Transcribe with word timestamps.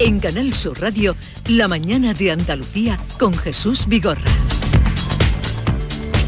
En 0.00 0.20
Canal 0.20 0.54
Sur 0.54 0.80
Radio, 0.80 1.16
La 1.48 1.66
mañana 1.66 2.14
de 2.14 2.30
Andalucía 2.30 2.98
con 3.18 3.36
Jesús 3.36 3.88
Vigorra. 3.88 4.30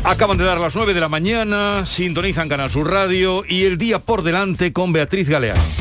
Acaban 0.03 0.39
de 0.39 0.45
dar 0.45 0.59
las 0.59 0.75
9 0.75 0.93
de 0.93 1.01
la 1.01 1.09
mañana, 1.09 1.87
sintonizan 1.87 2.49
Canal 2.49 2.69
Sur 2.69 2.91
Radio 2.91 3.45
y 3.49 3.65
el 3.65 3.79
día 3.79 4.01
por 4.01 4.23
delante 4.23 4.73
con 4.73 4.93
Beatriz 4.93 5.29
Galeano. 5.29 5.80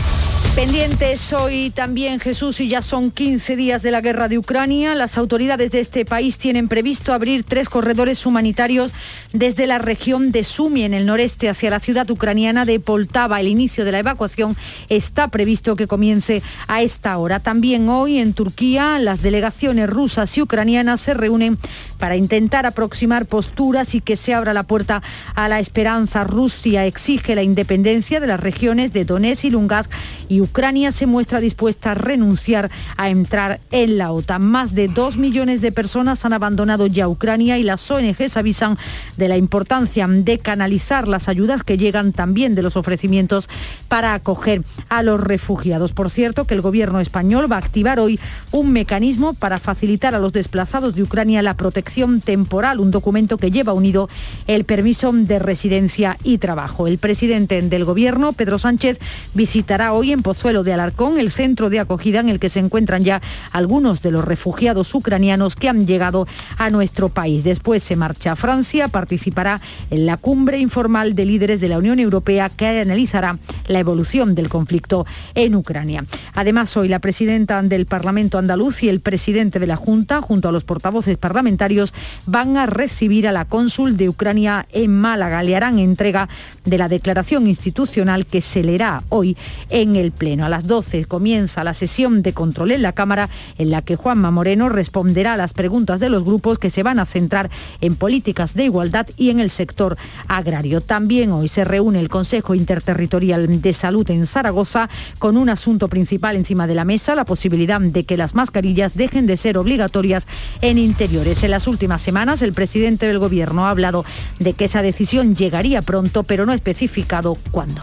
Pendientes 0.60 1.32
hoy 1.32 1.70
también 1.70 2.20
Jesús 2.20 2.60
y 2.60 2.68
ya 2.68 2.82
son 2.82 3.12
15 3.12 3.56
días 3.56 3.82
de 3.82 3.92
la 3.92 4.02
guerra 4.02 4.28
de 4.28 4.38
Ucrania. 4.38 4.94
Las 4.94 5.18
autoridades 5.18 5.72
de 5.72 5.80
este 5.80 6.04
país 6.04 6.38
tienen 6.38 6.68
previsto 6.68 7.14
abrir 7.14 7.46
tres 7.46 7.70
corredores 7.70 8.26
humanitarios 8.26 8.92
desde 9.32 9.68
la 9.68 9.78
región 9.78 10.34
de 10.34 10.44
Sumi 10.44 10.84
en 10.84 10.94
el 10.94 11.06
noreste 11.06 11.48
hacia 11.48 11.70
la 11.70 11.80
ciudad 11.80 12.12
ucraniana 12.12 12.66
de 12.66 12.82
Poltava. 12.82 13.40
El 13.40 13.48
inicio 13.48 13.86
de 13.86 13.94
la 13.94 14.00
evacuación 14.00 14.58
está 14.90 15.30
previsto 15.30 15.78
que 15.78 15.88
comience 15.88 16.44
a 16.68 16.82
esta 16.82 17.18
hora. 17.18 17.40
También 17.40 17.88
hoy 17.88 18.18
en 18.18 18.34
Turquía 18.34 19.00
las 19.00 19.22
delegaciones 19.22 19.90
rusas 19.90 20.38
y 20.38 20.42
ucranianas 20.42 21.00
se 21.00 21.14
reúnen 21.14 21.58
para 22.00 22.18
intentar 22.18 22.66
aproximar 22.66 23.28
posturas 23.28 23.96
y 23.96 24.02
que 24.02 24.18
se 24.18 24.34
abra 24.34 24.54
la 24.54 24.64
puerta 24.64 25.04
a 25.36 25.48
la 25.48 25.62
esperanza. 25.62 26.26
Rusia 26.26 26.86
exige 26.86 27.34
la 27.34 27.44
independencia 27.44 28.20
de 28.20 28.28
las 28.28 28.42
regiones 28.42 28.92
de 28.92 29.06
Donetsk 29.06 29.46
y 29.46 29.52
Lugansk 29.52 29.92
y 30.28 30.42
Ucrania 30.42 30.49
se 30.92 31.06
muestra 31.06 31.40
dispuesta 31.40 31.92
a 31.92 31.94
renunciar 31.96 32.70
a 32.98 33.10
entrar 33.10 33.60
en 33.72 33.98
la 33.98 34.12
OTAN. 34.12 34.46
Más 34.46 34.76
de 34.76 34.88
dos 34.88 35.18
millones 35.18 35.62
de 35.62 35.72
personas 35.72 36.26
han 36.26 36.34
abandonado 36.34 36.88
ya 36.88 37.08
Ucrania 37.08 37.58
y 37.58 37.64
las 37.64 37.90
ONGs 37.90 38.38
avisan 38.38 38.78
de 39.18 39.28
la 39.28 39.38
importancia 39.38 40.08
de 40.10 40.40
canalizar 40.40 41.08
las 41.08 41.30
ayudas 41.30 41.64
que 41.64 41.78
llegan 41.78 42.12
también 42.14 42.56
de 42.56 42.62
los 42.62 42.76
ofrecimientos 42.76 43.48
para 43.88 44.14
acoger 44.14 44.64
a 44.90 45.04
los 45.04 45.22
refugiados. 45.22 45.94
Por 45.94 46.10
cierto, 46.10 46.46
que 46.46 46.56
el 46.56 46.62
gobierno 46.62 47.00
español 47.00 47.52
va 47.52 47.56
a 47.56 47.60
activar 47.60 48.00
hoy 48.00 48.20
un 48.52 48.72
mecanismo 48.72 49.34
para 49.34 49.60
facilitar 49.60 50.16
a 50.16 50.20
los 50.20 50.34
desplazados 50.34 50.96
de 50.96 51.04
Ucrania 51.04 51.42
la 51.42 51.56
protección 51.56 52.22
temporal, 52.22 52.80
un 52.80 52.92
documento 52.92 53.38
que 53.38 53.52
lleva 53.52 53.74
unido 53.74 54.10
el 54.48 54.66
permiso 54.66 55.12
de 55.14 55.40
residencia 55.40 56.18
y 56.24 56.38
trabajo. 56.38 56.88
El 56.88 56.98
presidente 56.98 57.62
del 57.62 57.86
gobierno, 57.86 58.34
Pedro 58.34 58.60
Sánchez, 58.60 59.00
visitará 59.34 59.94
hoy 59.94 60.12
en 60.12 60.22
Pozuelo 60.30 60.62
de 60.62 60.74
Alarcón, 60.74 61.20
el 61.20 61.32
centro 61.32 61.72
de 61.72 61.80
acogida 61.80 62.20
en 62.20 62.30
el 62.30 62.40
que 62.40 62.50
se 62.50 62.60
encuentran 62.60 63.04
ya 63.04 63.20
algunos 63.52 64.04
de 64.04 64.12
los 64.12 64.24
refugiados 64.24 64.94
ucranianos 64.94 65.56
que 65.56 65.70
han 65.70 65.88
llegado 65.88 66.28
a 66.60 66.70
nuestro 66.70 67.10
país. 67.10 67.44
Después 67.44 67.82
se 67.82 67.96
marcha 67.96 68.34
a 68.34 68.36
Francia, 68.36 68.90
participará 68.90 69.60
en 69.90 70.06
la 70.06 70.18
cumbre 70.18 70.60
informal 70.60 71.16
de 71.16 71.26
líderes 71.26 71.62
de 71.62 71.70
la 71.70 71.80
Unión 71.80 71.98
Europea 71.98 72.50
que 72.50 72.68
analizará 72.68 73.40
la 73.68 73.80
evolución 73.80 74.36
del 74.36 74.50
conflicto 74.50 75.08
en 75.34 75.56
Ucrania. 75.56 76.06
Además, 76.36 76.78
hoy 76.78 76.90
la 76.90 77.00
presidenta 77.00 77.64
del 77.64 77.88
Parlamento 77.88 78.38
andaluz 78.38 78.84
y 78.84 78.90
el 78.90 79.00
presidente 79.00 79.58
de 79.58 79.66
la 79.66 79.78
Junta, 79.78 80.22
junto 80.22 80.48
a 80.48 80.52
los 80.52 80.64
portavoces 80.64 81.18
parlamentarios, 81.18 81.92
van 82.28 82.56
a 82.56 82.68
recibir 82.68 83.28
a 83.28 83.32
la 83.32 83.46
cónsul 83.46 83.98
de 83.98 84.10
Ucrania 84.10 84.68
en 84.74 84.96
Málaga. 84.96 85.42
Le 85.42 85.56
harán 85.56 85.80
entrega 85.80 86.30
de 86.66 86.78
la 86.78 86.88
declaración 86.88 87.48
institucional 87.48 88.28
que 88.28 88.42
se 88.42 88.64
leerá 88.64 89.02
hoy 89.10 89.36
en 89.72 89.96
el 89.96 90.12
Pleno. 90.20 90.46
A 90.46 90.50
las 90.50 90.68
12 90.68 91.06
comienza 91.06 91.64
la 91.64 91.74
sesión 91.74 92.22
de 92.22 92.34
control 92.34 92.72
en 92.72 92.84
la 92.84 92.92
Cámara 92.92 93.30
en 93.58 93.72
la 93.72 93.82
que 93.82 93.96
Juanma 93.96 94.30
Moreno 94.30 94.70
responderá 94.70 95.34
a 95.34 95.38
las 95.38 95.54
preguntas 95.54 96.00
de 96.00 96.10
los 96.10 96.24
grupos 96.24 96.60
que 96.60 96.70
se 96.70 96.84
van 96.84 97.00
a 97.00 97.08
centrar 97.08 97.50
en 97.82 97.96
políticas 97.96 98.54
de 98.54 98.66
igualdad 98.66 99.08
y 99.18 99.32
en 99.32 99.40
el 99.40 99.50
sector 99.50 99.98
agrario. 100.28 100.82
También 100.82 101.32
hoy 101.32 101.48
se 101.48 101.66
reúne 101.66 102.00
el 102.00 102.10
Consejo 102.10 102.54
Interterritorial 102.54 103.62
de 103.62 103.74
Salud 103.74 104.10
en 104.12 104.28
Zaragoza 104.28 104.90
con 105.18 105.38
un 105.38 105.50
asunto 105.50 105.88
principal 105.88 106.36
encima 106.36 106.68
de 106.68 106.76
la 106.76 106.86
mesa, 106.86 107.16
la 107.16 107.26
posibilidad 107.26 107.82
de 107.82 108.04
que 108.04 108.18
las 108.18 108.36
mascarillas 108.36 108.96
dejen 108.96 109.26
de 109.26 109.38
ser 109.38 109.58
obligatorias 109.58 110.28
en 110.62 110.78
interiores. 110.78 111.44
En 111.44 111.52
las 111.52 111.68
últimas 111.68 112.02
semanas 112.02 112.42
el 112.42 112.54
presidente 112.54 113.08
del 113.08 113.20
Gobierno 113.20 113.66
ha 113.66 113.72
hablado 113.72 114.04
de 114.38 114.54
que 114.54 114.66
esa 114.66 114.82
decisión 114.82 115.34
llegaría 115.34 115.82
pronto, 115.82 116.24
pero 116.24 116.46
no 116.46 116.52
ha 116.52 116.56
especificado 116.56 117.38
cuándo. 117.52 117.82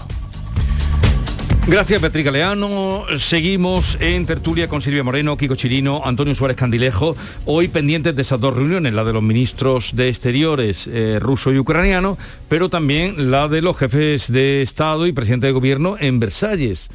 Gracias, 1.68 2.00
Beatriz 2.00 2.24
Galeano. 2.24 3.04
Seguimos 3.18 3.98
en 4.00 4.24
tertulia 4.24 4.68
con 4.68 4.80
Silvia 4.82 5.02
Moreno, 5.02 5.36
Kiko 5.36 5.56
Chirino, 5.56 6.00
Antonio 6.04 6.34
Suárez 6.36 6.56
Candilejo. 6.56 7.16
Hoy 7.44 7.66
pendientes 7.66 8.14
de 8.14 8.22
esas 8.22 8.38
dos 8.40 8.54
reuniones, 8.54 8.92
la 8.92 9.02
de 9.02 9.12
los 9.12 9.22
ministros 9.22 9.96
de 9.96 10.08
Exteriores 10.08 10.86
eh, 10.86 11.18
ruso 11.20 11.52
y 11.52 11.58
ucraniano, 11.58 12.18
pero 12.48 12.68
también 12.68 13.32
la 13.32 13.48
de 13.48 13.62
los 13.62 13.76
jefes 13.76 14.30
de 14.30 14.62
Estado 14.62 15.08
y 15.08 15.12
presidente 15.12 15.48
de 15.48 15.52
Gobierno 15.52 15.96
en 15.98 16.20
Versalles. 16.20 16.88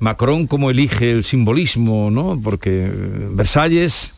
Macron 0.00 0.48
cómo 0.48 0.70
elige 0.70 1.12
el 1.12 1.22
simbolismo, 1.22 2.10
¿no? 2.10 2.40
Porque 2.42 2.86
eh, 2.86 2.92
Versalles, 3.30 4.10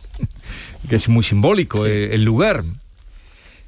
que 0.88 0.96
es 0.96 1.08
muy 1.10 1.24
simbólico, 1.24 1.84
Sí. 1.84 1.90
eh, 1.90 2.10
el 2.14 2.24
lugar. 2.24 2.64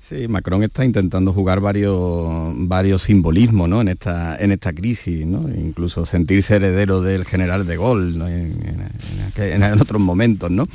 Sí, 0.04 0.26
Macron 0.26 0.64
está 0.64 0.84
intentando 0.84 1.32
jugar 1.32 1.60
varios, 1.60 2.28
varios 2.56 3.02
simbolismos 3.04 3.68
¿no? 3.68 3.80
en, 3.80 3.86
esta, 3.88 4.36
en 4.36 4.50
esta 4.50 4.72
crisis, 4.72 5.22
incluso 5.22 6.04
sentirse 6.06 6.56
heredero 6.56 7.00
del 7.02 7.24
general 7.24 7.64
de 7.66 7.76
Gaulle 7.76 8.16
en- 8.26 9.62
en 9.62 9.80
otros 9.80 10.02
momentos. 10.02 10.50
¿no? 10.50 10.66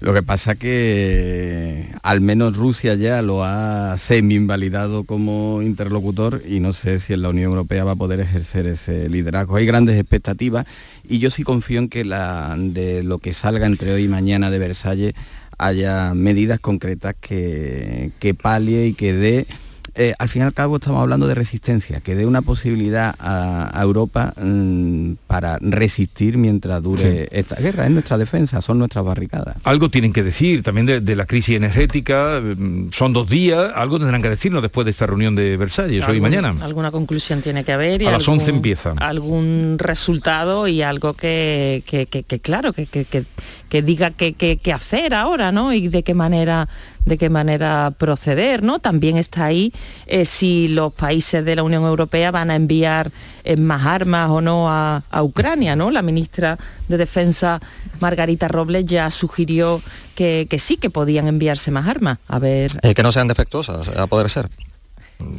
Lo 0.00 0.12
que 0.12 0.22
pasa 0.22 0.54
que 0.54 1.88
al 2.02 2.20
menos 2.20 2.56
Rusia 2.58 2.94
ya 2.94 3.22
lo 3.22 3.42
ha 3.42 3.96
semi-invalidado 3.96 5.04
como 5.04 5.62
interlocutor 5.62 6.42
y 6.46 6.60
no 6.60 6.74
sé 6.74 7.00
si 7.00 7.14
en 7.14 7.22
la 7.22 7.30
Unión 7.30 7.50
Europea 7.50 7.84
va 7.84 7.92
a 7.92 7.96
poder 7.96 8.20
ejercer 8.20 8.66
ese 8.66 9.08
liderazgo. 9.08 9.56
Hay 9.56 9.64
grandes 9.64 9.98
expectativas 9.98 10.66
y 11.08 11.18
yo 11.20 11.30
sí 11.30 11.42
confío 11.42 11.78
en 11.80 11.88
que 11.88 12.04
la, 12.04 12.54
de 12.58 13.02
lo 13.02 13.16
que 13.18 13.32
salga 13.32 13.66
entre 13.66 13.94
hoy 13.94 14.04
y 14.04 14.08
mañana 14.08 14.50
de 14.50 14.58
Versalles 14.58 15.14
haya 15.58 16.14
medidas 16.14 16.60
concretas 16.60 17.14
que, 17.20 18.12
que 18.20 18.32
palie 18.34 18.86
y 18.86 18.94
que 18.94 19.12
dé, 19.12 19.46
eh, 19.94 20.14
al 20.18 20.28
fin 20.28 20.42
y 20.42 20.44
al 20.44 20.54
cabo 20.54 20.76
estamos 20.76 21.00
hablando 21.02 21.26
de 21.26 21.34
resistencia, 21.34 22.00
que 22.00 22.14
dé 22.14 22.26
una 22.26 22.42
posibilidad 22.42 23.14
a, 23.18 23.70
a 23.78 23.82
Europa 23.82 24.32
mm, 24.42 25.12
para 25.26 25.58
resistir 25.60 26.38
mientras 26.38 26.82
dure 26.82 26.98
Sí. 27.24 27.28
esta 27.32 27.56
guerra. 27.56 27.84
Es 27.86 27.90
nuestra 27.90 28.18
defensa, 28.18 28.60
son 28.62 28.78
nuestras 28.78 29.04
barricadas. 29.04 29.56
Algo 29.64 29.90
tienen 29.90 30.12
que 30.12 30.22
decir 30.22 30.62
también 30.62 30.86
de, 30.86 31.00
de 31.00 31.16
la 31.16 31.26
crisis 31.26 31.56
energética. 31.56 32.40
mm, 32.42 32.90
Son 32.92 33.12
dos 33.12 33.28
días, 33.28 33.72
algo 33.74 33.98
tendrán 33.98 34.22
que 34.22 34.30
decirnos 34.30 34.62
después 34.62 34.84
de 34.84 34.90
esta 34.92 35.06
reunión 35.06 35.34
de 35.34 35.56
Versalles, 35.56 36.06
hoy 36.08 36.18
y 36.18 36.20
mañana. 36.20 36.54
Alguna 36.60 36.90
conclusión 36.90 37.40
tiene 37.42 37.64
que 37.64 37.72
haber. 37.72 38.02
Y 38.02 38.06
A 38.06 38.12
las 38.12 38.20
algún- 38.28 38.40
11 38.40 38.50
empieza. 38.50 38.92
Algún 38.98 39.76
resultado 39.78 40.68
y 40.68 40.82
algo 40.82 41.14
que, 41.14 41.82
que- 41.86 42.06
que- 42.06 42.22
que, 42.22 42.40
claro, 42.40 42.72
que, 42.72 42.86
que- 42.86 43.04
que- 43.04 43.24
que 43.68 43.82
diga 43.82 44.10
qué 44.12 44.72
hacer 44.72 45.12
ahora, 45.14 45.52
¿no? 45.52 45.72
Y 45.74 45.88
de 45.88 46.02
qué 46.02 46.14
manera 46.14 46.68
de 47.04 47.18
qué 47.18 47.30
manera 47.30 47.92
proceder, 47.96 48.62
¿no? 48.62 48.78
También 48.78 49.16
está 49.16 49.46
ahí 49.46 49.72
eh, 50.06 50.24
si 50.24 50.68
los 50.68 50.92
países 50.92 51.44
de 51.44 51.56
la 51.56 51.62
Unión 51.62 51.84
Europea 51.84 52.30
van 52.30 52.50
a 52.50 52.56
enviar 52.56 53.10
eh, 53.44 53.56
más 53.56 53.86
armas 53.86 54.30
o 54.30 54.40
no 54.40 54.70
a, 54.70 55.02
a 55.10 55.22
Ucrania, 55.22 55.74
¿no? 55.76 55.90
La 55.90 56.02
ministra 56.02 56.58
de 56.88 56.96
Defensa, 56.96 57.60
Margarita 58.00 58.48
Robles, 58.48 58.84
ya 58.86 59.10
sugirió 59.10 59.82
que, 60.14 60.46
que 60.50 60.58
sí, 60.58 60.76
que 60.76 60.90
podían 60.90 61.28
enviarse 61.28 61.70
más 61.70 61.86
armas. 61.86 62.18
A 62.28 62.38
ver, 62.38 62.70
Eh, 62.82 62.94
que 62.94 63.02
no 63.02 63.12
sean 63.12 63.28
defectuosas, 63.28 63.88
a 63.88 64.06
poder 64.06 64.28
ser. 64.28 64.48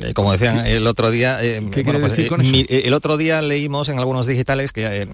Eh, 0.01 0.13
como 0.13 0.31
decían 0.34 0.66
el 0.66 0.85
otro 0.88 1.09
día, 1.09 1.41
eh, 1.44 1.62
¿Qué 1.72 1.84
bueno, 1.84 2.00
quiere 2.00 2.28
pues, 2.28 2.41
eh, 2.41 2.51
mi- 2.51 2.66
el 2.69 2.94
otro 2.94 3.16
día 3.16 3.41
leímos 3.41 3.88
en 3.90 3.97
algunos 3.97 4.25
digitales 4.25 4.73
que 4.73 5.07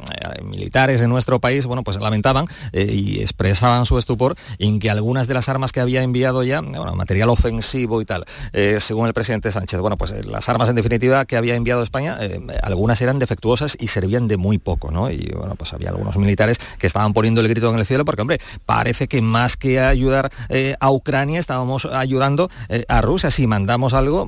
militares 0.43 1.01
en 1.01 1.09
nuestro 1.09 1.39
país, 1.39 1.65
bueno, 1.65 1.83
pues 1.83 1.97
lamentaban 1.99 2.45
y 2.73 3.21
expresaban 3.21 3.85
su 3.85 3.97
estupor 3.97 4.35
en 4.59 4.79
que 4.79 4.89
algunas 4.89 5.27
de 5.27 5.33
las 5.35 5.49
armas 5.49 5.71
que 5.71 5.81
había 5.81 6.01
enviado 6.01 6.43
ya, 6.43 6.61
bueno, 6.61 6.95
material 6.95 7.29
ofensivo 7.29 8.01
y 8.01 8.05
tal, 8.05 8.25
según 8.79 9.07
el 9.07 9.13
presidente 9.13 9.51
Sánchez, 9.51 9.79
bueno, 9.79 9.97
pues 9.97 10.25
las 10.25 10.49
armas 10.49 10.69
en 10.69 10.75
definitiva 10.75 11.25
que 11.25 11.37
había 11.37 11.55
enviado 11.55 11.83
España, 11.83 12.17
algunas 12.63 13.01
eran 13.01 13.19
defectuosas 13.19 13.77
y 13.79 13.87
servían 13.87 14.27
de 14.27 14.37
muy 14.37 14.57
poco, 14.57 14.91
¿no? 14.91 15.09
Y 15.11 15.31
bueno, 15.37 15.55
pues 15.55 15.73
había 15.73 15.89
algunos 15.89 16.17
militares 16.17 16.57
que 16.79 16.87
estaban 16.87 17.13
poniendo 17.13 17.41
el 17.41 17.47
grito 17.47 17.71
en 17.71 17.77
el 17.79 17.85
cielo 17.85 18.05
porque, 18.05 18.21
hombre, 18.21 18.39
parece 18.65 19.07
que 19.07 19.21
más 19.21 19.57
que 19.57 19.79
ayudar 19.79 20.31
a 20.79 20.91
Ucrania, 20.91 21.39
estábamos 21.39 21.85
ayudando 21.85 22.49
a 22.87 23.01
Rusia. 23.01 23.31
Si 23.31 23.47
mandamos 23.47 23.93
algo, 23.93 24.27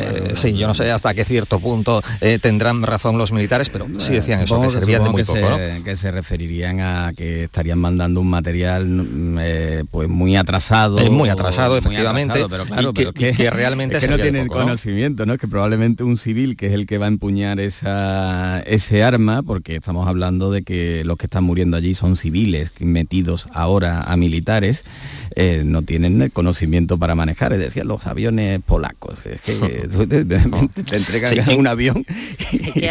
eh, 0.00 0.32
sí, 0.34 0.54
yo 0.56 0.66
no 0.66 0.74
sé 0.74 0.90
hasta 0.90 1.14
qué 1.14 1.24
cierto 1.24 1.58
punto 1.58 2.00
eh, 2.20 2.38
tendrán 2.40 2.82
razón 2.82 3.18
los 3.18 3.32
militares, 3.32 3.70
pero 3.70 3.86
sí 3.98 4.14
decían 4.14 4.40
eso, 4.40 4.60
que 4.60 4.70
servían 4.70 5.04
de 5.04 5.10
muy 5.10 5.22
que 5.22 5.26
poco, 5.26 5.40
¿no? 5.40 5.58
se, 5.58 5.82
que 5.84 5.96
se 5.96 6.10
referirían 6.10 6.80
a 6.80 7.12
que 7.16 7.44
estarían 7.44 7.78
mandando 7.78 8.20
un 8.20 8.30
material 8.30 8.86
mm, 8.86 9.38
eh, 9.40 9.84
pues 9.90 10.08
muy 10.08 10.36
atrasado. 10.36 10.98
Eh, 11.00 11.10
muy 11.10 11.28
atrasado, 11.28 11.70
muy 11.72 11.78
efectivamente, 11.78 12.42
atrasado, 12.42 12.48
pero 12.48 12.64
claro, 12.66 12.90
y 12.90 12.92
que- 12.92 13.12
pero 13.12 13.30
y 13.32 13.34
que 13.36 13.50
realmente 13.50 13.96
es 13.98 14.04
que 14.04 14.10
no 14.10 14.16
tienen 14.18 14.46
poco, 14.46 14.58
¿no? 14.60 14.64
conocimiento, 14.66 15.26
¿no? 15.26 15.38
Que 15.38 15.48
probablemente 15.48 16.04
un 16.04 16.16
civil 16.16 16.56
que 16.56 16.66
es 16.68 16.72
el 16.72 16.86
que 16.86 16.98
va 16.98 17.06
a 17.06 17.08
empuñar 17.08 17.60
esa, 17.60 18.60
ese 18.60 19.02
arma, 19.02 19.42
porque 19.42 19.76
estamos 19.76 20.06
hablando 20.06 20.50
de 20.50 20.62
que 20.62 21.02
los 21.04 21.16
que 21.16 21.26
están 21.26 21.44
muriendo 21.44 21.76
allí 21.76 21.94
son 21.94 22.16
civiles 22.16 22.70
metidos 22.80 23.48
ahora 23.52 24.02
a 24.02 24.16
militares, 24.16 24.84
eh, 25.34 25.62
no 25.64 25.82
tienen 25.82 26.20
el 26.22 26.30
conocimiento 26.32 26.98
para 26.98 27.14
manejar. 27.14 27.52
Es 27.52 27.60
decir, 27.60 27.84
los 27.84 28.06
aviones 28.06 28.57
polacos. 28.60 29.18
Es 29.24 29.40
que 29.40 29.54
te, 30.06 30.96
entregan 30.96 31.58
un 31.58 31.66
avión 31.66 32.04
y, 32.52 32.72
¿qué 32.72 32.90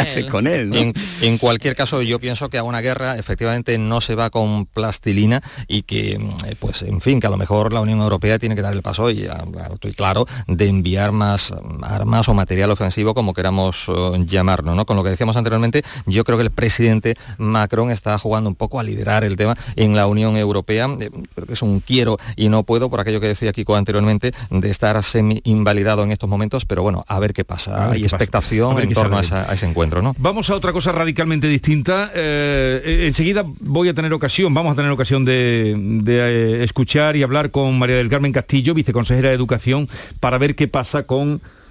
haces, 0.00 0.26
con, 0.26 0.46
él? 0.46 0.94
en, 1.20 1.38
cualquier 1.38 1.74
caso, 1.74 2.02
yo 2.02 2.18
pienso 2.18 2.48
que 2.48 2.58
a 2.58 2.62
una 2.62 2.80
guerra 2.80 3.16
efectivamente 3.16 3.78
no 3.78 4.00
se 4.00 4.14
va 4.14 4.30
con 4.30 4.66
plastilina 4.66 5.42
y 5.68 5.82
que, 5.82 6.12
eh, 6.12 6.56
pues, 6.58 6.82
en 6.82 7.00
fin, 7.00 7.20
que 7.20 7.26
a 7.26 7.30
lo 7.30 7.36
mejor 7.36 7.72
la 7.72 7.80
Unión 7.80 8.00
Europea 8.00 8.38
tiene 8.38 8.54
que 8.54 8.62
dar 8.62 8.72
el 8.72 8.82
paso, 8.82 9.10
y 9.10 9.28
estoy 9.72 9.92
claro, 9.92 10.26
de 10.46 10.68
enviar 10.68 11.12
más 11.12 11.52
armas 11.82 12.28
o 12.28 12.34
material 12.34 12.70
ofensivo, 12.70 13.14
como 13.14 13.32
queramos 13.32 13.86
eh, 13.88 14.24
llamarlo. 14.26 14.74
¿no? 14.74 14.86
Con 14.86 14.96
lo 14.96 15.04
que 15.04 15.10
decíamos 15.10 15.36
anteriormente, 15.36 15.82
yo 16.06 16.24
creo 16.24 16.38
que 16.38 16.44
el 16.44 16.50
presidente 16.50 17.14
Macron 17.38 17.90
está 17.90 18.18
jugando 18.18 18.48
un 18.48 18.56
poco 18.56 18.80
a 18.80 18.82
liderar 18.82 19.24
el 19.24 19.36
tema 19.36 19.56
en 19.76 19.94
la 19.94 20.06
Unión 20.06 20.36
Europea. 20.36 20.88
Eh, 21.00 21.10
creo 21.34 21.46
que 21.46 21.52
es 21.54 21.62
un 21.62 21.80
quiero 21.80 22.18
y 22.36 22.48
no 22.48 22.62
puedo, 22.64 22.90
por 22.90 23.00
aquello 23.00 23.20
que 23.20 23.28
decía 23.28 23.52
Kiko 23.52 23.76
anteriormente, 23.76 24.32
de 24.50 24.70
estar 24.70 24.96
semi-invalidado 25.02 26.04
en 26.04 26.12
estos 26.12 26.28
momentos, 26.28 26.64
pero 26.64 26.82
bueno, 26.82 27.04
a 27.06 27.18
ver 27.18 27.32
qué 27.32 27.44
pasa. 27.44 27.90
Hay 27.90 28.02
expectación 28.02 28.78
en 28.78 28.92
torno 28.92 29.18
a, 29.18 29.20
ese 29.20 29.66
encuentro. 29.66 30.02
¿no? 30.02 30.14
Vamos 30.18 30.50
a 30.50 30.54
otra 30.54 30.72
cosa 30.72 30.92
radicalmente 30.92 31.46
distinta. 31.46 32.10
Eh, 32.14 33.04
enseguida 33.06 33.44
voy 33.60 33.88
a 33.88 33.94
tener 33.94 34.12
ocasión, 34.12 34.52
vamos 34.54 34.72
a 34.72 34.76
tener 34.76 34.90
ocasión 34.90 35.24
de, 35.24 35.74
de 36.02 36.64
escuchar 36.64 37.16
y 37.16 37.22
hablar 37.22 37.50
con 37.50 37.78
María 37.78 37.96
del 37.96 38.08
Carmen 38.08 38.32
Castillo, 38.32 38.74
viceconsejera 38.74 39.30
de 39.30 39.34
Educación, 39.34 39.88
para 40.20 40.38
ver 40.38 40.54
qué 40.54 40.68
pasa 40.68 41.04
con 41.04 41.34
eh, 41.34 41.61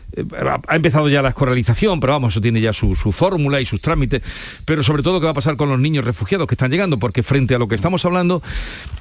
ha 0.68 0.76
empezado 0.76 1.10
ya 1.10 1.22
la 1.22 1.30
escoralización, 1.30 2.00
pero 2.00 2.14
vamos, 2.14 2.34
eso 2.34 2.42
tiene 2.42 2.62
ya 2.62 2.74
su, 2.74 2.96
fórmula 2.96 3.62
y 3.62 3.66
sus 3.66 3.82
trámites, 3.82 4.22
pero 4.66 4.84
sobre 4.84 5.04
todo 5.04 5.20
qué 5.20 5.26
va 5.26 5.32
a 5.32 5.36
pasar 5.36 5.56
con 5.56 5.70
los 5.70 5.80
niños 5.80 6.04
refugiados 6.06 6.48
que 6.48 6.56
están 6.56 6.72
llegando, 6.72 7.00
porque 7.00 7.24
frente 7.24 7.56
a 7.56 7.60
lo 7.60 7.68
que 7.68 7.76
estamos 7.76 8.04
hablando, 8.06 8.42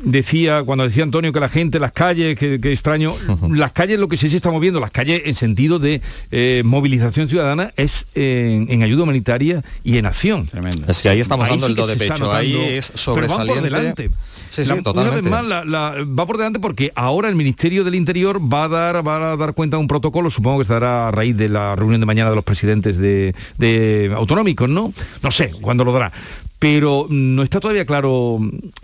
decía, 0.00 0.62
cuando 0.62 0.84
decía 0.84 1.02
Antonio 1.02 1.32
que 1.32 1.40
la 1.40 1.48
gente, 1.48 1.78
las 1.78 1.92
calles, 1.92 2.38
que, 2.38 2.54
extraño, 2.64 3.12
las 3.50 3.72
calles 3.72 3.98
lo 3.98 4.08
que 4.08 4.16
sí 4.16 4.30
se 4.30 4.36
está 4.36 4.50
moviendo, 4.50 4.80
las 4.80 4.90
calles 4.90 5.22
en 5.24 5.34
sentido 5.34 5.78
de 5.78 6.00
eh, 6.30 6.62
movilización 6.64 7.28
ciudadana 7.28 7.72
es 7.76 8.06
en, 8.14 8.82
ayuda 8.82 9.02
humanitaria 9.02 9.62
y 9.84 9.98
en 9.98 10.06
acción. 10.06 10.48
Es 10.86 11.02
que 11.02 11.08
ahí 11.08 11.20
estamos 11.20 11.48
dando 11.48 11.66
el 11.66 11.74
do 11.74 11.86
de 11.86 11.96
pecho, 11.96 12.32
ahí 12.32 12.56
es 12.56 12.92
sobresaliente. 12.94 14.10
Sí, 14.50 14.64
sí, 14.64 14.82
totalmente. 14.82 15.28
Una 15.28 15.62
vez 15.62 15.66
más, 15.66 16.06
va 16.06 16.26
por 16.26 16.36
delante 16.36 16.58
porque 16.58 16.92
ahora 16.94 17.28
el 17.28 17.36
Ministerio 17.36 17.84
del 17.84 17.94
Interior 17.94 18.40
va 18.40 18.64
a 18.64 18.68
dar, 18.68 19.06
va 19.06 19.32
a 19.32 19.36
dar 19.36 19.54
cuenta 19.54 19.76
de 19.76 19.80
un 19.80 19.88
protocolo, 19.88 20.28
supongo 20.30 20.58
que 20.58 20.62
estará 20.62 21.08
a 21.08 21.10
raíz 21.10 21.36
de 21.36 21.48
la 21.48 21.76
reunión 21.76 22.00
de 22.00 22.06
mañana 22.06 22.30
de 22.30 22.36
los 22.36 22.44
presidentes 22.44 22.98
de, 22.98 24.12
autonómicos, 24.14 24.68
¿no? 24.68 24.92
No 25.22 25.30
sé 25.30 25.50
cuándo 25.50 25.84
lo 25.84 25.92
dará 25.92 26.12
pero 26.58 27.06
no 27.08 27.42
está 27.42 27.58
todavía 27.58 27.86
claro 27.86 28.38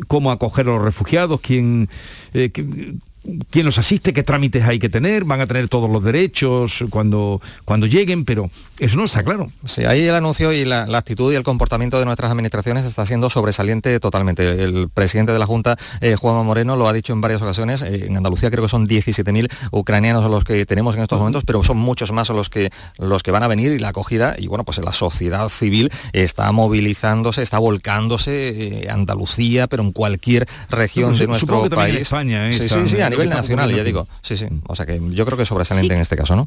cómo 0.09 0.31
acoger 0.31 0.67
a 0.67 0.71
los 0.71 0.83
refugiados, 0.83 1.41
quién, 1.43 1.91
eh, 2.33 2.51
quién 3.51 3.67
los 3.67 3.79
asiste, 3.79 4.13
qué 4.13 4.23
trámites 4.23 4.65
hay 4.65 4.79
que 4.79 4.89
tener, 4.89 5.25
van 5.25 5.41
a 5.41 5.47
tener 5.47 5.69
todos 5.69 5.91
los 5.91 6.03
derechos 6.03 6.85
cuando, 6.91 7.41
cuando 7.65 7.87
lleguen, 7.87 8.25
pero 8.25 8.51
eso 8.79 8.97
no 8.97 9.05
está 9.05 9.23
claro. 9.23 9.49
Sí, 9.65 9.85
ahí 9.85 10.07
el 10.07 10.15
anuncio 10.15 10.53
y 10.53 10.65
la, 10.65 10.85
actitud 10.97 11.33
y 11.33 11.37
el 11.37 11.43
comportamiento 11.43 11.99
de 11.99 12.05
nuestras 12.05 12.31
administraciones 12.31 12.85
está 12.85 13.07
siendo 13.07 13.31
sobresaliente 13.31 13.99
totalmente. 14.01 14.63
El 14.63 14.89
presidente 14.89 15.33
de 15.33 15.39
la 15.39 15.47
Junta, 15.47 15.77
eh, 16.01 16.17
Juan 16.17 16.45
Moreno, 16.45 16.77
lo 16.77 16.89
ha 16.89 16.93
dicho 16.93 17.13
en 17.13 17.21
varias 17.21 17.43
ocasiones. 17.43 17.83
Eh, 17.83 18.07
en 18.07 18.17
Andalucía 18.17 18.51
creo 18.51 18.65
que 18.65 18.69
son 18.69 18.87
17.000 18.87 19.51
ucranianos 19.71 20.29
los 20.31 20.45
que 20.45 20.67
tenemos 20.67 20.97
en 20.97 21.03
estos 21.03 21.19
momentos, 21.19 21.45
pero 21.45 21.63
son 21.65 21.79
muchos 21.79 22.13
más 22.13 22.29
los 22.31 22.51
que, 22.51 22.71
los 22.99 23.23
que 23.23 23.31
van 23.31 23.43
a 23.43 23.49
venir 23.49 23.73
y 23.73 23.79
la 23.79 23.89
acogida. 23.89 24.35
Y 24.39 24.47
bueno, 24.49 24.65
pues 24.65 24.79
la 24.79 24.93
sociedad 24.93 25.49
civil 25.49 25.91
está 26.13 26.51
movilizándose, 26.53 27.43
está 27.43 27.59
volcándose, 27.59 28.83
eh, 28.83 28.91
Andalucía, 28.91 29.67
pero 29.67 29.83
en 29.83 29.93
cualquier 29.93 30.47
región 30.69 31.17
de 31.17 31.27
nuestro 31.27 31.69
país. 31.71 31.97
España, 31.97 32.53
sí, 32.53 32.69
sí, 32.69 32.89
sí, 32.89 33.01
a 33.01 33.11
nivel 33.25 33.37
nacional, 33.37 33.75
ya 33.75 33.85
digo. 33.85 34.07
Sí, 34.23 34.37
sí. 34.37 34.47
O 34.67 34.75
sea 34.75 34.87
que 34.87 35.01
yo 35.11 35.25
creo 35.25 35.37
que 35.37 35.43
es 35.43 35.49
sobresaliente 35.49 35.95
en 35.95 36.01
este 36.01 36.17
caso, 36.17 36.37
¿no? 36.37 36.47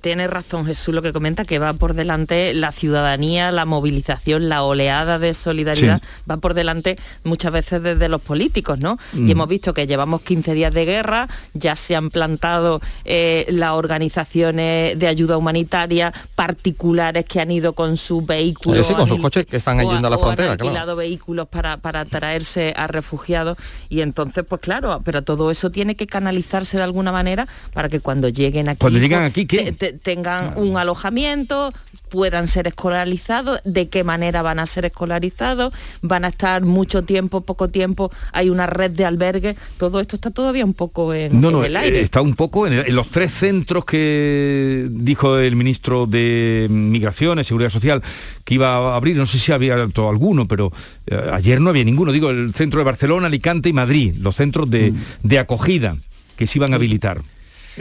tiene 0.00 0.26
razón 0.26 0.66
Jesús 0.66 0.94
lo 0.94 1.02
que 1.02 1.12
comenta 1.12 1.44
que 1.44 1.58
va 1.58 1.72
por 1.72 1.94
delante 1.94 2.54
la 2.54 2.72
ciudadanía, 2.72 3.50
la 3.52 3.64
movilización, 3.64 4.48
la 4.48 4.62
oleada 4.62 5.18
de 5.18 5.34
solidaridad, 5.34 6.02
va 6.30 6.36
por 6.36 6.54
delante 6.54 6.96
muchas 7.24 7.52
veces 7.52 7.82
desde 7.82 8.08
los 8.08 8.20
políticos, 8.20 8.78
¿no? 8.78 8.98
Y 9.12 9.18
mm. 9.18 9.30
hemos 9.30 9.48
visto 9.48 9.74
que 9.74 9.86
llevamos 9.86 10.22
15 10.22 10.54
días 10.54 10.72
de 10.72 10.84
guerra, 10.84 11.28
ya 11.54 11.76
se 11.76 11.96
han 11.96 12.10
plantado 12.10 12.80
eh, 13.04 13.46
las 13.48 13.72
organizaciones 13.72 14.98
de 14.98 15.06
ayuda 15.06 15.36
humanitaria 15.36 16.12
particulares 16.34 17.24
que 17.24 17.40
han 17.40 17.50
ido 17.50 17.72
con 17.72 17.96
sus 17.96 18.24
vehículos. 18.24 18.86
Sí, 18.86 18.94
con 18.94 19.08
sus 19.08 19.20
coches 19.20 19.46
que 19.46 19.56
están 19.56 19.78
yendo 19.78 20.08
a 20.08 20.10
la 20.10 20.18
frontera, 20.18 20.52
han 20.52 20.60
alquilado 20.60 20.96
vehículos 20.96 21.48
para, 21.48 21.76
para 21.78 22.04
traerse 22.04 22.74
a 22.76 22.86
refugiados 22.86 23.58
y 23.88 24.00
entonces, 24.00 24.44
pues 24.48 24.60
claro, 24.60 25.00
pero 25.04 25.22
todo 25.22 25.50
eso 25.50 25.70
tiene 25.70 25.79
que 25.94 26.06
canalizarse 26.06 26.76
de 26.76 26.82
alguna 26.82 27.12
manera 27.12 27.48
para 27.72 27.88
que 27.88 28.00
cuando 28.00 28.28
lleguen 28.28 28.68
aquí, 28.68 28.78
cuando 28.78 28.98
llegan 28.98 29.24
aquí 29.24 29.46
tengan 29.46 30.54
un 30.56 30.76
alojamiento 30.76 31.70
puedan 32.10 32.48
ser 32.48 32.66
escolarizados, 32.66 33.60
de 33.64 33.88
qué 33.88 34.04
manera 34.04 34.42
van 34.42 34.58
a 34.58 34.66
ser 34.66 34.84
escolarizados, 34.84 35.72
van 36.02 36.24
a 36.24 36.28
estar 36.28 36.62
mucho 36.62 37.04
tiempo, 37.04 37.40
poco 37.40 37.68
tiempo, 37.68 38.10
hay 38.32 38.50
una 38.50 38.66
red 38.66 38.90
de 38.90 39.04
albergues, 39.04 39.56
todo 39.78 40.00
esto 40.00 40.16
está 40.16 40.30
todavía 40.30 40.64
un 40.64 40.74
poco 40.74 41.14
en, 41.14 41.42
el 41.42 41.76
aire. 41.76 42.02
Está 42.02 42.20
un 42.20 42.34
poco 42.34 42.66
en, 42.66 42.94
los 42.94 43.08
tres 43.08 43.32
centros 43.32 43.84
que 43.84 44.88
dijo 44.90 45.38
el 45.38 45.56
ministro 45.56 46.06
de 46.06 46.66
Migraciones, 46.68 47.46
Seguridad 47.46 47.70
Social, 47.70 48.02
que 48.44 48.54
iba 48.54 48.74
a 48.74 48.96
abrir, 48.96 49.16
no 49.16 49.26
sé 49.26 49.38
si 49.38 49.52
había 49.52 49.74
alguno, 49.74 50.46
pero 50.46 50.72
eh, 51.06 51.30
ayer 51.32 51.60
no 51.60 51.70
había 51.70 51.84
ninguno, 51.84 52.12
digo, 52.12 52.30
el 52.30 52.52
centro 52.54 52.78
de 52.78 52.84
Barcelona, 52.84 53.28
Alicante 53.28 53.68
y 53.68 53.72
Madrid, 53.72 54.16
los 54.18 54.36
centros 54.36 54.68
de, 54.68 54.90
mm. 54.90 54.96
de 55.22 55.38
acogida 55.38 55.96
que 56.36 56.46
se 56.46 56.58
iban 56.58 56.72
a 56.72 56.76
habilitar 56.76 57.20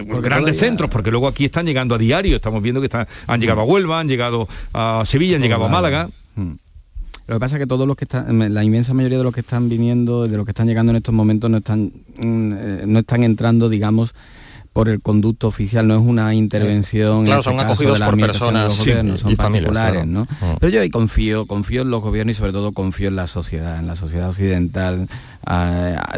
grandes 0.05 0.57
centros, 0.57 0.89
porque 0.89 1.11
luego 1.11 1.27
aquí 1.27 1.45
están 1.45 1.65
llegando 1.65 1.95
a 1.95 1.97
diario, 1.97 2.35
estamos 2.35 2.61
viendo 2.61 2.81
que 2.81 2.87
están, 2.87 3.07
han 3.27 3.39
llegado 3.39 3.61
a 3.61 3.63
Huelva, 3.63 3.99
han 3.99 4.07
llegado 4.07 4.47
a 4.73 5.03
Sevilla, 5.05 5.37
han 5.37 5.41
llegado 5.41 5.65
a 5.65 5.69
Málaga. 5.69 6.09
Hmm. 6.35 6.53
Lo 7.27 7.35
que 7.35 7.39
pasa 7.39 7.57
es 7.57 7.59
que 7.59 7.67
todos 7.67 7.87
los 7.87 7.95
que 7.95 8.05
están, 8.05 8.53
la 8.53 8.63
inmensa 8.63 8.95
mayoría 8.95 9.19
de 9.19 9.23
los 9.23 9.33
que 9.33 9.41
están 9.41 9.69
viniendo, 9.69 10.27
de 10.27 10.35
los 10.35 10.45
que 10.45 10.51
están 10.51 10.65
llegando 10.65 10.91
en 10.91 10.95
estos 10.95 11.13
momentos, 11.13 11.47
no 11.49 11.57
están, 11.57 11.91
mm, 12.17 12.53
eh, 12.57 12.83
no 12.87 12.99
están 12.99 13.23
entrando, 13.23 13.69
digamos, 13.69 14.15
por 14.73 14.89
el 14.89 15.01
conducto 15.01 15.47
oficial, 15.47 15.87
no 15.87 15.95
es 15.95 16.01
una 16.01 16.33
intervención. 16.33 17.25
claro, 17.25 17.43
son 17.43 17.59
acogidos 17.59 17.99
por 17.99 18.17
personas 18.17 18.73
son 18.73 19.35
particulares, 19.35 20.07
¿no? 20.07 20.23
Mm. 20.23 20.57
Pero 20.59 20.71
yo 20.71 20.81
ahí 20.81 20.89
confío, 20.89 21.45
confío 21.45 21.81
en 21.81 21.91
los 21.91 22.01
gobiernos 22.01 22.35
y 22.35 22.39
sobre 22.39 22.51
todo 22.51 22.71
confío 22.71 23.09
en 23.09 23.15
la 23.15 23.27
sociedad, 23.27 23.79
en 23.79 23.87
la 23.87 23.95
sociedad 23.95 24.29
occidental, 24.29 25.07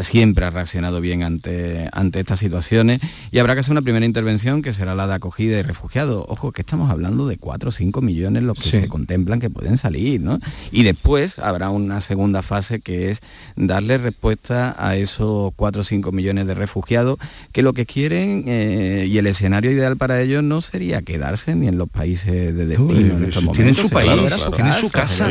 siempre 0.00 0.44
ha 0.44 0.50
reaccionado 0.50 1.00
bien 1.00 1.22
ante, 1.22 1.88
ante 1.92 2.20
estas 2.20 2.40
situaciones 2.40 3.00
y 3.30 3.38
habrá 3.38 3.54
que 3.54 3.60
hacer 3.60 3.72
una 3.72 3.82
primera 3.82 4.04
intervención 4.04 4.62
que 4.62 4.72
será 4.72 4.94
la 4.94 5.06
de 5.06 5.14
acogida 5.14 5.58
y 5.58 5.62
refugiados. 5.62 6.24
Ojo, 6.28 6.52
que 6.52 6.62
estamos 6.62 6.90
hablando 6.90 7.26
de 7.26 7.38
4 7.38 7.68
o 7.68 7.72
5 7.72 8.02
millones 8.02 8.42
los 8.42 8.58
que 8.58 8.70
se 8.70 8.88
contemplan 8.88 9.40
que 9.40 9.50
pueden 9.50 9.78
salir, 9.78 10.20
¿no? 10.20 10.38
Y 10.70 10.82
después 10.82 11.38
habrá 11.38 11.70
una 11.70 12.00
segunda 12.00 12.42
fase 12.42 12.80
que 12.80 13.10
es 13.10 13.20
darle 13.56 13.98
respuesta 13.98 14.74
a 14.78 14.96
esos 14.96 15.52
4 15.56 15.80
o 15.80 15.84
5 15.84 16.12
millones 16.12 16.46
de 16.46 16.54
refugiados 16.54 17.18
que 17.52 17.62
lo 17.62 17.72
que 17.72 17.86
quieren 17.86 18.44
eh, 18.46 19.06
y 19.08 19.18
el 19.18 19.26
escenario 19.26 19.70
ideal 19.70 19.96
para 19.96 20.20
ellos 20.20 20.42
no 20.42 20.60
sería 20.60 21.02
quedarse 21.02 21.54
ni 21.54 21.68
en 21.68 21.78
los 21.78 21.88
países 21.88 22.54
de 22.54 22.66
destino 22.66 23.16
en 23.16 23.24
estos 23.24 23.42
momentos. 23.42 23.56
Tienen 23.56 23.74
su 23.74 23.90
país, 23.90 24.10
tienen 24.54 24.74
su 24.74 24.90
casa. 24.90 25.28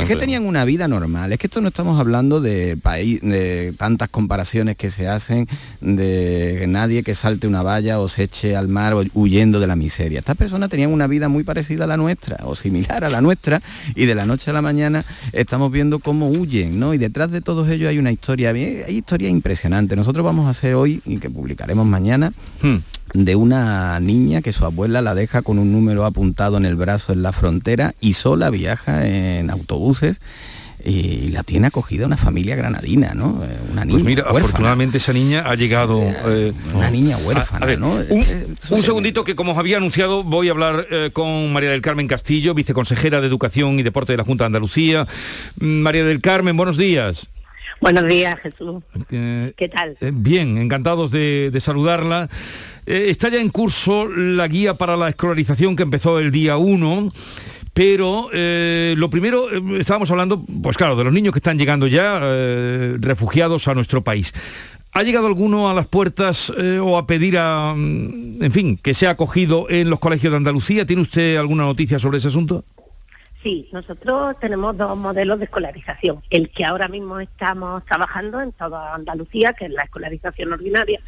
es 0.00 0.08
que 0.08 0.16
tenían 0.16 0.46
una 0.46 0.64
vida 0.64 0.88
normal. 0.88 1.32
Es 1.32 1.38
que 1.38 1.46
esto 1.46 1.60
no 1.60 1.68
estamos 1.68 1.98
hablando 1.98 2.40
de 2.40 2.76
país 2.76 3.20
de 3.32 3.74
tantas 3.76 4.08
comparaciones 4.08 4.76
que 4.76 4.90
se 4.90 5.08
hacen 5.08 5.48
de 5.80 6.64
nadie 6.68 7.02
que 7.02 7.16
salte 7.16 7.48
una 7.48 7.62
valla 7.62 7.98
o 7.98 8.08
se 8.08 8.24
eche 8.24 8.54
al 8.54 8.68
mar 8.68 8.94
huyendo 9.14 9.58
de 9.58 9.66
la 9.66 9.74
miseria. 9.74 10.20
Estas 10.20 10.36
personas 10.36 10.70
tenían 10.70 10.92
una 10.92 11.08
vida 11.08 11.28
muy 11.28 11.42
parecida 11.42 11.84
a 11.84 11.86
la 11.88 11.96
nuestra 11.96 12.36
o 12.44 12.54
similar 12.54 13.04
a 13.04 13.10
la 13.10 13.20
nuestra 13.20 13.60
y 13.94 14.06
de 14.06 14.14
la 14.14 14.26
noche 14.26 14.50
a 14.50 14.54
la 14.54 14.62
mañana 14.62 15.04
estamos 15.32 15.72
viendo 15.72 15.98
cómo 15.98 16.28
huyen, 16.28 16.78
¿no? 16.78 16.94
Y 16.94 16.98
detrás 16.98 17.30
de 17.30 17.40
todos 17.40 17.68
ellos 17.68 17.88
hay 17.88 17.98
una 17.98 18.12
historia, 18.12 18.50
hay 18.50 18.84
historia 18.88 19.28
impresionante. 19.28 19.96
Nosotros 19.96 20.24
vamos 20.24 20.46
a 20.46 20.50
hacer 20.50 20.74
hoy 20.74 21.02
y 21.04 21.18
que 21.18 21.30
publicaremos 21.30 21.86
mañana 21.86 22.32
hmm. 22.62 22.76
de 23.14 23.36
una 23.36 23.98
niña 24.00 24.42
que 24.42 24.52
su 24.52 24.64
abuela 24.64 25.02
la 25.02 25.14
deja 25.14 25.42
con 25.42 25.58
un 25.58 25.72
número 25.72 26.04
apuntado 26.04 26.56
en 26.56 26.64
el 26.64 26.76
brazo 26.76 27.12
en 27.12 27.22
la 27.22 27.32
frontera 27.32 27.94
y 28.00 28.14
sola 28.14 28.50
viaja 28.50 29.06
en 29.06 29.50
autobuses 29.50 30.20
y 30.84 31.28
la 31.28 31.42
tiene 31.42 31.68
acogida 31.68 32.06
una 32.06 32.16
familia 32.16 32.56
granadina, 32.56 33.14
¿no? 33.14 33.42
Eh, 33.44 33.58
una 33.70 33.82
pues 33.82 33.86
niña. 33.86 34.04
mira, 34.04 34.22
afortunadamente 34.26 34.98
esa 34.98 35.12
niña 35.12 35.44
ha 35.46 35.54
llegado. 35.54 36.02
Eh, 36.26 36.52
una 36.74 36.90
niña 36.90 37.16
huérfana, 37.18 37.76
¿no? 37.76 37.98
Un, 38.08 38.24
segundito 38.82 39.24
que 39.24 39.36
como 39.36 39.52
os 39.52 39.58
había 39.58 39.76
anunciado 39.76 40.24
voy 40.24 40.48
a 40.48 40.52
hablar 40.52 40.86
eh, 40.90 41.10
con 41.12 41.52
María 41.52 41.70
del 41.70 41.82
Carmen 41.82 42.08
Castillo, 42.08 42.54
viceconsejera 42.54 43.20
de 43.20 43.26
Educación 43.26 43.78
y 43.78 43.82
Deporte 43.82 44.12
de 44.12 44.16
la 44.16 44.24
Junta 44.24 44.44
de 44.44 44.46
Andalucía. 44.46 45.06
Mm, 45.60 45.80
María 45.82 46.04
del 46.04 46.20
Carmen, 46.20 46.56
buenos 46.56 46.76
días. 46.76 47.28
Buenos 47.80 48.06
días, 48.06 48.38
Jesús. 48.40 48.82
¿Qué 49.08 49.70
tal? 49.72 49.96
bien, 50.00 50.58
encantados 50.58 51.10
de, 51.10 51.50
de 51.52 51.60
saludarla. 51.60 52.28
está 52.86 53.28
ya 53.28 53.40
en 53.40 53.50
curso 53.50 54.06
la 54.08 54.46
guía 54.46 54.74
para 54.74 54.96
la 54.96 55.08
escolarización 55.08 55.74
que 55.74 55.82
empezó 55.82 56.20
el 56.20 56.30
día 56.30 56.58
1 56.58 57.10
pero 57.74 58.28
eh, 58.32 58.94
lo 58.98 59.08
primero, 59.08 59.50
eh, 59.50 59.80
estábamos 59.80 60.10
hablando, 60.10 60.44
pues 60.62 60.76
claro, 60.76 60.96
de 60.96 61.04
los 61.04 61.12
niños 61.12 61.32
que 61.32 61.38
están 61.38 61.58
llegando 61.58 61.86
ya, 61.86 62.20
eh, 62.22 62.96
refugiados 62.98 63.66
a 63.68 63.74
nuestro 63.74 64.02
país. 64.02 64.32
¿Ha 64.92 65.02
llegado 65.02 65.26
alguno 65.26 65.70
a 65.70 65.74
las 65.74 65.86
puertas 65.86 66.50
o 66.50 66.98
a 66.98 67.06
pedir 67.06 67.38
a, 67.38 67.72
mm, 67.74 68.42
en 68.42 68.52
fin, 68.52 68.76
que 68.76 68.92
sea 68.92 69.10
acogido 69.10 69.70
en 69.70 69.88
los 69.88 69.98
colegios 69.98 70.32
de 70.32 70.36
Andalucía? 70.36 70.84
¿Tiene 70.84 71.00
usted 71.00 71.36
alguna 71.38 71.64
noticia 71.64 71.98
sobre 71.98 72.18
ese 72.18 72.28
asunto? 72.28 72.62
Sí, 73.42 73.68
nosotros 73.72 74.38
tenemos 74.38 74.76
dos 74.76 74.96
modelos 74.98 75.38
de 75.38 75.46
escolarización. 75.46 76.22
El 76.28 76.50
que 76.50 76.66
ahora 76.66 76.88
mismo 76.88 77.20
estamos 77.20 77.82
trabajando 77.86 78.42
en 78.42 78.52
toda 78.52 78.94
Andalucía, 78.94 79.54
que 79.54 79.64
es 79.64 79.70
la 79.70 79.84
escolarización 79.84 80.52
ordinaria, 80.52 81.00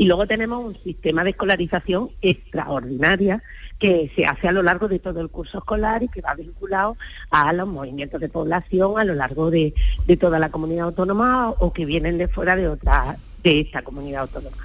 y 0.00 0.06
luego 0.06 0.26
tenemos 0.26 0.64
un 0.64 0.82
sistema 0.82 1.24
de 1.24 1.30
escolarización 1.32 2.08
extraordinaria 2.22 3.42
que 3.78 4.10
se 4.16 4.24
hace 4.24 4.48
a 4.48 4.52
lo 4.52 4.62
largo 4.62 4.88
de 4.88 4.98
todo 4.98 5.20
el 5.20 5.28
curso 5.28 5.58
escolar 5.58 6.02
y 6.02 6.08
que 6.08 6.22
va 6.22 6.34
vinculado 6.34 6.96
a 7.30 7.52
los 7.52 7.68
movimientos 7.68 8.18
de 8.18 8.30
población 8.30 8.98
a 8.98 9.04
lo 9.04 9.12
largo 9.12 9.50
de, 9.50 9.74
toda 10.18 10.38
la 10.38 10.48
comunidad 10.48 10.86
autónoma 10.86 11.50
o, 11.50 11.74
que 11.74 11.84
vienen 11.84 12.16
de 12.16 12.28
fuera 12.28 12.56
de 12.56 12.68
otra 12.68 13.18
de 13.42 13.60
esta 13.60 13.82
comunidad 13.82 14.22
autónoma. 14.22 14.56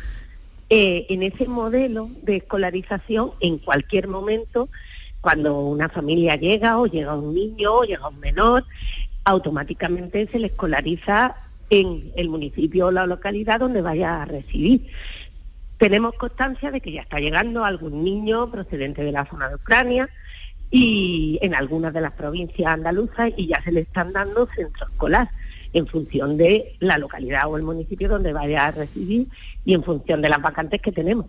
Eh, 0.69 1.05
en 1.09 1.21
ese 1.21 1.49
modelo 1.49 2.09
de 2.21 2.37
escolarización, 2.37 3.31
en 3.41 3.57
cualquier 3.57 4.07
momento, 4.07 4.69
cuando 5.19 5.59
una 5.59 5.89
familia 5.89 6.37
llega 6.37 6.77
o 6.77 6.87
llega 6.87 7.13
un 7.13 7.35
niño 7.35 7.73
o 7.73 7.83
llega 7.83 8.07
un 8.07 8.21
menor, 8.21 8.63
automáticamente 9.25 10.29
se 10.31 10.39
le 10.39 10.47
escolariza 10.47 11.35
en 11.69 12.11
el 12.15 12.29
municipio 12.29 12.87
o 12.87 12.91
la 12.91 13.07
localidad 13.07 13.59
donde 13.59 13.81
vaya 13.81 14.21
a 14.21 14.25
residir. 14.25 14.87
Tenemos 15.85 16.15
constancia 16.15 16.71
de 16.71 16.81
que 16.81 16.91
ya 16.91 17.01
está 17.01 17.19
llegando 17.19 17.63
algún 17.63 18.03
niño 18.03 18.49
procedente 18.49 19.03
de 19.03 19.11
la 19.11 19.23
zona 19.25 19.49
de 19.49 19.53
Ucrania 19.53 20.09
y 20.71 21.37
en 21.43 21.53
algunas 21.53 21.93
de 21.93 22.01
las 22.01 22.13
provincias 22.13 22.73
andaluzas 22.73 23.31
y 23.37 23.45
ya 23.45 23.61
se 23.61 23.71
le 23.71 23.81
están 23.81 24.11
dando 24.11 24.47
centros 24.47 24.89
escolar 24.89 25.29
en 25.73 25.85
función 25.85 26.37
de 26.37 26.75
la 26.79 26.97
localidad 26.97 27.47
o 27.47 27.55
el 27.55 27.61
municipio 27.61 28.09
donde 28.09 28.33
vaya 28.33 28.65
a 28.65 28.71
residir 28.71 29.27
y 29.63 29.75
en 29.75 29.83
función 29.83 30.23
de 30.23 30.29
las 30.29 30.41
vacantes 30.41 30.81
que 30.81 30.91
tenemos. 30.91 31.27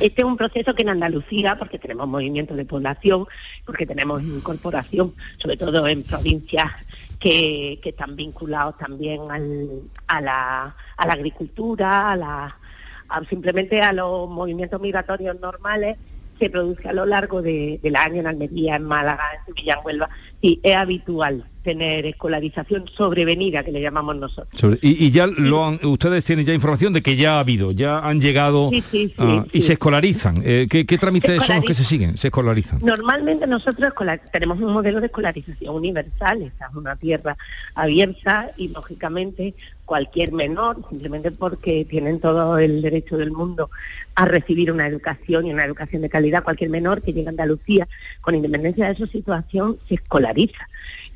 Este 0.00 0.22
es 0.22 0.24
un 0.24 0.36
proceso 0.36 0.74
que 0.74 0.82
en 0.82 0.88
Andalucía, 0.88 1.56
porque 1.56 1.78
tenemos 1.78 2.08
movimiento 2.08 2.56
de 2.56 2.64
población, 2.64 3.26
porque 3.64 3.86
tenemos 3.86 4.24
incorporación, 4.24 5.14
sobre 5.38 5.56
todo 5.56 5.86
en 5.86 6.02
provincias 6.02 6.72
que, 7.20 7.78
están 7.84 8.16
vinculados 8.16 8.76
también 8.76 9.20
a, 10.08 10.20
la, 10.20 10.74
agricultura, 10.96 12.10
a 12.10 12.16
la, 12.16 12.56
simplemente 13.28 13.82
a 13.82 13.92
los 13.92 14.28
movimientos 14.28 14.80
migratorios 14.80 15.38
normales, 15.40 15.96
se 16.38 16.50
produce 16.50 16.88
a 16.88 16.92
lo 16.92 17.06
largo 17.06 17.40
del 17.42 17.96
año 17.96 18.20
en 18.20 18.26
Almería, 18.26 18.76
en 18.76 18.84
Málaga, 18.84 19.22
en 19.38 19.54
Sevilla, 19.54 19.74
en 19.74 19.86
Huelva, 19.86 20.10
y 20.42 20.60
es 20.62 20.76
habitual 20.76 21.46
tener 21.62 22.06
escolarización 22.06 22.88
sobrevenida, 22.88 23.62
que 23.62 23.72
le 23.72 23.80
llamamos 23.80 24.16
nosotros. 24.16 24.78
y, 24.82 25.10
ya 25.10 25.26
lo 25.28 25.64
han, 25.64 25.80
ustedes 25.84 26.24
tienen 26.24 26.44
ya 26.44 26.52
información 26.52 26.92
de 26.92 27.02
que 27.02 27.16
ya 27.16 27.36
ha 27.36 27.40
habido, 27.40 27.70
ya 27.70 28.00
han 28.00 28.20
llegado 28.20 28.70
y 28.72 29.60
se 29.62 29.72
escolarizan. 29.74 30.42
Eh, 30.44 30.66
¿qué, 30.68 30.98
trámites 30.98 31.42
son 31.44 31.56
los 31.56 31.64
que 31.64 31.74
se 31.74 31.84
siguen? 31.84 32.18
Se 32.18 32.28
escolarizan. 32.28 32.80
Normalmente 32.82 33.46
nosotros 33.46 33.92
tenemos 34.32 34.58
un 34.58 34.72
modelo 34.72 35.00
de 35.00 35.06
escolarización 35.06 35.74
universal, 35.74 36.42
esta 36.42 36.66
es 36.66 36.74
una 36.74 36.96
tierra 36.96 37.36
abierta 37.74 38.50
y 38.56 38.68
lógicamente 38.68 39.54
cualquier 39.84 40.32
menor, 40.32 40.78
simplemente 40.88 41.30
porque 41.30 41.84
tienen 41.84 42.18
todo 42.18 42.58
el 42.58 42.82
derecho 42.82 43.18
del 43.18 43.30
mundo 43.30 43.70
a 44.14 44.24
recibir 44.24 44.72
una 44.72 44.86
educación 44.86 45.46
y 45.46 45.52
una 45.52 45.64
educación 45.64 46.02
de 46.02 46.08
calidad, 46.08 46.44
cualquier 46.44 46.70
menor 46.70 47.02
que 47.02 47.12
llegue 47.12 47.26
a 47.26 47.30
Andalucía, 47.30 47.86
con 48.20 48.34
independencia 48.34 48.88
de 48.88 48.94
su 48.96 49.06
situación, 49.06 49.78
se 49.88 49.96
escolariza. 49.96 50.31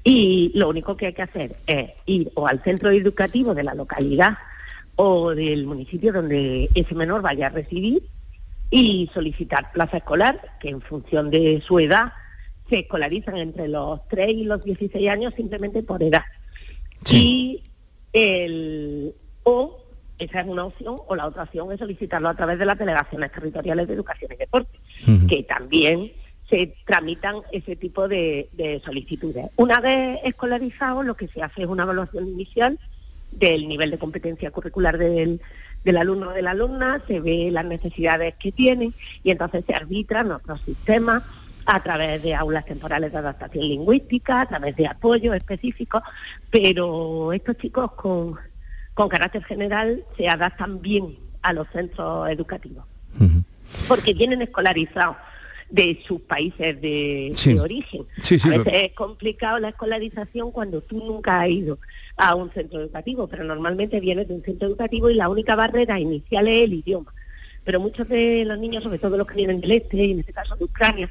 Y 0.04 0.52
lo 0.54 0.68
único 0.68 0.96
que 0.96 1.06
hay 1.06 1.12
que 1.12 1.22
hacer 1.22 1.56
es 1.66 1.90
ir 2.06 2.30
o 2.34 2.46
al 2.46 2.62
centro 2.62 2.90
educativo 2.90 3.54
de 3.54 3.64
la 3.64 3.74
localidad 3.74 4.38
o 4.96 5.34
del 5.34 5.66
municipio 5.66 6.12
donde 6.12 6.70
ese 6.74 6.94
menor 6.94 7.22
vaya 7.22 7.48
a 7.48 7.50
residir 7.50 8.02
y 8.70 9.10
solicitar 9.12 9.72
plaza 9.72 9.98
escolar, 9.98 10.56
que 10.60 10.70
en 10.70 10.80
función 10.80 11.30
de 11.30 11.62
su 11.66 11.78
edad 11.78 12.12
se 12.68 12.80
escolarizan 12.80 13.36
entre 13.36 13.68
los 13.68 14.06
3 14.08 14.30
y 14.30 14.44
los 14.44 14.64
16 14.64 15.08
años 15.08 15.34
simplemente 15.36 15.82
por 15.82 16.02
edad. 16.02 16.24
Y 17.10 17.62
el 18.12 19.14
o 19.44 19.82
esa 20.18 20.40
es 20.40 20.46
una 20.46 20.64
opción, 20.64 20.96
o 21.06 21.14
la 21.14 21.26
otra 21.26 21.42
opción 21.42 21.70
es 21.72 21.78
solicitarlo 21.78 22.28
a 22.28 22.34
través 22.34 22.58
de 22.58 22.64
las 22.64 22.78
delegaciones 22.78 23.30
territoriales 23.32 23.86
de 23.86 23.94
educación 23.94 24.32
y 24.32 24.36
deporte, 24.36 24.78
que 25.28 25.42
también 25.42 26.10
se 26.48 26.74
tramitan 26.84 27.36
ese 27.52 27.76
tipo 27.76 28.08
de, 28.08 28.80
solicitudes. 28.84 29.46
Una 29.56 29.80
vez 29.80 30.20
escolarizado, 30.24 31.02
lo 31.02 31.16
que 31.16 31.28
se 31.28 31.42
hace 31.42 31.62
es 31.62 31.68
una 31.68 31.82
evaluación 31.82 32.28
inicial 32.28 32.78
del 33.32 33.68
nivel 33.68 33.90
de 33.90 33.98
competencia 33.98 34.50
curricular 34.50 34.96
del, 34.96 35.40
alumno 35.98 36.28
o 36.28 36.32
de 36.32 36.42
la 36.42 36.52
alumna, 36.52 37.02
se 37.06 37.20
ve 37.20 37.48
las 37.50 37.64
necesidades 37.64 38.34
que 38.34 38.52
tienen 38.52 38.94
y 39.22 39.30
entonces 39.30 39.64
se 39.66 39.74
arbitran 39.74 40.30
otros 40.30 40.60
sistemas 40.62 41.22
a 41.64 41.82
través 41.82 42.22
de 42.22 42.34
aulas 42.34 42.64
temporales 42.64 43.10
de 43.10 43.18
adaptación 43.18 43.64
lingüística, 43.64 44.42
a 44.42 44.46
través 44.46 44.76
de 44.76 44.86
apoyo 44.86 45.34
específicos, 45.34 46.02
pero 46.50 47.32
estos 47.32 47.56
chicos 47.58 47.90
con, 47.92 48.38
carácter 49.08 49.44
general 49.44 50.04
se 50.16 50.28
adaptan 50.28 50.80
bien 50.80 51.18
a 51.42 51.52
los 51.52 51.68
centros 51.70 52.28
educativos, 52.30 52.84
porque 53.88 54.14
vienen 54.14 54.42
escolarizados 54.42 55.16
de 55.68 56.00
sus 56.06 56.20
países 56.20 56.80
de, 56.80 57.34
origen. 57.60 58.06
a 58.16 58.48
veces 58.58 58.72
es 58.72 58.92
complicado 58.92 59.58
la 59.58 59.70
escolarización 59.70 60.52
cuando 60.52 60.80
tú 60.80 60.98
nunca 60.98 61.42
has 61.42 61.48
ido 61.48 61.78
a 62.16 62.34
un 62.34 62.50
centro 62.52 62.80
educativo, 62.80 63.26
pero 63.26 63.44
normalmente 63.44 64.00
vienes 64.00 64.28
de 64.28 64.34
un 64.34 64.42
centro 64.42 64.68
educativo 64.68 65.10
y 65.10 65.14
la 65.14 65.28
única 65.28 65.56
barrera 65.56 65.98
inicial 65.98 66.48
es 66.48 66.64
el 66.64 66.74
idioma. 66.74 67.12
Pero 67.64 67.80
muchos 67.80 68.08
de 68.08 68.44
los 68.44 68.58
niños, 68.58 68.84
sobre 68.84 68.98
todo 68.98 69.16
los 69.16 69.26
que 69.26 69.34
vienen 69.34 69.60
del 69.60 69.72
este, 69.72 69.96
y 69.96 70.12
en 70.12 70.20
este 70.20 70.32
caso 70.32 70.54
de 70.56 70.64
Ucrania, 70.64 71.10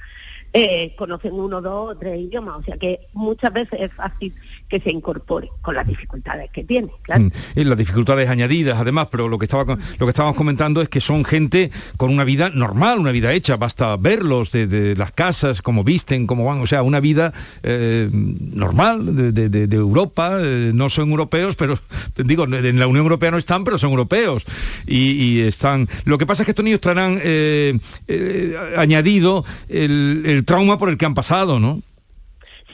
eh, 0.53 0.95
conocen 0.95 1.33
uno, 1.33 1.61
dos, 1.61 1.99
tres 1.99 2.17
idiomas, 2.17 2.59
o 2.59 2.63
sea 2.63 2.77
que 2.77 3.01
muchas 3.11 3.51
veces 3.51 3.77
es 3.81 3.93
fácil 3.93 4.33
que 4.69 4.79
se 4.79 4.91
incorpore 4.91 5.49
con 5.61 5.75
las 5.75 5.85
dificultades 5.85 6.49
que 6.51 6.63
tiene, 6.63 6.89
claro. 7.03 7.23
Mm, 7.23 7.31
y 7.55 7.63
las 7.63 7.77
dificultades 7.77 8.29
añadidas 8.29 8.79
además, 8.79 9.07
pero 9.11 9.27
lo 9.27 9.37
que 9.37 9.45
estaba 9.45 9.77
lo 9.99 10.05
que 10.05 10.09
estábamos 10.09 10.35
comentando 10.35 10.81
es 10.81 10.89
que 10.89 11.01
son 11.01 11.23
gente 11.23 11.71
con 11.97 12.11
una 12.11 12.23
vida 12.23 12.49
normal, 12.49 12.99
una 12.99 13.11
vida 13.11 13.31
hecha, 13.33 13.57
basta 13.57 13.95
verlos 13.97 14.51
de, 14.51 14.95
las 14.97 15.11
casas, 15.11 15.61
cómo 15.61 15.83
visten, 15.83 16.25
cómo 16.25 16.45
van, 16.45 16.61
o 16.61 16.67
sea, 16.67 16.81
una 16.81 16.99
vida 16.99 17.33
eh, 17.63 18.09
normal 18.11 19.33
de, 19.33 19.75
Europa, 19.75 20.39
eh, 20.41 20.71
no 20.73 20.89
son 20.89 21.09
europeos, 21.09 21.55
pero 21.55 21.77
digo, 22.17 22.45
en 22.45 22.79
la 22.79 22.87
Unión 22.87 23.03
Europea 23.03 23.31
no 23.31 23.37
están, 23.37 23.63
pero 23.63 23.77
son 23.77 23.91
europeos 23.91 24.43
y, 24.87 25.35
están. 25.41 25.87
Lo 26.05 26.17
que 26.17 26.25
pasa 26.25 26.43
es 26.43 26.45
que 26.45 26.51
estos 26.51 26.65
niños 26.65 26.81
traerán 26.81 27.19
añadido 28.77 29.43
el 29.67 30.43
trauma 30.45 30.77
por 30.77 30.89
el 30.89 30.97
que 30.97 31.05
han 31.05 31.13
pasado, 31.13 31.59
¿no? 31.59 31.81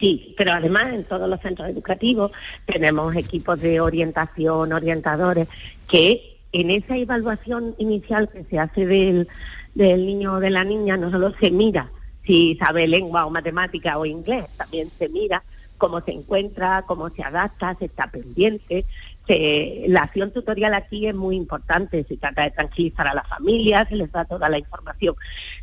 Sí, 0.01 0.33
pero 0.35 0.51
además 0.53 0.87
en 0.93 1.03
todos 1.03 1.29
los 1.29 1.39
centros 1.41 1.69
educativos 1.69 2.31
tenemos 2.65 3.15
equipos 3.15 3.59
de 3.61 3.79
orientación, 3.79 4.73
orientadores, 4.73 5.47
que 5.87 6.39
en 6.51 6.71
esa 6.71 6.97
evaluación 6.97 7.75
inicial 7.77 8.27
que 8.27 8.43
se 8.45 8.57
hace 8.57 8.87
del, 8.87 9.27
del 9.75 10.07
niño 10.07 10.33
o 10.33 10.39
de 10.39 10.49
la 10.49 10.63
niña 10.63 10.97
no 10.97 11.11
solo 11.11 11.33
se 11.39 11.51
mira 11.51 11.91
si 12.25 12.55
sabe 12.55 12.87
lengua 12.87 13.25
o 13.25 13.29
matemática 13.29 13.99
o 13.99 14.05
inglés, 14.05 14.45
también 14.57 14.89
se 14.97 15.07
mira 15.07 15.43
cómo 15.77 16.01
se 16.01 16.13
encuentra, 16.13 16.83
cómo 16.87 17.09
se 17.09 17.23
adapta, 17.23 17.75
se 17.75 17.85
está 17.85 18.07
pendiente. 18.07 18.85
La 19.27 20.03
acción 20.03 20.31
tutorial 20.31 20.73
aquí 20.73 21.07
es 21.07 21.15
muy 21.15 21.35
importante, 21.37 22.03
se 22.07 22.17
trata 22.17 22.43
de 22.43 22.51
tranquilizar 22.51 23.07
a 23.07 23.13
la 23.13 23.23
familia, 23.23 23.85
se 23.87 23.95
les 23.95 24.11
da 24.11 24.25
toda 24.25 24.49
la 24.49 24.57
información 24.57 25.15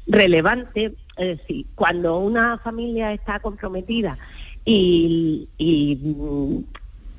relevante 0.07 0.95
es 1.19 1.38
decir, 1.38 1.67
cuando 1.75 2.19
una 2.19 2.59
familia 2.59 3.12
está 3.12 3.41
comprometida 3.41 4.17
y, 4.65 5.49
mm, 5.59 6.59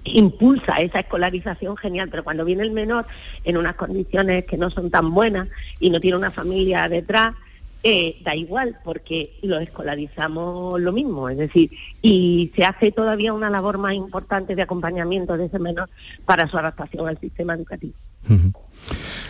impulsa 0.05 0.77
esa 0.77 1.01
escolarización 1.01 1.75
genial, 1.75 2.07
pero 2.09 2.23
cuando 2.23 2.45
viene 2.45 2.63
el 2.63 2.71
menor 2.71 3.05
en 3.43 3.57
unas 3.57 3.75
condiciones 3.75 4.45
que 4.45 4.57
no 4.57 4.69
son 4.69 4.89
tan 4.89 5.13
buenas 5.13 5.49
y 5.79 5.89
no 5.89 5.99
tiene 5.99 6.17
una 6.17 6.31
familia 6.31 6.87
detrás, 6.87 7.33
eh, 7.83 8.17
da 8.23 8.35
igual 8.35 8.77
porque 8.83 9.37
lo 9.41 9.59
escolarizamos 9.59 10.79
lo 10.81 10.91
mismo, 10.91 11.29
es 11.29 11.37
decir, 11.37 11.71
y 12.01 12.51
se 12.55 12.65
hace 12.65 12.91
todavía 12.91 13.33
una 13.33 13.49
labor 13.49 13.77
más 13.77 13.93
importante 13.93 14.55
de 14.55 14.61
acompañamiento 14.61 15.37
de 15.37 15.45
ese 15.45 15.59
menor 15.59 15.89
para 16.25 16.47
su 16.47 16.57
adaptación 16.57 17.07
al 17.07 17.17
sistema 17.19 17.53
educativo. 17.53 17.93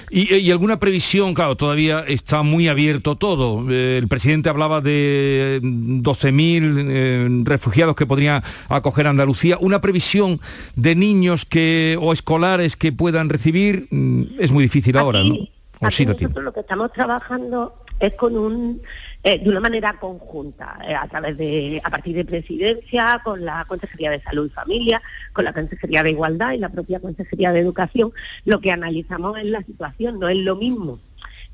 ¿Y, 0.10 0.50
alguna 0.50 0.79
previsión? 0.79 1.34
Claro, 1.36 1.56
todavía 1.56 2.03
está 2.08 2.41
muy 2.41 2.68
abierto 2.68 3.15
todo. 3.15 3.70
Eh, 3.70 3.98
el 3.98 4.08
presidente 4.08 4.50
hablaba 4.50 4.82
de 4.82 5.60
12.000 5.62 6.88
eh, 6.89 7.44
refugiados 7.44 7.96
que 7.96 8.08
podría 8.08 8.44
acoger 8.68 9.06
Andalucía. 9.06 9.58
¿Una 9.60 9.79
previsión 9.79 10.41
de 10.75 10.96
niños 10.96 11.46
que, 11.46 11.98
o 12.01 12.12
escolares 12.12 12.75
que 12.75 12.91
puedan 12.91 13.29
recibir? 13.29 13.88
Mm, 13.91 14.24
es 14.39 14.51
muy 14.51 14.63
difícil 14.63 14.98
ahora, 14.98 15.24
¿no? 15.24 15.36
nosotros 15.82 16.44
lo 16.44 16.51
que 16.51 16.60
estamos 16.60 16.91
trabajando 16.91 17.74
es 18.00 18.13
con 18.13 18.38
un 18.38 18.82
eh, 19.22 19.38
de 19.38 19.50
una 19.50 19.60
manera 19.60 20.00
conjunta, 20.00 20.79
eh, 20.88 20.96
a 20.96 21.06
través 21.08 21.38
de, 21.38 21.82
a 21.84 21.89
partir 21.89 22.15
de 22.15 22.24
presidencia, 22.24 23.20
con 23.22 23.44
la 23.44 23.65
Consejería 23.65 24.12
de 24.12 24.22
Salud 24.22 24.48
y 24.48 24.50
Familia, 24.50 25.01
con 25.34 25.44
la 25.44 25.51
Consejería 25.51 26.03
de 26.03 26.12
Igualdad 26.12 26.53
y 26.53 26.58
la 26.58 26.70
propia 26.70 27.01
Consejería 27.01 27.51
de 27.51 27.60
Educación, 27.60 28.13
lo 28.46 28.62
que 28.62 28.72
analizamos 28.72 29.38
es 29.38 29.46
la 29.46 29.62
situación, 29.63 30.20
no 30.20 30.29
es 30.29 30.38
lo 30.38 30.56
mismo 30.56 31.00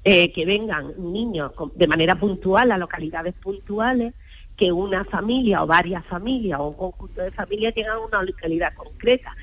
eh, 0.04 0.32
que 0.32 0.46
vengan 0.46 0.94
niños 1.00 1.54
de 1.74 1.88
manera 1.88 2.20
puntual 2.20 2.72
a 2.72 2.78
localidades 2.78 3.34
puntuales 3.34 4.14
que 4.56 4.72
una 4.72 5.04
familia 5.04 5.64
o 5.64 5.68
varias 5.68 6.06
familias 6.06 6.60
o 6.60 6.68
un 6.68 6.76
conjunto 6.76 7.22
de 7.22 7.32
familias 7.32 7.74
tengan 7.74 7.98
una 7.98 8.22
localidad 8.22 8.76
concreta. 8.76 9.36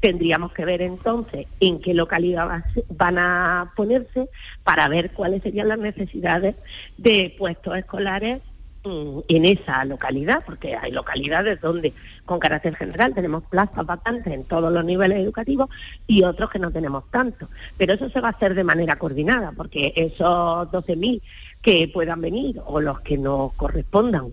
Tendríamos 0.00 0.52
que 0.52 0.64
ver 0.64 0.82
entonces 0.82 1.46
en 1.60 1.80
qué 1.80 1.94
localidad 1.94 2.64
van 2.88 3.18
a 3.18 3.72
ponerse 3.76 4.28
para 4.64 4.88
ver 4.88 5.12
cuáles 5.12 5.42
serían 5.42 5.68
las 5.68 5.78
necesidades 5.78 6.56
de 6.96 7.34
puestos 7.38 7.76
escolares 7.76 8.40
mm, 8.84 9.18
en 9.28 9.44
esa 9.44 9.84
localidad, 9.84 10.42
porque 10.46 10.74
hay 10.74 10.90
localidades 10.90 11.60
donde 11.60 11.92
con 12.24 12.38
carácter 12.38 12.76
general 12.76 13.14
tenemos 13.14 13.44
plazas 13.44 13.84
vacantes 13.84 14.32
en 14.32 14.44
todos 14.44 14.72
los 14.72 14.84
niveles 14.84 15.18
educativos 15.18 15.68
y 16.06 16.22
otros 16.22 16.48
que 16.48 16.58
no 16.58 16.70
tenemos 16.70 17.04
tanto. 17.10 17.48
Pero 17.76 17.92
eso 17.92 18.08
se 18.08 18.20
va 18.20 18.28
a 18.28 18.32
hacer 18.32 18.54
de 18.54 18.64
manera 18.64 18.96
coordinada, 18.96 19.52
porque 19.52 19.92
esos 19.96 20.68
12.000 20.70 21.20
que 21.60 21.90
puedan 21.92 22.20
venir 22.22 22.60
o 22.64 22.80
los 22.80 23.00
que 23.00 23.18
nos 23.18 23.52
correspondan 23.52 24.30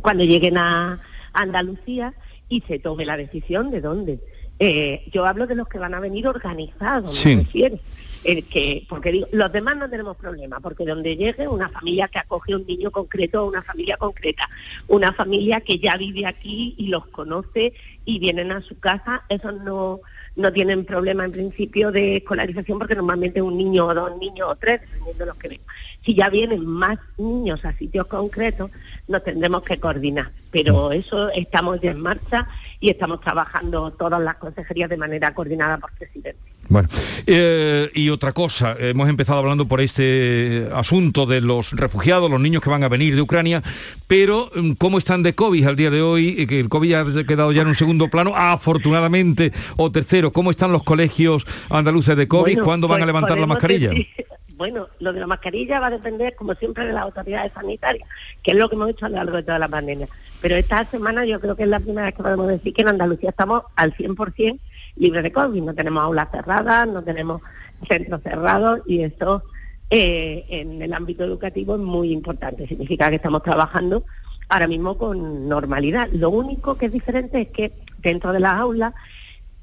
cuando 0.00 0.24
lleguen 0.24 0.56
a 0.56 0.98
Andalucía 1.32 2.14
y 2.48 2.62
se 2.62 2.78
tome 2.78 3.04
la 3.04 3.16
decisión 3.16 3.70
de 3.70 3.80
dónde 3.80 4.20
eh, 4.64 5.02
yo 5.10 5.26
hablo 5.26 5.48
de 5.48 5.56
los 5.56 5.66
que 5.66 5.80
van 5.80 5.92
a 5.92 5.98
venir 5.98 6.28
organizados, 6.28 7.24
me 7.26 7.34
refiero. 7.34 7.80
El 8.22 8.44
que, 8.44 8.86
porque 8.88 9.10
digo, 9.10 9.26
los 9.32 9.50
demás 9.50 9.76
no 9.76 9.90
tenemos 9.90 10.16
problema, 10.16 10.60
porque 10.60 10.84
donde 10.84 11.16
llegue 11.16 11.48
una 11.48 11.68
familia 11.68 12.06
que 12.06 12.20
acoge 12.20 12.52
a 12.52 12.58
un 12.58 12.66
niño 12.68 12.92
concreto, 12.92 13.44
una 13.44 13.62
familia 13.62 13.96
concreta, 13.96 14.48
una 14.86 15.12
familia 15.12 15.62
que 15.62 15.80
ya 15.80 15.96
vive 15.96 16.26
aquí 16.26 16.76
y 16.78 16.86
los 16.86 17.08
conoce 17.08 17.72
y 18.04 18.20
vienen 18.20 18.52
a 18.52 18.60
su 18.60 18.78
casa, 18.78 19.24
esos 19.28 19.54
no, 19.64 20.00
no 20.36 20.52
tienen 20.52 20.84
problema 20.84 21.24
en 21.24 21.32
principio 21.32 21.92
de 21.92 22.16
escolarización 22.16 22.78
porque 22.78 22.94
normalmente 22.94 23.42
un 23.42 23.56
niño 23.56 23.86
o 23.86 23.94
dos 23.94 24.16
niños 24.18 24.48
o 24.48 24.56
tres, 24.56 24.80
dependiendo 24.80 25.24
de 25.24 25.26
los 25.26 25.36
que 25.36 25.48
ven. 25.48 25.60
Si 26.04 26.14
ya 26.14 26.30
vienen 26.30 26.64
más 26.66 26.98
niños 27.18 27.64
a 27.64 27.72
sitios 27.76 28.06
concretos, 28.06 28.70
nos 29.08 29.22
tendremos 29.24 29.62
que 29.62 29.78
coordinar. 29.78 30.30
Pero 30.50 30.88
mm. 30.88 30.92
eso 30.92 31.30
estamos 31.30 31.80
ya 31.80 31.90
en 31.90 32.00
marcha 32.00 32.48
y 32.80 32.90
estamos 32.90 33.20
trabajando 33.20 33.90
todas 33.92 34.20
las 34.20 34.36
consejerías 34.36 34.90
de 34.90 34.96
manera 34.96 35.34
coordinada 35.34 35.78
por 35.78 35.92
presidente. 35.92 36.51
Bueno, 36.72 36.88
eh, 37.26 37.90
y 37.92 38.08
otra 38.08 38.32
cosa, 38.32 38.74
hemos 38.78 39.06
empezado 39.10 39.40
hablando 39.40 39.68
por 39.68 39.82
este 39.82 40.68
asunto 40.72 41.26
de 41.26 41.42
los 41.42 41.72
refugiados, 41.72 42.30
los 42.30 42.40
niños 42.40 42.62
que 42.62 42.70
van 42.70 42.82
a 42.82 42.88
venir 42.88 43.14
de 43.14 43.20
Ucrania, 43.20 43.62
pero 44.06 44.50
mm, 44.54 44.72
¿cómo 44.78 44.96
están 44.96 45.22
de 45.22 45.34
COVID 45.34 45.66
al 45.66 45.76
día 45.76 45.90
de 45.90 46.00
hoy? 46.00 46.46
Que 46.46 46.60
el 46.60 46.70
COVID 46.70 46.94
ha 46.94 47.24
quedado 47.26 47.52
ya 47.52 47.60
en 47.60 47.68
un 47.68 47.74
segundo 47.74 48.08
plano, 48.08 48.32
afortunadamente, 48.34 49.52
o 49.76 49.92
tercero, 49.92 50.32
¿cómo 50.32 50.50
están 50.50 50.72
los 50.72 50.82
colegios 50.82 51.44
andaluces 51.68 52.16
de 52.16 52.26
COVID? 52.26 52.60
¿Cuándo 52.60 52.88
van 52.88 53.02
a 53.02 53.04
pues 53.04 53.06
levantar 53.08 53.38
la 53.38 53.46
mascarilla? 53.46 53.90
bueno, 54.56 54.88
lo 54.98 55.12
de 55.12 55.20
la 55.20 55.26
mascarilla 55.26 55.78
va 55.78 55.88
a 55.88 55.90
depender, 55.90 56.34
como 56.36 56.54
siempre, 56.54 56.86
de 56.86 56.94
las 56.94 57.02
autoridades 57.02 57.52
sanitarias, 57.52 58.08
que 58.42 58.52
es 58.52 58.56
lo 58.56 58.70
que 58.70 58.76
hemos 58.76 58.88
hecho 58.88 59.04
a 59.04 59.10
lo 59.10 59.16
largo 59.16 59.36
de 59.36 59.42
toda 59.42 59.58
la 59.58 59.68
pandemia. 59.68 60.08
Pero 60.40 60.56
esta 60.56 60.86
semana 60.86 61.26
yo 61.26 61.38
creo 61.38 61.54
que 61.54 61.64
es 61.64 61.68
la 61.68 61.80
primera 61.80 62.06
vez 62.06 62.14
que 62.14 62.22
podemos 62.22 62.48
decir 62.48 62.72
que 62.72 62.80
en 62.80 62.88
Andalucía 62.88 63.28
estamos 63.28 63.62
al 63.76 63.94
100% 63.94 64.58
libres 64.96 65.22
de 65.22 65.32
COVID. 65.32 65.62
No 65.62 65.74
tenemos 65.74 66.02
aulas 66.02 66.28
cerradas, 66.30 66.88
no 66.88 67.02
tenemos 67.02 67.42
centros 67.88 68.22
cerrados 68.22 68.80
y 68.86 69.02
eso 69.02 69.42
eh, 69.90 70.44
en 70.48 70.80
el 70.80 70.92
ámbito 70.94 71.24
educativo 71.24 71.74
es 71.74 71.80
muy 71.80 72.12
importante. 72.12 72.66
Significa 72.66 73.10
que 73.10 73.16
estamos 73.16 73.42
trabajando 73.42 74.04
ahora 74.48 74.66
mismo 74.66 74.96
con 74.98 75.48
normalidad. 75.48 76.08
Lo 76.12 76.30
único 76.30 76.76
que 76.76 76.86
es 76.86 76.92
diferente 76.92 77.42
es 77.42 77.48
que 77.48 77.72
dentro 77.98 78.32
de 78.32 78.40
las 78.40 78.58
aulas 78.58 78.94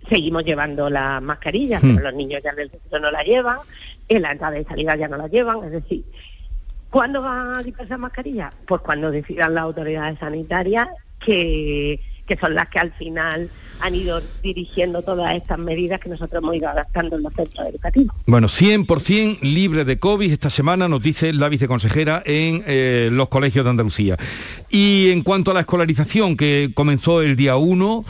seguimos 0.09 0.43
llevando 0.43 0.89
las 0.89 1.21
mascarillas, 1.21 1.83
hmm. 1.83 1.95
pero 1.95 2.09
los 2.09 2.13
niños 2.15 2.41
ya 2.43 2.53
del 2.53 2.71
centro 2.71 2.99
no 2.99 3.11
la 3.11 3.23
llevan, 3.23 3.59
en 4.07 4.21
la 4.21 4.31
entrada 4.31 4.59
y 4.59 4.65
salida 4.65 4.95
ya 4.95 5.07
no 5.07 5.17
la 5.17 5.27
llevan, 5.27 5.63
es 5.63 5.71
decir, 5.71 6.03
¿cuándo 6.89 7.21
van 7.21 7.59
a 7.59 7.63
quitarse 7.63 7.89
las 7.89 7.99
mascarillas? 7.99 8.53
Pues 8.65 8.81
cuando 8.81 9.11
decidan 9.11 9.53
las 9.53 9.63
autoridades 9.63 10.17
sanitarias 10.19 10.87
que, 11.19 12.01
que 12.29 12.37
son 12.37 12.53
las 12.53 12.69
que 12.69 12.77
al 12.77 12.93
final 12.93 13.49
han 13.81 13.95
ido 13.95 14.21
dirigiendo 14.43 15.01
todas 15.01 15.35
estas 15.35 15.57
medidas 15.57 15.99
que 15.99 16.09
nosotros 16.09 16.43
hemos 16.43 16.55
ido 16.55 16.69
adaptando 16.69 17.15
en 17.15 17.23
los 17.23 17.33
centros 17.33 17.67
educativos. 17.67 18.15
Bueno, 18.27 18.47
100% 18.47 19.39
libre 19.41 19.83
de 19.83 19.97
COVID 19.97 20.31
esta 20.31 20.49
semana, 20.49 20.87
nos 20.87 21.01
dice 21.01 21.33
la 21.33 21.49
viceconsejera 21.49 22.21
en 22.25 22.63
eh, 22.67 23.09
los 23.11 23.29
colegios 23.29 23.65
de 23.65 23.71
Andalucía. 23.71 24.17
Y 24.69 25.09
en 25.09 25.23
cuanto 25.23 25.51
a 25.51 25.53
la 25.55 25.61
escolarización, 25.61 26.37
que 26.37 26.71
comenzó 26.75 27.21
el 27.21 27.35
día 27.35 27.55
1, 27.55 28.05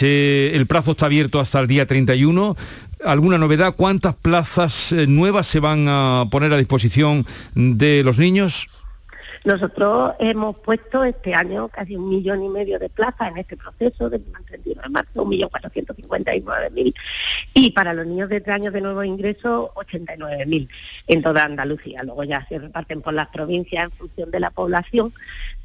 el 0.00 0.66
plazo 0.66 0.92
está 0.92 1.06
abierto 1.06 1.38
hasta 1.38 1.60
el 1.60 1.66
día 1.66 1.86
31. 1.86 2.56
¿Alguna 3.04 3.38
novedad? 3.38 3.74
¿Cuántas 3.76 4.14
plazas 4.14 4.92
eh, 4.92 5.06
nuevas 5.06 5.46
se 5.46 5.60
van 5.60 5.86
a 5.88 6.26
poner 6.30 6.52
a 6.52 6.58
disposición 6.58 7.26
de 7.54 8.02
los 8.04 8.16
niños? 8.18 8.68
Nosotros 9.44 10.14
hemos 10.18 10.56
puesto 10.58 11.02
este 11.02 11.34
año 11.34 11.68
casi 11.68 11.96
un 11.96 12.10
millón 12.10 12.44
y 12.44 12.48
medio 12.48 12.78
de 12.78 12.90
plazas 12.90 13.30
en 13.30 13.38
este 13.38 13.56
proceso 13.56 14.10
de 14.10 14.18
31 14.18 14.82
de 14.82 14.88
marzo, 14.90 15.22
un 15.22 15.28
millón 15.30 15.48
cuatrocientos 15.48 15.96
cincuenta 15.96 16.34
y 16.34 16.42
nueve 16.42 16.70
mil. 16.70 16.94
Y 17.54 17.70
para 17.70 17.94
los 17.94 18.06
niños 18.06 18.28
de 18.28 18.40
tres 18.40 18.56
años 18.56 18.72
de 18.72 18.82
nuevo 18.82 19.02
ingreso, 19.02 19.72
89 19.74 20.44
mil 20.46 20.68
en 21.06 21.22
toda 21.22 21.44
Andalucía. 21.44 22.02
Luego 22.02 22.24
ya 22.24 22.46
se 22.48 22.58
reparten 22.58 23.00
por 23.00 23.14
las 23.14 23.28
provincias 23.28 23.84
en 23.84 23.90
función 23.92 24.30
de 24.30 24.40
la 24.40 24.50
población, 24.50 25.12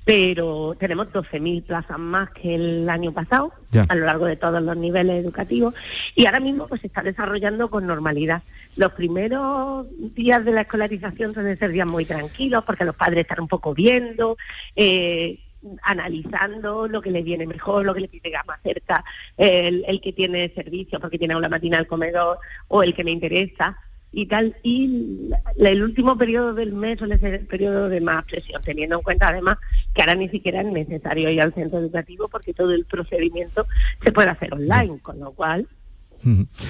pero 0.06 0.76
tenemos 0.80 1.08
12.000 1.08 1.64
plazas 1.64 1.98
más 1.98 2.30
que 2.30 2.54
el 2.56 2.88
año 2.90 3.12
pasado 3.12 3.52
a 3.90 3.96
lo 3.96 4.06
largo 4.06 4.26
de 4.26 4.38
todos 4.38 4.62
los 4.62 4.78
niveles 4.78 5.26
educativos 5.26 5.74
y 6.14 6.28
ahora 6.28 6.40
mismo 6.40 6.68
pues 6.68 6.82
se 6.82 6.88
está 6.88 7.02
desarrollando 7.02 7.70
con 7.70 7.86
normalidad. 7.88 8.44
Los 8.78 8.94
primeros 8.94 9.88
días 10.14 10.46
de 10.46 10.52
la 10.52 10.62
escolarización 10.62 11.34
suelen 11.34 11.58
ser 11.58 11.72
días 11.72 11.88
muy 11.88 12.06
tranquilos 12.06 12.64
porque 12.64 12.86
los 12.86 12.96
padres 12.96 13.22
están 13.22 13.42
un 13.42 13.48
poco 13.48 13.74
viendo, 13.74 14.38
eh, 14.76 15.40
analizando 15.82 16.88
lo 16.88 17.02
que 17.02 17.10
les 17.10 17.24
viene 17.24 17.48
mejor, 17.48 17.86
lo 17.86 17.96
que 17.96 18.02
les 18.02 18.12
llega 18.12 18.44
más 18.48 18.60
cerca, 18.62 19.04
el, 19.36 19.84
el 19.88 20.00
que 20.00 20.14
tiene 20.14 20.54
servicio 20.54 21.00
porque 21.00 21.18
tiene 21.18 21.36
una 21.36 21.50
matina 21.50 21.80
al 21.80 21.88
comedor 21.88 22.38
o 22.68 22.84
el 22.84 22.94
que 22.94 23.04
me 23.04 23.12
interesa 23.12 23.78
y 24.16 24.26
tal. 24.28 24.56
Y 24.64 25.30
el 25.60 25.84
último 25.84 26.18
periodo 26.18 26.54
del 26.54 26.74
mes 26.74 26.98
suele 26.98 27.20
ser 27.20 27.34
el 27.34 27.46
periodo 27.46 27.90
de 27.90 28.00
más 28.00 28.24
presión, 28.24 28.62
teniendo 28.64 28.96
en 28.96 29.02
cuenta 29.04 29.28
además 29.28 29.58
que 29.94 30.02
ahora 30.02 30.16
ni 30.16 30.30
siquiera 30.30 30.62
es 30.62 30.68
necesario 30.68 31.30
ir 31.30 31.42
al 31.42 31.54
centro 31.54 31.80
educativo 31.80 32.30
porque 32.30 32.54
todo 32.54 32.72
el 32.74 32.86
procedimiento 32.86 33.68
se 34.04 34.14
puede 34.14 34.30
hacer 34.30 34.54
online, 34.54 35.00
con 35.02 35.20
lo 35.20 35.34
cual 35.34 35.68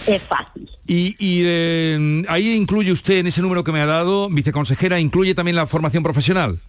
es 0.08 0.22
fácil. 0.24 0.70
Y, 0.88 1.16
eh, 1.46 2.24
ahí 2.28 2.52
incluye 2.56 2.92
usted, 2.92 3.20
en 3.20 3.28
ese 3.28 3.42
número 3.42 3.64
que 3.64 3.72
me 3.72 3.80
ha 3.80 3.86
dado, 3.86 4.28
viceconsejera, 4.28 5.00
incluye 5.00 5.36
también 5.36 5.56
la 5.56 5.68
formación 5.68 6.04
profesional. 6.04 6.60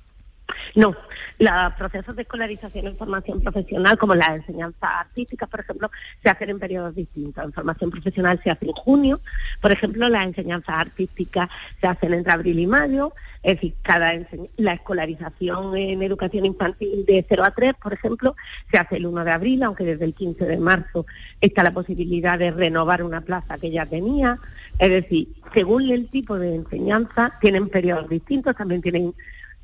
No, 0.75 0.95
los 1.39 1.73
procesos 1.75 2.17
de 2.17 2.23
escolarización 2.23 2.87
en 2.87 2.97
formación 2.97 3.41
profesional, 3.41 3.99
como 3.99 4.15
la 4.15 4.35
enseñanza 4.35 5.01
artística, 5.01 5.47
por 5.47 5.61
ejemplo, 5.61 5.91
se 6.23 6.31
hacen 6.31 6.51
en 6.51 6.59
periodos 6.59 6.95
distintos. 6.95 7.45
En 7.45 7.53
formación 7.53 7.91
profesional 7.91 8.41
se 8.43 8.51
hace 8.51 8.67
en 8.67 8.73
junio, 8.73 9.21
por 9.61 9.73
ejemplo, 9.73 10.09
la 10.09 10.23
enseñanza 10.23 10.81
artística 10.81 11.49
se 11.81 11.87
hacen 11.87 12.15
entre 12.15 12.33
abril 12.33 12.59
y 12.59 12.67
mayo, 12.67 13.13
es 13.43 13.57
decir, 13.57 13.75
cada 13.83 14.13
la 14.57 14.73
escolarización 14.73 15.77
en 15.77 16.03
educación 16.03 16.47
infantil 16.47 17.05
de 17.07 17.25
0 17.29 17.45
a 17.45 17.51
3, 17.51 17.75
por 17.75 17.93
ejemplo, 17.93 18.35
se 18.71 18.79
hace 18.79 18.97
el 18.97 19.07
1 19.07 19.25
de 19.25 19.31
abril, 19.31 19.63
aunque 19.63 19.85
desde 19.85 20.05
el 20.05 20.15
15 20.15 20.45
de 20.47 20.57
marzo 20.57 21.07
está 21.41 21.63
la 21.63 21.71
posibilidad 21.71 22.39
de 22.39 22.51
renovar 22.51 23.03
una 23.03 23.21
plaza 23.21 23.59
que 23.59 23.71
ya 23.71 23.87
tenía. 23.87 24.39
Es 24.79 24.91
decir, 24.91 25.29
según 25.55 25.91
el 25.91 26.09
tipo 26.09 26.39
de 26.39 26.55
enseñanza, 26.55 27.35
tienen 27.41 27.69
periodos 27.69 28.09
distintos, 28.09 28.57
también 28.57 28.83
tienen 28.83 29.15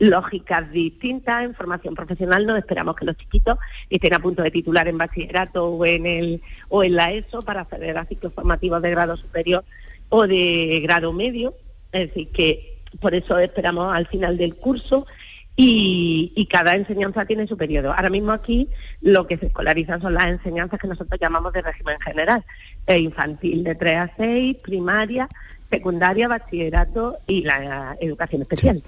lógicas 0.02 0.70
distintas. 0.72 1.44
En 1.44 1.54
formación 1.54 1.94
profesional 1.94 2.44
no 2.44 2.56
esperamos 2.56 2.96
que 2.96 3.04
los 3.04 3.16
chiquitos 3.16 3.56
estén 3.88 4.14
a 4.14 4.18
punto 4.18 4.42
de 4.42 4.50
titular 4.50 4.88
en 4.88 4.98
bachillerato 4.98 5.64
o 5.68 5.86
en, 5.86 6.06
el, 6.06 6.42
o 6.68 6.82
en 6.82 6.96
la 6.96 7.12
ESO 7.12 7.42
para 7.42 7.60
acceder 7.60 7.96
a 7.96 8.04
ciclos 8.04 8.32
formativos 8.34 8.82
de 8.82 8.90
grado 8.90 9.16
superior 9.16 9.64
o 10.08 10.26
de 10.26 10.80
grado 10.82 11.12
medio. 11.12 11.54
Es 11.92 12.08
decir, 12.08 12.28
que 12.32 12.80
por 13.00 13.14
eso 13.14 13.38
esperamos 13.38 13.94
al 13.94 14.08
final 14.08 14.36
del 14.36 14.56
curso 14.56 15.06
y, 15.54 16.48
cada 16.50 16.74
enseñanza 16.74 17.24
tiene 17.24 17.46
su 17.46 17.56
periodo. 17.56 17.92
Ahora 17.92 18.10
mismo 18.10 18.32
aquí 18.32 18.68
lo 19.00 19.28
que 19.28 19.38
se 19.38 19.46
escolariza 19.46 20.00
son 20.00 20.14
las 20.14 20.26
enseñanzas 20.26 20.80
que 20.80 20.88
nosotros 20.88 21.18
llamamos 21.20 21.52
de 21.52 21.62
régimen 21.62 21.98
general, 22.00 22.44
infantil 22.88 23.62
de 23.62 23.74
3 23.76 23.96
a 23.98 24.10
6, 24.16 24.56
primaria, 24.62 25.28
secundaria, 25.70 26.26
bachillerato 26.26 27.18
y 27.28 27.42
la 27.42 27.96
educación 28.00 28.42
especial. 28.42 28.82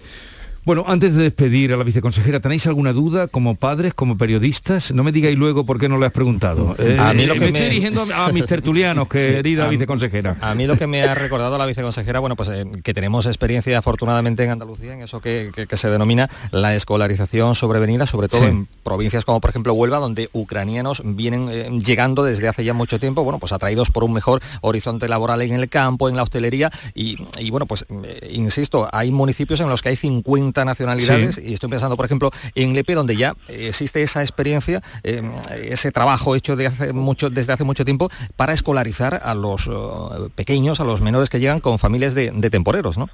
Bueno, 0.64 0.84
antes 0.86 1.14
de 1.14 1.24
despedir 1.24 1.74
a 1.74 1.76
la 1.76 1.84
viceconsejera, 1.84 2.40
¿tenéis 2.40 2.66
alguna 2.66 2.94
duda 2.94 3.28
como 3.28 3.54
padres, 3.54 3.92
como 3.92 4.16
periodistas? 4.16 4.92
No 4.92 5.04
me 5.04 5.12
digáis 5.12 5.36
luego 5.36 5.66
por 5.66 5.78
qué 5.78 5.90
no 5.90 5.98
le 5.98 6.06
has 6.06 6.12
preguntado. 6.12 6.74
a 6.98 7.12
mí 7.12 7.26
lo 7.26 7.34
eh, 7.34 7.38
que 7.38 7.44
me, 7.44 7.52
me... 7.52 7.58
estoy 7.58 7.70
dirigiendo 7.70 8.06
a 8.14 8.32
mis 8.32 8.46
tertulianos, 8.46 9.06
querida 9.08 9.68
viceconsejera. 9.68 10.38
A 10.40 10.54
mí 10.54 10.66
lo 10.66 10.78
que 10.78 10.86
me 10.86 11.02
ha 11.02 11.14
recordado 11.14 11.58
la 11.58 11.66
viceconsejera, 11.66 12.18
bueno, 12.18 12.34
pues 12.34 12.48
eh, 12.48 12.64
que 12.82 12.94
tenemos 12.94 13.26
experiencia 13.26 13.76
afortunadamente 13.76 14.42
en 14.42 14.52
Andalucía 14.52 14.94
en 14.94 15.02
eso 15.02 15.20
que, 15.20 15.50
que, 15.54 15.66
que 15.66 15.76
se 15.76 15.90
denomina 15.90 16.30
la 16.50 16.74
escolarización 16.74 17.54
sobrevenida, 17.54 18.06
sobre 18.06 18.28
todo 18.28 18.40
sí. 18.40 18.46
en 18.46 18.66
provincias 18.82 19.26
como 19.26 19.42
por 19.42 19.50
ejemplo 19.50 19.74
Huelva, 19.74 19.98
donde 19.98 20.30
ucranianos 20.32 21.02
vienen 21.04 21.48
eh, 21.50 21.68
llegando 21.84 22.24
desde 22.24 22.48
hace 22.48 22.64
ya 22.64 22.72
mucho 22.72 22.98
tiempo, 22.98 23.22
bueno, 23.22 23.38
pues 23.38 23.52
atraídos 23.52 23.90
por 23.90 24.02
un 24.02 24.14
mejor 24.14 24.40
horizonte 24.62 25.08
laboral 25.08 25.42
en 25.42 25.52
el 25.52 25.68
campo, 25.68 26.08
en 26.08 26.16
la 26.16 26.22
hostelería 26.22 26.70
y, 26.94 27.16
y 27.38 27.50
bueno, 27.50 27.66
pues 27.66 27.84
insisto, 28.30 28.88
hay 28.92 29.10
municipios 29.10 29.60
en 29.60 29.68
los 29.68 29.82
que 29.82 29.90
hay 29.90 29.96
50 29.96 30.53
nacionalidades 30.62 31.36
sí. 31.36 31.42
y 31.44 31.54
estoy 31.54 31.70
pensando, 31.70 31.96
por 31.96 32.06
ejemplo, 32.06 32.30
en 32.54 32.74
Lepe, 32.74 32.94
donde 32.94 33.16
ya 33.16 33.34
existe 33.48 34.02
esa 34.02 34.22
experiencia, 34.22 34.82
eh, 35.02 35.22
ese 35.64 35.90
trabajo 35.90 36.36
hecho 36.36 36.54
de 36.54 36.66
hace 36.66 36.92
mucho, 36.92 37.30
desde 37.30 37.52
hace 37.52 37.64
mucho 37.64 37.84
tiempo 37.84 38.10
para 38.36 38.52
escolarizar 38.52 39.20
a 39.24 39.34
los 39.34 39.66
uh, 39.66 40.30
pequeños, 40.34 40.80
a 40.80 40.84
los 40.84 41.00
menores 41.00 41.30
que 41.30 41.40
llegan 41.40 41.60
con 41.60 41.78
familias 41.78 42.14
de, 42.14 42.30
de 42.30 42.50
temporeros, 42.50 42.98
¿no? 42.98 43.08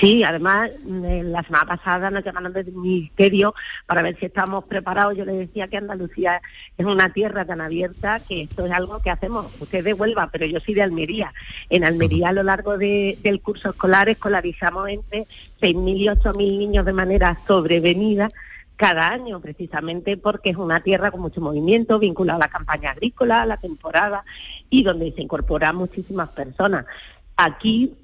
Sí, 0.00 0.22
además 0.24 0.70
la 0.84 1.42
semana 1.42 1.64
pasada 1.64 2.10
nos 2.10 2.22
llamaron 2.22 2.52
del 2.52 2.70
ministerio 2.70 3.54
para 3.86 4.02
ver 4.02 4.18
si 4.18 4.26
estamos 4.26 4.64
preparados. 4.64 5.16
Yo 5.16 5.24
les 5.24 5.38
decía 5.38 5.68
que 5.68 5.78
Andalucía 5.78 6.42
es 6.76 6.84
una 6.84 7.10
tierra 7.10 7.46
tan 7.46 7.62
abierta 7.62 8.20
que 8.20 8.42
esto 8.42 8.66
es 8.66 8.72
algo 8.72 9.00
que 9.00 9.08
hacemos. 9.08 9.46
Usted 9.58 9.82
de 9.82 9.94
Huelva, 9.94 10.28
pero 10.30 10.44
yo 10.44 10.60
soy 10.60 10.74
de 10.74 10.82
Almería. 10.82 11.32
En 11.70 11.82
Almería 11.82 12.28
a 12.28 12.32
lo 12.32 12.42
largo 12.42 12.76
de, 12.76 13.18
del 13.22 13.40
curso 13.40 13.70
escolar 13.70 14.10
escolarizamos 14.10 14.86
entre 14.90 15.26
6.000 15.60 15.96
y 15.96 16.06
8.000 16.06 16.58
niños 16.58 16.84
de 16.84 16.92
manera 16.92 17.38
sobrevenida 17.46 18.30
cada 18.76 19.08
año, 19.08 19.40
precisamente 19.40 20.16
porque 20.16 20.50
es 20.50 20.56
una 20.56 20.80
tierra 20.80 21.10
con 21.10 21.22
mucho 21.22 21.40
movimiento, 21.40 21.98
vinculada 21.98 22.36
a 22.36 22.46
la 22.46 22.48
campaña 22.48 22.90
agrícola, 22.90 23.42
a 23.42 23.46
la 23.46 23.56
temporada, 23.56 24.24
y 24.68 24.82
donde 24.82 25.12
se 25.12 25.22
incorporan 25.22 25.76
muchísimas 25.76 26.28
personas. 26.30 26.84
Aquí 27.36 27.94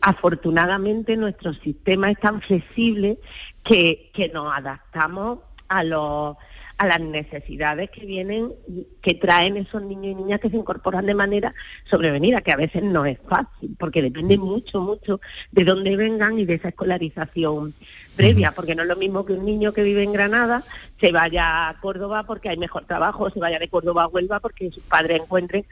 afortunadamente 0.00 1.16
nuestro 1.16 1.54
sistema 1.54 2.10
es 2.10 2.18
tan 2.18 2.40
flexible 2.42 3.18
que, 3.62 4.10
que 4.12 4.28
nos 4.28 4.54
adaptamos 4.54 5.38
a 5.68 5.84
los 5.84 6.36
a 6.76 6.86
las 6.86 7.00
necesidades 7.00 7.90
que 7.90 8.04
vienen, 8.04 8.52
que 9.00 9.14
traen 9.14 9.56
esos 9.56 9.82
niños 9.82 10.12
y 10.12 10.14
niñas 10.14 10.40
que 10.40 10.50
se 10.50 10.56
incorporan 10.56 11.06
de 11.06 11.14
manera 11.14 11.54
sobrevenida, 11.88 12.40
que 12.40 12.52
a 12.52 12.56
veces 12.56 12.82
no 12.82 13.06
es 13.06 13.18
fácil, 13.28 13.76
porque 13.78 14.02
depende 14.02 14.38
mucho, 14.38 14.80
mucho 14.80 15.20
de 15.52 15.64
dónde 15.64 15.96
vengan 15.96 16.38
y 16.38 16.44
de 16.44 16.54
esa 16.54 16.68
escolarización 16.68 17.74
previa, 18.16 18.52
porque 18.52 18.74
no 18.74 18.82
es 18.82 18.88
lo 18.88 18.96
mismo 18.96 19.24
que 19.24 19.34
un 19.34 19.44
niño 19.44 19.72
que 19.72 19.82
vive 19.82 20.02
en 20.02 20.12
Granada 20.12 20.64
se 21.00 21.12
vaya 21.12 21.68
a 21.68 21.80
Córdoba 21.80 22.24
porque 22.24 22.48
hay 22.48 22.56
mejor 22.56 22.84
trabajo, 22.84 23.24
o 23.24 23.30
se 23.30 23.40
vaya 23.40 23.58
de 23.58 23.68
Córdoba 23.68 24.04
a 24.04 24.08
Huelva 24.08 24.40
porque 24.40 24.70
sus 24.70 24.82
padres 24.82 25.20
encuentren 25.20 25.64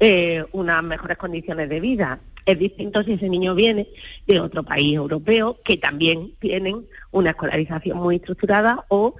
eh, 0.00 0.44
unas 0.52 0.82
mejores 0.82 1.16
condiciones 1.16 1.68
de 1.68 1.80
vida. 1.80 2.20
Es 2.46 2.58
distinto 2.58 3.02
si 3.02 3.12
ese 3.12 3.28
niño 3.28 3.54
viene 3.54 3.88
de 4.26 4.40
otro 4.40 4.62
país 4.62 4.94
europeo, 4.94 5.58
que 5.64 5.76
también 5.76 6.32
tienen 6.40 6.86
una 7.10 7.30
escolarización 7.30 7.98
muy 7.98 8.16
estructurada, 8.16 8.86
o 8.88 9.16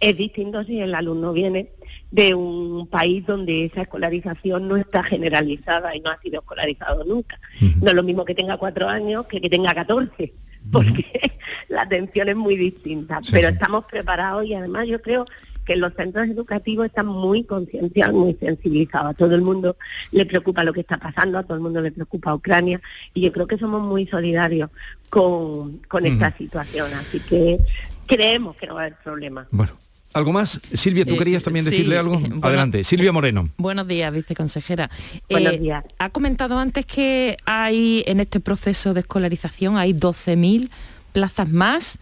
es 0.00 0.16
distinto 0.16 0.64
si 0.64 0.80
el 0.80 0.94
alumno 0.94 1.32
viene 1.32 1.70
de 2.10 2.34
un 2.34 2.86
país 2.86 3.26
donde 3.26 3.64
esa 3.64 3.82
escolarización 3.82 4.68
no 4.68 4.76
está 4.76 5.02
generalizada 5.02 5.94
y 5.96 6.00
no 6.00 6.10
ha 6.10 6.20
sido 6.20 6.40
escolarizado 6.40 7.04
nunca. 7.04 7.38
Uh 7.60 7.64
-huh. 7.64 7.82
No 7.82 7.88
es 7.90 7.94
lo 7.94 8.02
mismo 8.02 8.24
que 8.24 8.34
tenga 8.34 8.56
cuatro 8.56 8.88
años 8.88 9.26
que 9.26 9.40
que 9.40 9.50
tenga 9.50 9.74
catorce, 9.74 10.32
porque 10.70 11.04
uh 11.14 11.18
-huh. 11.26 11.32
la 11.68 11.82
atención 11.82 12.28
es 12.28 12.36
muy 12.36 12.56
distinta. 12.56 13.20
Sí, 13.22 13.30
Pero 13.32 13.48
estamos 13.48 13.84
preparados 13.86 14.44
y 14.44 14.54
además 14.54 14.86
yo 14.86 15.00
creo 15.00 15.24
que 15.64 15.76
los 15.76 15.92
centros 15.94 16.28
educativos 16.28 16.86
están 16.86 17.06
muy 17.06 17.42
concienciados, 17.42 18.14
muy 18.14 18.34
sensibilizados. 18.34 19.10
A 19.10 19.14
todo 19.14 19.34
el 19.34 19.42
mundo 19.42 19.76
le 20.12 20.24
preocupa 20.24 20.62
lo 20.62 20.72
que 20.72 20.80
está 20.80 20.96
pasando, 20.96 21.38
a 21.38 21.42
todo 21.42 21.54
el 21.54 21.60
mundo 21.60 21.82
le 21.82 21.90
preocupa 21.90 22.34
Ucrania 22.34 22.80
y 23.12 23.20
yo 23.22 23.32
creo 23.32 23.48
que 23.48 23.58
somos 23.58 23.82
muy 23.82 24.06
solidarios 24.06 24.70
con, 25.10 25.78
con 25.88 26.04
uh 26.04 26.06
-huh. 26.06 26.12
esta 26.12 26.38
situación. 26.38 26.88
Así 26.94 27.18
que 27.18 27.58
creemos 28.06 28.56
que 28.56 28.68
no 28.68 28.74
va 28.74 28.82
a 28.82 28.84
haber 28.84 28.98
problema. 29.02 29.46
Bueno. 29.50 29.72
¿Algo 30.16 30.32
más? 30.32 30.58
Silvia, 30.72 31.04
¿tú 31.04 31.12
eh, 31.12 31.18
querías 31.18 31.42
también 31.42 31.66
sí, 31.66 31.72
decirle 31.72 31.98
algo? 31.98 32.18
Bueno, 32.18 32.38
Adelante, 32.40 32.82
Silvia 32.84 33.12
Moreno. 33.12 33.50
Buenos 33.58 33.86
días, 33.86 34.10
viceconsejera. 34.10 34.88
Buenos 35.28 35.52
eh, 35.52 35.58
días. 35.58 35.84
Ha 35.98 36.08
comentado 36.08 36.58
antes 36.58 36.86
que 36.86 37.36
hay 37.44 38.02
en 38.06 38.20
este 38.20 38.40
proceso 38.40 38.94
de 38.94 39.00
escolarización 39.00 39.76
hay 39.76 39.92
12.000 39.92 40.70
plazas 41.12 41.50
más. 41.50 41.98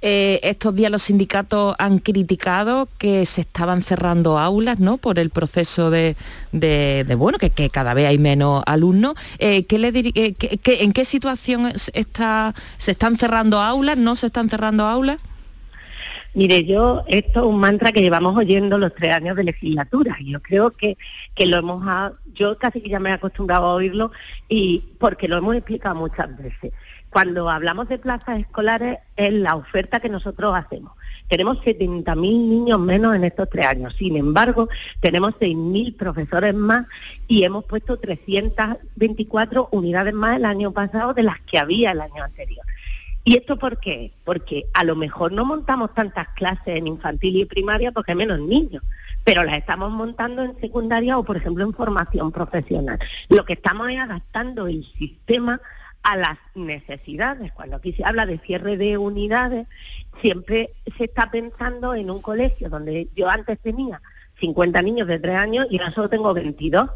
Eh, 0.00 0.40
estos 0.44 0.74
días 0.76 0.90
los 0.90 1.02
sindicatos 1.02 1.74
han 1.78 1.98
criticado 1.98 2.88
que 2.98 3.26
se 3.26 3.42
estaban 3.42 3.82
cerrando 3.82 4.38
aulas, 4.38 4.78
¿no? 4.78 4.96
Por 4.96 5.18
el 5.18 5.28
proceso 5.28 5.90
de, 5.90 6.16
de, 6.52 7.04
de 7.06 7.14
bueno, 7.16 7.36
que, 7.36 7.50
que, 7.50 7.68
cada 7.68 7.92
vez 7.92 8.06
hay 8.06 8.16
menos 8.16 8.62
alumnos. 8.64 9.14
Eh, 9.40 9.64
¿qué 9.64 9.78
le 9.78 9.88
eh, 9.94 10.32
que, 10.32 10.84
¿En 10.84 10.92
qué 10.92 11.04
situación 11.04 11.70
está, 11.92 12.54
se 12.78 12.92
están 12.92 13.16
cerrando 13.16 13.60
aulas? 13.60 13.98
¿No 13.98 14.16
se 14.16 14.28
están 14.28 14.48
cerrando 14.48 14.86
aulas? 14.86 15.20
Mire, 16.34 16.64
yo, 16.64 17.04
esto 17.08 17.40
es 17.40 17.46
un 17.46 17.58
mantra 17.58 17.92
que 17.92 18.02
llevamos 18.02 18.36
oyendo 18.36 18.78
los 18.78 18.94
tres 18.94 19.12
años 19.12 19.36
de 19.36 19.44
legislatura. 19.44 20.16
Yo 20.24 20.40
creo 20.42 20.70
que, 20.70 20.96
que 21.34 21.46
lo 21.46 21.58
hemos, 21.58 21.84
yo 22.34 22.58
casi 22.58 22.80
que 22.80 22.88
ya 22.88 23.00
me 23.00 23.10
he 23.10 23.12
acostumbrado 23.12 23.66
a 23.66 23.74
oírlo 23.74 24.12
y 24.48 24.84
porque 24.98 25.28
lo 25.28 25.36
hemos 25.36 25.56
explicado 25.56 25.94
muchas 25.94 26.36
veces. 26.36 26.72
Cuando 27.10 27.48
hablamos 27.48 27.88
de 27.88 27.98
plazas 27.98 28.40
escolares 28.40 28.98
es 29.16 29.32
la 29.32 29.56
oferta 29.56 30.00
que 30.00 30.10
nosotros 30.10 30.54
hacemos. 30.54 30.92
Tenemos 31.28 31.58
70.000 31.58 32.16
niños 32.16 32.80
menos 32.80 33.14
en 33.14 33.24
estos 33.24 33.48
tres 33.50 33.66
años. 33.66 33.94
Sin 33.98 34.16
embargo, 34.16 34.68
tenemos 35.00 35.34
6.000 35.34 35.96
profesores 35.96 36.54
más 36.54 36.86
y 37.26 37.44
hemos 37.44 37.64
puesto 37.64 37.98
324 37.98 39.68
unidades 39.72 40.14
más 40.14 40.36
el 40.36 40.44
año 40.44 40.72
pasado 40.72 41.14
de 41.14 41.22
las 41.22 41.40
que 41.40 41.58
había 41.58 41.92
el 41.92 42.00
año 42.00 42.24
anterior. 42.24 42.64
¿Y 43.28 43.36
esto 43.36 43.58
por 43.58 43.78
qué? 43.78 44.14
Porque 44.24 44.70
a 44.72 44.84
lo 44.84 44.96
mejor 44.96 45.32
no 45.32 45.44
montamos 45.44 45.92
tantas 45.92 46.28
clases 46.30 46.78
en 46.78 46.86
infantil 46.86 47.36
y 47.36 47.44
primaria 47.44 47.92
porque 47.92 48.12
hay 48.12 48.16
menos 48.16 48.40
niños, 48.40 48.82
pero 49.22 49.44
las 49.44 49.58
estamos 49.58 49.90
montando 49.90 50.42
en 50.42 50.58
secundaria 50.62 51.18
o, 51.18 51.24
por 51.24 51.36
ejemplo, 51.36 51.62
en 51.62 51.74
formación 51.74 52.32
profesional. 52.32 52.98
Lo 53.28 53.44
que 53.44 53.52
estamos 53.52 53.90
es 53.90 53.98
adaptando 53.98 54.66
el 54.66 54.82
sistema 54.98 55.60
a 56.02 56.16
las 56.16 56.38
necesidades. 56.54 57.52
Cuando 57.52 57.76
aquí 57.76 57.92
se 57.92 58.02
habla 58.02 58.24
de 58.24 58.38
cierre 58.38 58.78
de 58.78 58.96
unidades, 58.96 59.66
siempre 60.22 60.70
se 60.96 61.04
está 61.04 61.30
pensando 61.30 61.94
en 61.94 62.10
un 62.10 62.22
colegio 62.22 62.70
donde 62.70 63.10
yo 63.14 63.28
antes 63.28 63.58
tenía 63.58 64.00
50 64.40 64.80
niños 64.80 65.06
de 65.06 65.18
3 65.18 65.36
años 65.36 65.66
y 65.70 65.78
ahora 65.78 65.92
solo 65.92 66.08
tengo 66.08 66.32
22. 66.32 66.88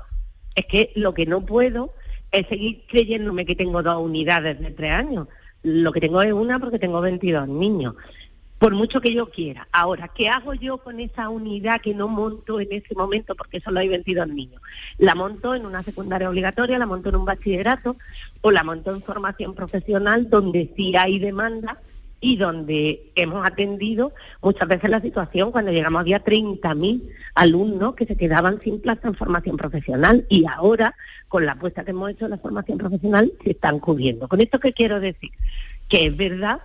Es 0.55 0.65
que 0.65 0.93
lo 0.95 1.13
que 1.13 1.27
no 1.27 1.45
puedo 1.45 1.93
es 2.31 2.49
seguir 2.49 2.85
creyéndome 2.89 3.45
que 3.45 3.55
tengo 3.55 3.83
dos 3.83 4.03
unidades 4.03 4.59
de 4.59 4.71
3 4.71 4.93
años 4.93 5.29
lo 5.63 5.93
que 5.93 6.01
tengo 6.01 6.23
es 6.23 6.33
una 6.33 6.59
porque 6.59 6.79
tengo 6.79 7.01
22 7.01 7.49
niños, 7.49 7.95
por 8.59 8.75
mucho 8.75 9.01
que 9.01 9.13
yo 9.13 9.29
quiera. 9.29 9.67
Ahora, 9.73 10.09
¿qué 10.09 10.29
hago 10.29 10.55
yo 10.55 10.79
con 10.79 11.01
esa 11.01 11.29
unidad 11.29 11.81
que 11.81 11.95
no 11.95 12.07
monto 12.07 12.61
en 12.61 12.69
ese 12.71 12.95
momento 12.95 13.35
porque 13.35 13.61
solo 13.61 13.81
hay 13.81 13.89
22 13.89 14.29
niños? 14.29 14.63
La 14.99 15.15
monto 15.15 15.55
en 15.55 15.67
una 15.67 15.83
secundaria 15.83 16.31
obligatoria, 16.31 16.79
la 16.79 16.87
monto 16.87 17.09
en 17.09 17.17
un 17.17 17.25
bachillerato 17.25 17.97
o 18.41 18.51
la 18.51 18.63
monto 18.63 18.95
en 18.95 19.03
formación 19.03 19.55
profesional 19.55 20.31
donde 20.31 20.73
sí 20.77 20.95
hay 20.97 21.19
demanda 21.19 21.81
y 22.23 22.37
donde 22.37 23.11
hemos 23.17 23.45
atendido 23.45 24.13
muchas 24.41 24.69
veces 24.69 24.89
la 24.89 25.01
situación 25.01 25.51
cuando 25.51 25.73
llegamos 25.73 26.01
había 26.01 26.25
30.000 26.25 27.03
alumnos 27.35 27.97
que 27.97 28.07
se 28.07 28.17
quedaban 28.17 28.61
sin 28.61 28.81
plaza 28.81 29.09
en 29.09 29.15
formación 29.15 29.57
profesional 29.57 30.25
y 30.29 30.47
ahora 30.47 30.95
con 31.33 31.47
la 31.47 31.53
apuesta 31.53 31.83
que 31.83 31.93
hemos 31.93 32.11
hecho 32.11 32.27
en 32.27 32.33
la 32.33 32.37
formación 32.37 32.77
profesional 32.77 33.33
se 33.43 33.53
están 33.53 33.79
cubriendo. 33.79 34.29
¿Con 34.29 34.43
esto 34.43 34.61
qué 34.61 34.75
quiero 34.75 35.01
decir? 35.01 35.31
Que 35.89 36.05
es 36.05 36.15
verdad 36.15 36.61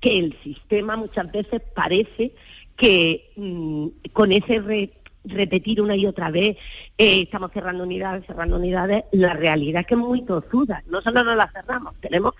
que 0.00 0.18
el 0.18 0.34
sistema 0.42 0.96
muchas 0.96 1.30
veces 1.30 1.60
parece 1.74 2.32
que 2.78 3.30
mmm, 3.36 3.88
con 4.14 4.32
ese 4.32 4.60
re, 4.60 4.94
repetir 5.22 5.82
una 5.82 5.96
y 5.96 6.06
otra 6.06 6.30
vez, 6.30 6.56
eh, 6.96 7.20
estamos 7.20 7.52
cerrando 7.52 7.84
unidades, 7.84 8.24
cerrando 8.26 8.56
unidades, 8.56 9.04
la 9.12 9.34
realidad 9.34 9.82
es 9.82 9.86
que 9.86 9.94
es 9.96 10.00
muy 10.00 10.22
tozuda. 10.22 10.82
No 10.86 11.02
solo 11.02 11.22
no 11.22 11.34
la 11.34 11.50
cerramos, 11.52 11.94
tenemos 12.00 12.32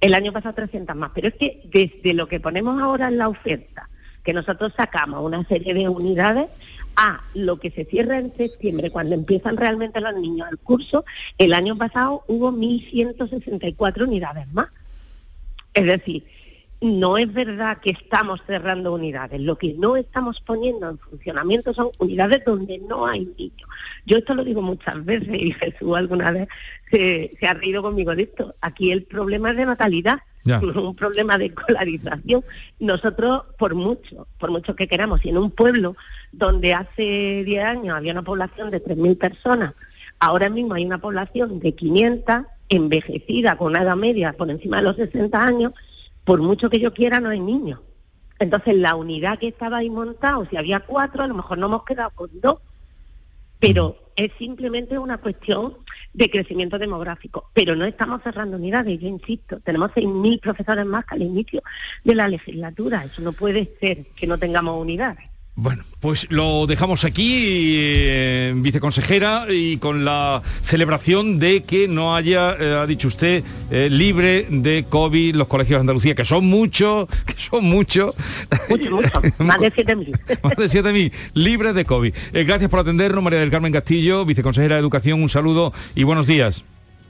el 0.00 0.14
año 0.14 0.32
pasado 0.32 0.54
300 0.54 0.94
más, 0.94 1.10
pero 1.12 1.26
es 1.26 1.34
que 1.34 1.60
desde 1.64 2.14
lo 2.14 2.28
que 2.28 2.38
ponemos 2.38 2.80
ahora 2.80 3.08
en 3.08 3.18
la 3.18 3.28
oferta, 3.28 3.90
que 4.22 4.32
nosotros 4.32 4.72
sacamos 4.76 5.24
una 5.24 5.42
serie 5.48 5.74
de 5.74 5.88
unidades, 5.88 6.46
a 7.00 7.22
lo 7.32 7.60
que 7.60 7.70
se 7.70 7.84
cierra 7.84 8.18
en 8.18 8.36
septiembre, 8.36 8.90
cuando 8.90 9.14
empiezan 9.14 9.56
realmente 9.56 10.00
los 10.00 10.16
niños 10.16 10.48
al 10.48 10.58
curso, 10.58 11.04
el 11.38 11.54
año 11.54 11.78
pasado 11.78 12.24
hubo 12.26 12.50
1.164 12.50 14.02
unidades 14.02 14.52
más. 14.52 14.66
Es 15.74 15.86
decir, 15.86 16.24
no 16.80 17.16
es 17.16 17.32
verdad 17.32 17.78
que 17.78 17.90
estamos 17.90 18.40
cerrando 18.48 18.92
unidades, 18.92 19.40
lo 19.40 19.56
que 19.56 19.74
no 19.74 19.96
estamos 19.96 20.40
poniendo 20.40 20.88
en 20.88 20.98
funcionamiento 20.98 21.72
son 21.72 21.90
unidades 21.98 22.44
donde 22.44 22.78
no 22.78 23.06
hay 23.06 23.32
niños. 23.38 23.68
Yo 24.04 24.18
esto 24.18 24.34
lo 24.34 24.42
digo 24.42 24.60
muchas 24.60 25.04
veces 25.04 25.40
y 25.40 25.52
Jesús 25.60 25.96
alguna 25.96 26.32
vez 26.32 26.48
se, 26.90 27.30
se 27.38 27.46
ha 27.46 27.54
reído 27.54 27.80
conmigo 27.80 28.16
de 28.16 28.24
esto. 28.24 28.56
Aquí 28.60 28.90
el 28.90 29.04
problema 29.04 29.50
es 29.50 29.56
de 29.56 29.66
natalidad. 29.66 30.18
un 30.62 30.94
problema 30.94 31.38
de 31.38 31.46
escolarización. 31.46 32.44
Nosotros, 32.80 33.42
por 33.58 33.74
mucho, 33.74 34.26
por 34.38 34.50
mucho 34.50 34.74
que 34.74 34.88
queramos, 34.88 35.24
y 35.24 35.30
en 35.30 35.38
un 35.38 35.50
pueblo 35.50 35.96
donde 36.32 36.74
hace 36.74 37.42
10 37.44 37.64
años 37.64 37.96
había 37.96 38.12
una 38.12 38.22
población 38.22 38.70
de 38.70 38.82
3.000 38.82 39.18
personas, 39.18 39.74
ahora 40.18 40.50
mismo 40.50 40.74
hay 40.74 40.84
una 40.84 40.98
población 40.98 41.60
de 41.60 41.74
500, 41.74 42.42
envejecida, 42.68 43.56
con 43.56 43.68
una 43.68 43.82
edad 43.82 43.96
media 43.96 44.32
por 44.34 44.50
encima 44.50 44.78
de 44.78 44.82
los 44.82 44.96
60 44.96 45.42
años, 45.42 45.72
por 46.24 46.42
mucho 46.42 46.68
que 46.68 46.80
yo 46.80 46.92
quiera, 46.92 47.20
no 47.20 47.30
hay 47.30 47.40
niños. 47.40 47.80
Entonces, 48.38 48.76
la 48.76 48.94
unidad 48.94 49.38
que 49.38 49.48
estaba 49.48 49.78
ahí 49.78 49.90
montada, 49.90 50.46
si 50.48 50.56
había 50.56 50.80
cuatro, 50.80 51.22
a 51.22 51.26
lo 51.26 51.34
mejor 51.34 51.58
no 51.58 51.66
hemos 51.66 51.84
quedado 51.84 52.10
con 52.10 52.30
dos. 52.40 52.58
Pero 53.58 53.96
es 54.14 54.30
simplemente 54.38 54.98
una 54.98 55.18
cuestión 55.18 55.74
de 56.18 56.30
crecimiento 56.30 56.80
demográfico. 56.80 57.48
Pero 57.54 57.76
no 57.76 57.84
estamos 57.84 58.20
cerrando 58.24 58.56
unidades, 58.56 58.98
yo 58.98 59.06
insisto, 59.06 59.60
tenemos 59.60 59.92
6.000 59.92 60.40
profesores 60.40 60.84
más 60.84 61.04
que 61.04 61.14
al 61.14 61.22
inicio 61.22 61.62
de 62.02 62.14
la 62.16 62.26
legislatura. 62.26 63.04
Eso 63.04 63.22
no 63.22 63.32
puede 63.32 63.72
ser 63.80 64.04
que 64.16 64.26
no 64.26 64.36
tengamos 64.36 64.80
unidades. 64.80 65.27
Bueno, 65.60 65.82
pues 65.98 66.30
lo 66.30 66.68
dejamos 66.68 67.02
aquí, 67.02 67.74
eh, 67.80 68.52
viceconsejera, 68.54 69.46
y 69.50 69.78
con 69.78 70.04
la 70.04 70.40
celebración 70.62 71.40
de 71.40 71.64
que 71.64 71.88
no 71.88 72.14
haya, 72.14 72.54
eh, 72.60 72.78
ha 72.80 72.86
dicho 72.86 73.08
usted, 73.08 73.42
eh, 73.72 73.88
libre 73.90 74.46
de 74.48 74.84
COVID 74.88 75.34
los 75.34 75.48
colegios 75.48 75.78
de 75.78 75.80
Andalucía, 75.80 76.14
que 76.14 76.24
son 76.24 76.46
muchos, 76.46 77.08
que 77.26 77.34
son 77.36 77.64
muchos. 77.64 78.14
Mucho, 78.68 78.88
mucho, 78.88 79.20
más 79.38 79.58
de 79.58 79.72
7.000. 79.72 80.40
más 80.44 80.56
de 80.56 80.66
7.000, 80.66 81.12
libres 81.34 81.74
de 81.74 81.84
COVID. 81.84 82.14
gracias 82.32 82.70
por 82.70 82.78
atendernos, 82.78 83.24
María 83.24 83.40
del 83.40 83.50
Carmen 83.50 83.72
Castillo, 83.72 84.24
viceconsejera 84.24 84.76
de 84.76 84.80
Educación, 84.80 85.20
un 85.20 85.28
saludo 85.28 85.72
y 85.96 86.04
buenos 86.04 86.28
días. 86.28 86.62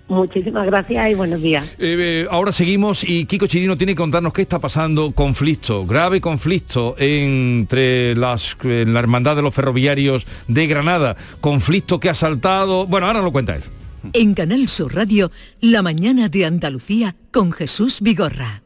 Muchísimas 0.09 0.67
gracias 0.67 1.11
y 1.11 1.15
buenos 1.15 1.43
días. 1.43 1.75
Eh, 1.79 1.97
eh, 1.99 2.27
ahora 2.31 2.51
seguimos 2.51 3.05
y 3.05 3.27
Kiko 3.27 3.47
Chirino 3.47 3.77
tiene 3.77 3.93
que 3.93 3.99
contarnos 3.99 4.33
qué 4.33 4.43
está 4.43 4.59
pasando, 4.59 5.13
conflicto, 5.13 5.87
grave 5.87 6.21
conflicto 6.21 6.95
entre 6.99 8.15
las, 8.17 8.57
la 8.63 8.99
Hermandad 8.99 9.37
de 9.37 9.43
los 9.43 9.55
Ferroviarios 9.55 10.27
de 10.47 10.67
Granada, 10.67 11.17
conflicto 11.41 12.01
que 12.01 12.09
ha 12.09 12.15
saltado, 12.15 12.87
bueno, 12.87 13.07
ahora 13.07 13.21
lo 13.21 13.33
cuenta 13.33 13.57
él. 13.57 13.65
En 14.13 14.35
Canal 14.35 14.69
Sur 14.69 14.95
Radio, 14.95 15.31
La 15.61 15.83
mañana 15.83 16.29
de 16.29 16.47
Andalucía 16.47 17.15
con 17.31 17.53
Jesús 17.53 18.01
Vigorra. 18.01 18.63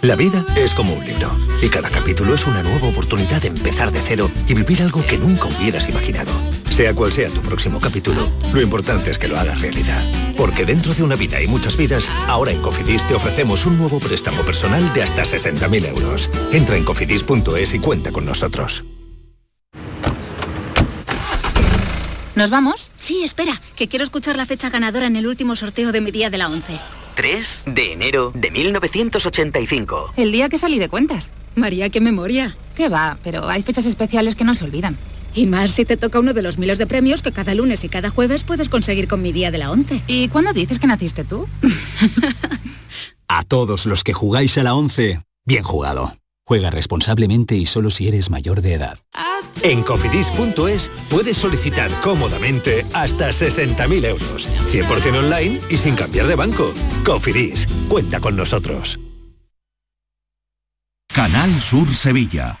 La 0.00 0.16
vida 0.16 0.46
es 0.56 0.74
como 0.74 0.94
un 0.94 1.04
libro 1.04 1.30
y 1.62 1.68
cada 1.68 1.90
capítulo 1.90 2.34
es 2.34 2.46
una 2.46 2.62
nueva 2.62 2.88
oportunidad 2.88 3.42
de 3.42 3.48
empezar 3.48 3.90
de 3.90 4.00
cero 4.00 4.30
y 4.46 4.54
vivir 4.54 4.80
algo 4.80 5.04
que 5.04 5.18
nunca 5.18 5.48
hubieras 5.48 5.90
imaginado. 5.90 6.32
Sea 6.70 6.94
cual 6.94 7.12
sea 7.12 7.28
tu 7.30 7.40
próximo 7.40 7.80
capítulo, 7.80 8.30
lo 8.52 8.60
importante 8.60 9.10
es 9.10 9.18
que 9.18 9.28
lo 9.28 9.38
hagas 9.38 9.60
realidad. 9.60 10.02
Porque 10.36 10.64
dentro 10.64 10.94
de 10.94 11.02
una 11.02 11.16
vida 11.16 11.42
y 11.42 11.48
muchas 11.48 11.76
vidas, 11.76 12.08
ahora 12.28 12.52
en 12.52 12.62
Cofidis 12.62 13.06
te 13.06 13.14
ofrecemos 13.14 13.66
un 13.66 13.78
nuevo 13.78 13.98
préstamo 13.98 14.42
personal 14.42 14.92
de 14.92 15.02
hasta 15.02 15.22
60.000 15.22 15.88
euros. 15.88 16.30
Entra 16.52 16.76
en 16.76 16.84
cofidis.es 16.84 17.74
y 17.74 17.78
cuenta 17.80 18.12
con 18.12 18.24
nosotros. 18.24 18.84
¿Nos 22.36 22.50
vamos? 22.50 22.88
Sí, 22.96 23.24
espera, 23.24 23.60
que 23.74 23.88
quiero 23.88 24.04
escuchar 24.04 24.36
la 24.36 24.46
fecha 24.46 24.70
ganadora 24.70 25.08
en 25.08 25.16
el 25.16 25.26
último 25.26 25.56
sorteo 25.56 25.90
de 25.90 26.00
mi 26.00 26.12
día 26.12 26.30
de 26.30 26.38
la 26.38 26.46
11. 26.46 26.78
3 27.16 27.64
de 27.66 27.92
enero 27.94 28.30
de 28.32 28.52
1985. 28.52 30.12
El 30.16 30.30
día 30.30 30.48
que 30.48 30.56
salí 30.56 30.78
de 30.78 30.88
cuentas. 30.88 31.34
María, 31.56 31.90
qué 31.90 32.00
memoria. 32.00 32.56
Qué 32.76 32.88
va, 32.88 33.18
pero 33.24 33.48
hay 33.48 33.64
fechas 33.64 33.86
especiales 33.86 34.36
que 34.36 34.44
no 34.44 34.54
se 34.54 34.62
olvidan. 34.62 34.96
Y 35.34 35.46
más 35.46 35.70
si 35.70 35.84
te 35.84 35.96
toca 35.96 36.18
uno 36.20 36.34
de 36.34 36.42
los 36.42 36.58
miles 36.58 36.78
de 36.78 36.86
premios 36.86 37.22
que 37.22 37.32
cada 37.32 37.54
lunes 37.54 37.84
y 37.84 37.88
cada 37.88 38.10
jueves 38.10 38.44
puedes 38.44 38.68
conseguir 38.68 39.08
con 39.08 39.22
mi 39.22 39.32
día 39.32 39.50
de 39.50 39.58
la 39.58 39.70
11. 39.70 40.02
¿Y 40.06 40.28
cuándo 40.28 40.52
dices 40.52 40.78
que 40.78 40.86
naciste 40.86 41.24
tú? 41.24 41.46
a 43.28 43.44
todos 43.44 43.86
los 43.86 44.04
que 44.04 44.12
jugáis 44.12 44.58
a 44.58 44.62
la 44.62 44.74
11, 44.74 45.22
bien 45.44 45.62
jugado. 45.62 46.14
Juega 46.44 46.70
responsablemente 46.70 47.56
y 47.56 47.66
solo 47.66 47.90
si 47.90 48.08
eres 48.08 48.30
mayor 48.30 48.62
de 48.62 48.72
edad. 48.72 48.98
En 49.62 49.82
cofidis.es 49.82 50.90
puedes 51.10 51.36
solicitar 51.36 51.90
cómodamente 52.00 52.86
hasta 52.94 53.28
60.000 53.28 54.06
euros, 54.06 54.48
100% 54.70 55.18
online 55.18 55.60
y 55.68 55.76
sin 55.76 55.94
cambiar 55.94 56.26
de 56.26 56.36
banco. 56.36 56.72
Cofidis, 57.04 57.66
cuenta 57.88 58.20
con 58.20 58.36
nosotros. 58.36 58.98
Canal 61.08 61.58
Sur 61.60 61.92
Sevilla. 61.94 62.60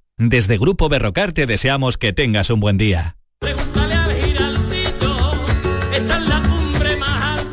Desde 0.23 0.59
Grupo 0.59 0.87
Berrocar 0.87 1.33
te 1.33 1.47
deseamos 1.47 1.97
que 1.97 2.13
tengas 2.13 2.51
un 2.51 2.59
buen 2.59 2.77
día. 2.77 3.15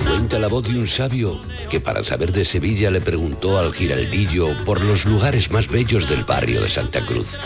Cuenta 0.07 0.39
la 0.39 0.49
voz 0.49 0.69
de 0.69 0.79
un 0.79 0.87
sabio 0.87 1.41
que 1.71 1.81
para 1.81 2.03
saber 2.03 2.31
de 2.31 2.45
Sevilla 2.45 2.91
le 2.91 3.01
preguntó 3.01 3.59
al 3.59 3.73
giraldillo 3.73 4.49
por 4.67 4.83
los 4.83 5.07
lugares 5.07 5.51
más 5.51 5.69
bellos 5.69 6.11
del 6.11 6.25
barrio 6.25 6.61
de 6.61 6.69
Santa 6.69 7.07
Cruz. 7.07 7.39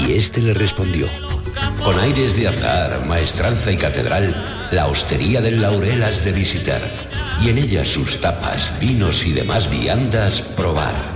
Y 0.00 0.14
este 0.14 0.42
le 0.42 0.52
respondió, 0.52 1.06
con 1.84 1.96
aires 2.00 2.34
de 2.34 2.48
azar, 2.48 3.06
maestranza 3.06 3.70
y 3.70 3.76
catedral, 3.76 4.34
la 4.72 4.88
hostería 4.88 5.40
del 5.40 5.62
Laurel 5.62 6.02
has 6.02 6.24
de 6.24 6.32
visitar 6.32 6.82
y 7.40 7.50
en 7.50 7.58
ella 7.58 7.84
sus 7.84 8.20
tapas, 8.20 8.72
vinos 8.80 9.24
y 9.26 9.32
demás 9.32 9.70
viandas 9.70 10.42
probar. 10.42 11.15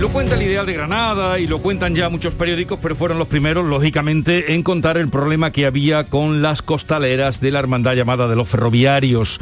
Lo 0.00 0.10
cuenta 0.10 0.34
el 0.34 0.42
Ideal 0.42 0.66
de 0.66 0.72
Granada 0.72 1.38
y 1.38 1.46
lo 1.46 1.60
cuentan 1.60 1.94
ya 1.94 2.08
muchos 2.08 2.34
periódicos, 2.34 2.78
pero 2.82 2.96
fueron 2.96 3.18
los 3.18 3.28
primeros, 3.28 3.64
lógicamente, 3.64 4.52
en 4.54 4.62
contar 4.62 4.96
el 4.96 5.08
problema 5.08 5.52
que 5.52 5.66
había 5.66 6.04
con 6.04 6.42
las 6.42 6.62
costaleras 6.62 7.40
de 7.40 7.52
la 7.52 7.60
hermandad 7.60 7.94
llamada 7.94 8.26
de 8.28 8.36
los 8.36 8.48
ferroviarios 8.48 9.40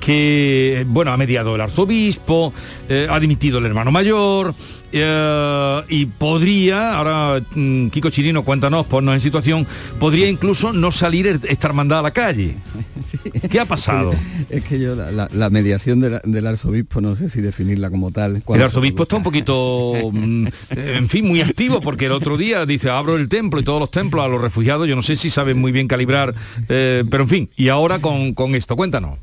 que, 0.00 0.84
bueno, 0.88 1.12
ha 1.12 1.16
mediado 1.16 1.54
el 1.54 1.60
arzobispo, 1.60 2.52
eh, 2.88 3.06
ha 3.08 3.20
dimitido 3.20 3.58
el 3.58 3.66
hermano 3.66 3.92
mayor, 3.92 4.54
eh, 4.92 5.82
y 5.88 6.06
podría, 6.06 6.96
ahora 6.96 7.42
mm, 7.54 7.88
Kiko 7.88 8.10
Chirino, 8.10 8.44
cuéntanos, 8.44 8.86
ponnos 8.86 9.14
en 9.14 9.20
situación, 9.20 9.66
podría 9.98 10.28
incluso 10.28 10.72
no 10.72 10.92
salir 10.92 11.26
er, 11.26 11.40
esta 11.48 11.68
hermandad 11.68 12.00
a 12.00 12.02
la 12.02 12.10
calle. 12.10 12.56
¿Qué 13.50 13.58
ha 13.58 13.64
pasado? 13.64 14.12
Es 14.50 14.62
que 14.64 14.78
yo, 14.78 14.94
la, 14.94 15.50
mediación 15.50 16.00
del 16.00 16.46
arzobispo, 16.46 17.00
no 17.00 17.14
sé 17.14 17.28
si 17.30 17.40
definirla 17.40 17.90
como 17.90 18.10
tal. 18.10 18.42
El 18.46 18.62
arzobispo 18.62 19.04
está 19.04 19.16
un 19.16 19.22
poquito, 19.22 19.94
mm, 20.12 20.46
en 20.70 21.08
fin, 21.08 21.26
muy 21.26 21.40
activo, 21.40 21.80
porque 21.80 22.06
el 22.06 22.12
otro 22.12 22.36
día 22.36 22.66
dice, 22.66 22.90
abro 22.90 23.16
el 23.16 23.28
templo 23.28 23.60
y 23.60 23.64
todos 23.64 23.80
los 23.80 23.90
templos 23.90 24.24
a 24.24 24.28
los 24.28 24.40
refugiados, 24.40 24.86
yo 24.88 24.96
no 24.96 25.02
sé 25.02 25.16
si 25.16 25.30
saben 25.30 25.58
muy 25.58 25.72
bien 25.72 25.88
calibrar, 25.88 26.34
eh, 26.68 27.02
pero 27.10 27.22
en 27.22 27.28
fin, 27.28 27.50
y 27.56 27.68
ahora 27.68 27.98
con, 27.98 28.54
esto, 28.54 28.76
cuéntanos. 28.76 29.18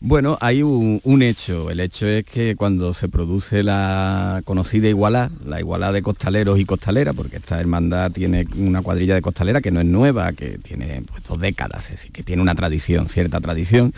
Bueno, 0.00 0.36
hay 0.40 0.62
un, 0.62 1.00
un 1.02 1.22
hecho, 1.22 1.70
el 1.70 1.80
hecho 1.80 2.06
es 2.06 2.24
que 2.24 2.56
cuando 2.56 2.92
se 2.92 3.08
produce 3.08 3.62
la 3.62 4.42
conocida 4.44 4.88
igual 4.88 5.13
la 5.44 5.60
igualdad 5.60 5.92
de 5.92 6.02
costaleros 6.02 6.58
y 6.58 6.64
costaleras, 6.64 7.14
porque 7.14 7.36
esta 7.36 7.60
hermandad 7.60 8.10
tiene 8.10 8.46
una 8.56 8.82
cuadrilla 8.82 9.14
de 9.14 9.22
costalera 9.22 9.60
que 9.60 9.70
no 9.70 9.80
es 9.80 9.86
nueva, 9.86 10.32
que 10.32 10.58
tiene 10.58 11.02
pues, 11.02 11.22
dos 11.24 11.40
décadas, 11.40 11.90
así 11.90 12.10
que 12.10 12.22
tiene 12.22 12.42
una 12.42 12.54
tradición, 12.54 13.08
cierta 13.08 13.40
tradición. 13.40 13.92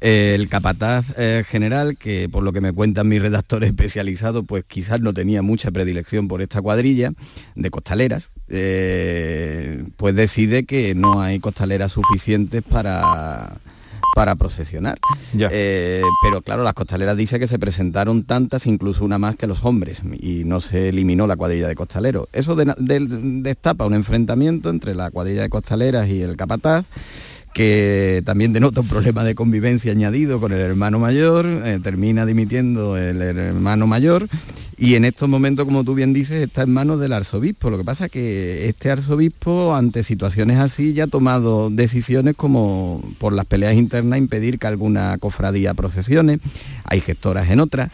Eh, 0.00 0.32
el 0.36 0.48
capataz 0.48 1.06
eh, 1.16 1.42
general, 1.48 1.96
que 1.96 2.28
por 2.28 2.44
lo 2.44 2.52
que 2.52 2.60
me 2.60 2.72
cuentan 2.72 3.08
mis 3.08 3.20
redactores 3.20 3.70
especializados, 3.74 4.44
pues 4.46 4.64
quizás 4.64 5.00
no 5.00 5.12
tenía 5.12 5.42
mucha 5.42 5.70
predilección 5.70 6.28
por 6.28 6.40
esta 6.42 6.62
cuadrilla 6.62 7.12
de 7.56 7.70
costaleras, 7.70 8.28
eh, 8.48 9.84
pues 9.96 10.14
decide 10.14 10.64
que 10.64 10.94
no 10.94 11.20
hay 11.20 11.40
costaleras 11.40 11.92
suficientes 11.92 12.62
para 12.62 13.58
para 14.18 14.34
procesionar. 14.34 14.98
Eh, 15.38 16.02
pero 16.24 16.42
claro, 16.42 16.64
las 16.64 16.74
costaleras 16.74 17.16
dice 17.16 17.38
que 17.38 17.46
se 17.46 17.56
presentaron 17.56 18.24
tantas, 18.24 18.66
incluso 18.66 19.04
una 19.04 19.16
más 19.16 19.36
que 19.36 19.46
los 19.46 19.64
hombres, 19.64 20.02
y 20.20 20.42
no 20.42 20.60
se 20.60 20.88
eliminó 20.88 21.28
la 21.28 21.36
cuadrilla 21.36 21.68
de 21.68 21.76
costaleros. 21.76 22.26
Eso 22.32 22.56
destapa 22.56 23.86
un 23.86 23.94
enfrentamiento 23.94 24.70
entre 24.70 24.96
la 24.96 25.12
cuadrilla 25.12 25.42
de 25.42 25.48
costaleras 25.48 26.08
y 26.08 26.20
el 26.20 26.36
capataz 26.36 26.84
que 27.58 28.22
también 28.24 28.52
denota 28.52 28.82
un 28.82 28.86
problema 28.86 29.24
de 29.24 29.34
convivencia 29.34 29.90
añadido 29.90 30.38
con 30.38 30.52
el 30.52 30.60
hermano 30.60 31.00
mayor, 31.00 31.44
eh, 31.64 31.80
termina 31.82 32.24
dimitiendo 32.24 32.96
el, 32.96 33.20
hermano 33.20 33.88
mayor 33.88 34.28
y 34.76 34.94
en 34.94 35.04
estos 35.04 35.28
momentos, 35.28 35.64
como 35.64 35.82
tú 35.82 35.96
bien 35.96 36.12
dices, 36.12 36.40
está 36.40 36.62
en 36.62 36.72
manos 36.72 37.00
del 37.00 37.12
arzobispo. 37.12 37.68
Lo 37.68 37.76
que 37.76 37.82
pasa 37.82 38.04
es 38.04 38.12
que 38.12 38.68
este 38.68 38.92
arzobispo, 38.92 39.74
ante 39.74 40.04
situaciones 40.04 40.58
así, 40.58 40.92
ya 40.92 41.04
ha 41.04 41.06
tomado 41.08 41.68
decisiones 41.68 42.36
como 42.36 43.02
por 43.18 43.32
las 43.32 43.44
peleas 43.44 43.74
internas 43.74 44.20
impedir 44.20 44.60
que 44.60 44.68
alguna 44.68 45.18
cofradía 45.18 45.74
procesione, 45.74 46.38
hay 46.84 47.00
gestoras 47.00 47.50
en 47.50 47.58
otras 47.58 47.90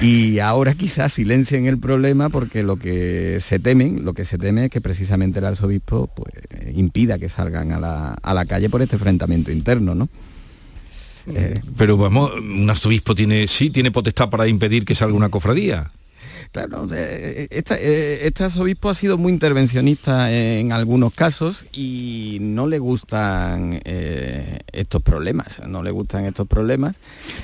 y 0.00 0.40
ahora 0.40 0.74
quizás 0.74 1.12
silencien 1.12 1.66
el 1.66 1.78
problema 1.78 2.28
porque 2.28 2.62
lo 2.62 2.76
que 2.76 3.38
se 3.40 3.58
temen, 3.58 4.04
lo 4.04 4.12
que 4.12 4.24
se 4.24 4.38
teme 4.38 4.64
es 4.64 4.70
que 4.70 4.80
precisamente 4.80 5.38
el 5.38 5.44
arzobispo 5.44 6.08
pues, 6.08 6.32
impida 6.74 7.18
que 7.18 7.28
salgan 7.28 7.72
a 7.72 7.78
la, 7.80 8.44
calle 8.46 8.68
por 8.68 8.82
este 8.82 8.96
enfrentamiento 8.96 9.52
interno, 9.52 9.94
¿no? 9.94 10.08
Eh, 11.26 11.60
pero 11.78 11.96
vamos, 11.96 12.32
un 12.34 12.68
arzobispo 12.68 13.14
tiene, 13.14 13.46
sí, 13.46 13.70
tiene 13.70 13.90
potestad 13.90 14.28
para 14.28 14.46
impedir 14.46 14.84
que 14.84 14.94
salga 14.94 15.16
una 15.16 15.30
cofradía. 15.30 15.90
Claro, 16.54 16.86
eh, 16.94 17.48
este 17.50 18.44
arzobispo 18.44 18.88
ha 18.88 18.94
sido 18.94 19.18
muy 19.18 19.32
intervencionista 19.32 20.30
en 20.30 20.70
algunos 20.70 21.12
casos 21.12 21.66
y 21.72 22.38
no 22.40 22.68
le 22.68 22.78
gustan 22.78 23.80
eh, 23.84 24.60
estos 24.70 25.02
problemas, 25.02 25.60
no 25.66 25.82
le 25.82 25.90
gustan 25.90 26.26
estos 26.26 26.46
problemas. 26.46 26.94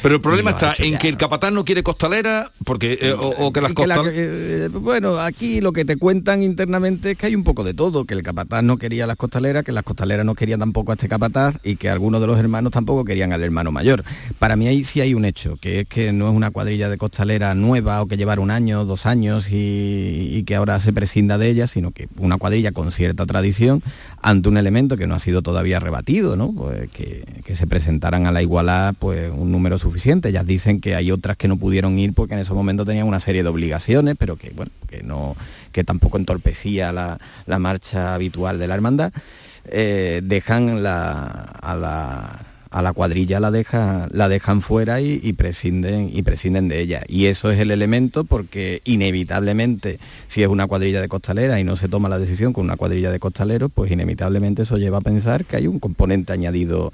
Pero 0.00 0.14
el 0.14 0.20
problema 0.20 0.52
está 0.52 0.74
en 0.78 0.96
que 0.96 1.08
el 1.08 1.16
capatán 1.16 1.54
no 1.54 1.64
quiere 1.64 1.82
costalera, 1.82 2.52
porque 2.64 3.12
o, 3.18 3.52
que 3.52 3.60
las 3.60 3.72
costaleras... 3.72 4.70
bueno, 4.70 5.18
aquí 5.18 5.60
lo 5.60 5.72
que 5.72 5.84
te 5.84 5.96
cuentan 5.96 6.44
internamente 6.44 7.10
es 7.10 7.18
que 7.18 7.26
hay 7.26 7.34
un 7.34 7.42
poco 7.42 7.64
de 7.64 7.74
todo, 7.74 8.04
que 8.04 8.14
el 8.14 8.22
capatán 8.22 8.68
no 8.68 8.76
quería 8.76 9.08
las 9.08 9.16
costaleras, 9.16 9.64
que 9.64 9.72
las 9.72 9.82
costaleras 9.82 10.24
no 10.24 10.36
querían 10.36 10.60
tampoco 10.60 10.92
a 10.92 10.94
este 10.94 11.08
capataz 11.08 11.56
y 11.64 11.74
que 11.74 11.90
algunos 11.90 12.20
de 12.20 12.28
los 12.28 12.38
hermanos 12.38 12.70
tampoco 12.70 13.04
querían 13.04 13.32
al 13.32 13.42
hermano 13.42 13.72
mayor. 13.72 14.04
Para 14.38 14.54
mí 14.54 14.68
ahí 14.68 14.84
sí 14.84 15.00
hay 15.00 15.14
un 15.14 15.24
hecho, 15.24 15.56
que 15.56 15.80
es 15.80 15.88
que 15.88 16.12
no 16.12 16.28
es 16.28 16.32
una 16.32 16.52
cuadrilla 16.52 16.88
de 16.88 16.96
costalera 16.96 17.56
nueva 17.56 18.02
o 18.02 18.06
que 18.06 18.16
llevar 18.16 18.38
un 18.38 18.52
año, 18.52 18.84
dos 18.84 18.99
años 19.06 19.46
y, 19.50 20.42
que 20.46 20.56
ahora 20.56 20.80
se 20.80 20.92
prescinda 20.92 21.38
de 21.38 21.48
ella, 21.48 21.66
sino 21.66 21.90
que 21.90 22.08
una 22.16 22.38
cuadrilla 22.38 22.72
con 22.72 22.90
cierta 22.90 23.26
tradición 23.26 23.82
ante 24.22 24.48
un 24.48 24.56
elemento 24.56 24.96
que 24.96 25.06
no 25.06 25.14
ha 25.14 25.18
sido 25.18 25.42
todavía 25.42 25.80
rebatido, 25.80 26.36
¿no? 26.36 26.52
Pues 26.52 26.90
que, 26.90 27.24
se 27.54 27.66
presentaran 27.66 28.26
a 28.26 28.32
la 28.32 28.42
igualdad 28.42 28.94
pues 28.98 29.30
un 29.34 29.50
número 29.50 29.76
suficiente. 29.76 30.28
Ellas 30.28 30.46
dicen 30.46 30.80
que 30.80 30.94
hay 30.94 31.10
otras 31.10 31.36
que 31.36 31.48
no 31.48 31.56
pudieron 31.56 31.98
ir 31.98 32.14
porque 32.14 32.34
en 32.34 32.40
ese 32.40 32.54
momento 32.54 32.86
tenían 32.86 33.08
una 33.08 33.18
serie 33.18 33.42
de 33.42 33.48
obligaciones, 33.48 34.14
pero 34.16 34.36
que 34.36 34.50
bueno, 34.50 34.70
que 34.88 35.02
no, 35.02 35.36
que 35.72 35.82
tampoco 35.82 36.16
entorpecía 36.16 36.92
la, 36.92 37.18
marcha 37.58 38.14
habitual 38.14 38.58
de 38.58 38.68
la 38.68 38.74
hermandad. 38.76 39.12
Eh, 39.64 40.20
dejan 40.22 40.82
la, 40.82 41.22
a 41.22 41.74
la 41.74 42.49
a 42.70 42.82
la 42.82 42.92
cuadrilla 42.92 43.40
la, 43.40 43.50
deja, 43.50 44.08
la 44.12 44.28
dejan 44.28 44.62
fuera 44.62 45.00
y, 45.00 45.32
prescinden, 45.32 46.10
y 46.12 46.22
de 46.22 46.80
ella. 46.80 47.02
Y 47.08 47.26
eso 47.26 47.50
es 47.50 47.58
el 47.58 47.70
elemento 47.70 48.24
porque 48.24 48.80
inevitablemente, 48.84 49.98
si 50.28 50.42
es 50.42 50.48
una 50.48 50.66
cuadrilla 50.66 51.00
de 51.00 51.08
costalera 51.08 51.58
y 51.58 51.64
no 51.64 51.76
se 51.76 51.88
toma 51.88 52.08
la 52.08 52.18
decisión 52.18 52.52
con 52.52 52.64
una 52.64 52.76
cuadrilla 52.76 53.10
de 53.10 53.18
costaleros, 53.18 53.70
pues 53.74 53.90
inevitablemente 53.90 54.62
eso 54.62 54.78
lleva 54.78 54.98
a 54.98 55.02
pensar 55.02 55.44
que 55.44 55.56
hay 55.56 55.66
un 55.66 55.80
componente 55.80 56.32
añadido 56.32 56.92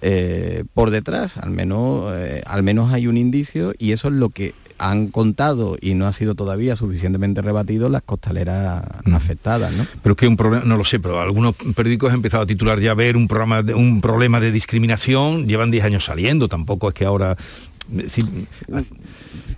eh, 0.00 0.64
por 0.74 0.90
detrás, 0.90 1.36
al 1.36 1.50
menos, 1.50 2.12
eh, 2.16 2.42
al 2.46 2.62
menos 2.62 2.92
hay 2.92 3.06
un 3.06 3.16
indicio 3.16 3.74
y 3.78 3.92
eso 3.92 4.08
es 4.08 4.14
lo 4.14 4.30
que 4.30 4.54
han 4.78 5.08
contado 5.08 5.76
y 5.80 5.94
no 5.94 6.06
ha 6.06 6.12
sido 6.12 6.34
todavía 6.34 6.76
suficientemente 6.76 7.42
rebatido 7.42 7.88
las 7.88 8.02
costaleras 8.02 8.84
mm. 9.04 9.14
afectadas, 9.14 9.72
¿no? 9.72 9.86
Pero 10.02 10.16
que 10.16 10.26
un 10.26 10.36
problema, 10.36 10.64
no 10.64 10.76
lo 10.76 10.84
sé, 10.84 11.00
pero 11.00 11.20
algunos 11.20 11.54
periódicos 11.74 12.10
han 12.10 12.16
empezado 12.16 12.44
a 12.44 12.46
titular 12.46 12.80
ya 12.80 12.92
a 12.92 12.94
ver 12.94 13.16
un 13.16 13.28
programa 13.28 13.62
de, 13.62 13.74
un 13.74 14.00
problema 14.00 14.40
de 14.40 14.52
discriminación, 14.52 15.46
llevan 15.46 15.70
10 15.70 15.84
años 15.84 16.04
saliendo, 16.04 16.48
tampoco 16.48 16.88
es 16.88 16.94
que 16.94 17.04
ahora 17.04 17.36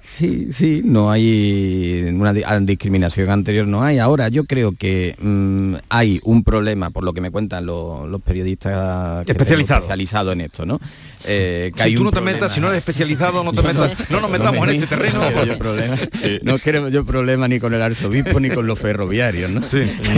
Sí, 0.02 0.48
sí, 0.52 0.82
no 0.84 1.10
hay 1.10 2.10
una 2.12 2.32
discriminación 2.60 3.30
anterior, 3.30 3.66
no 3.66 3.82
hay. 3.82 3.98
Ahora 3.98 4.28
yo 4.28 4.44
creo 4.44 4.72
que 4.72 5.16
mm, 5.18 5.76
hay 5.88 6.20
un 6.24 6.44
problema, 6.44 6.90
por 6.90 7.04
lo 7.04 7.12
que 7.12 7.20
me 7.20 7.30
cuentan 7.30 7.66
los, 7.66 8.20
periodistas 8.22 9.26
especializados 9.28 10.32
en 10.32 10.42
esto, 10.42 10.66
¿no? 10.66 10.78
Eh, 11.26 11.72
si 11.74 11.94
tú 11.94 12.04
no 12.04 12.10
te 12.10 12.20
metas, 12.20 12.52
si 12.52 12.60
no 12.60 12.68
eres 12.68 12.78
especializado, 12.78 13.42
no 13.42 13.52
te 13.52 13.62
metas, 13.66 14.10
no 14.10 14.20
nos 14.20 14.30
metamos 14.30 14.68
en 14.68 14.74
este 14.74 14.94
terreno. 14.94 15.20
No 16.42 16.58
queremos 16.58 16.92
yo 16.92 17.04
problema 17.04 17.48
ni 17.48 17.58
con 17.58 17.72
el 17.72 17.82
arzobispo 17.82 18.40
ni 18.40 18.50
con 18.50 18.66
los 18.66 18.78
ferroviarios, 18.78 19.50
¿no? 19.50 19.62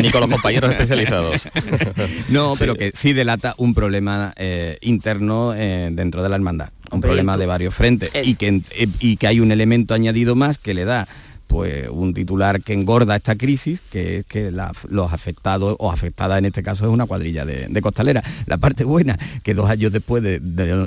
Ni 0.01 0.11
con 0.11 0.21
los 0.21 0.31
compañeros 0.31 0.71
especializados. 0.71 1.49
no, 2.29 2.55
pero 2.59 2.75
que 2.75 2.93
sí 2.95 3.13
delata 3.13 3.55
un 3.57 3.75
problema 3.75 4.33
eh, 4.37 4.79
interno 4.83 5.55
eh, 5.55 5.91
dentro 5.93 6.23
de 6.23 6.29
la 6.29 6.37
hermandad 6.37 6.71
un 6.93 7.01
problema 7.01 7.37
de 7.37 7.47
varios 7.47 7.75
frentes 7.75 8.11
y 8.23 8.35
que, 8.35 8.63
y 9.01 9.17
que 9.17 9.27
hay 9.27 9.41
un 9.41 9.51
elemento 9.51 9.95
añadido 9.95 10.35
más 10.35 10.59
que 10.59 10.75
le 10.75 10.85
da 10.85 11.09
pues 11.47 11.89
un 11.91 12.15
titular 12.15 12.63
que 12.63 12.73
engorda 12.73 13.17
esta 13.17 13.37
crisis, 13.37 13.83
que 13.91 14.19
es 14.19 14.27
que 14.27 14.51
los 14.51 15.13
afectados 15.13 15.77
o 15.79 15.93
afectada 15.93 16.39
en 16.39 16.47
este 16.47 16.63
caso 16.63 16.87
es 16.87 16.91
una 16.91 17.07
cuadrilla 17.07 17.45
de, 17.45 17.83
costalera. 17.83 18.23
La 18.47 18.59
parte 18.59 18.85
buena, 18.85 19.19
que 19.43 19.53
dos 19.53 19.69
años 19.69 19.93
después 19.93 20.23
de, 20.23 20.41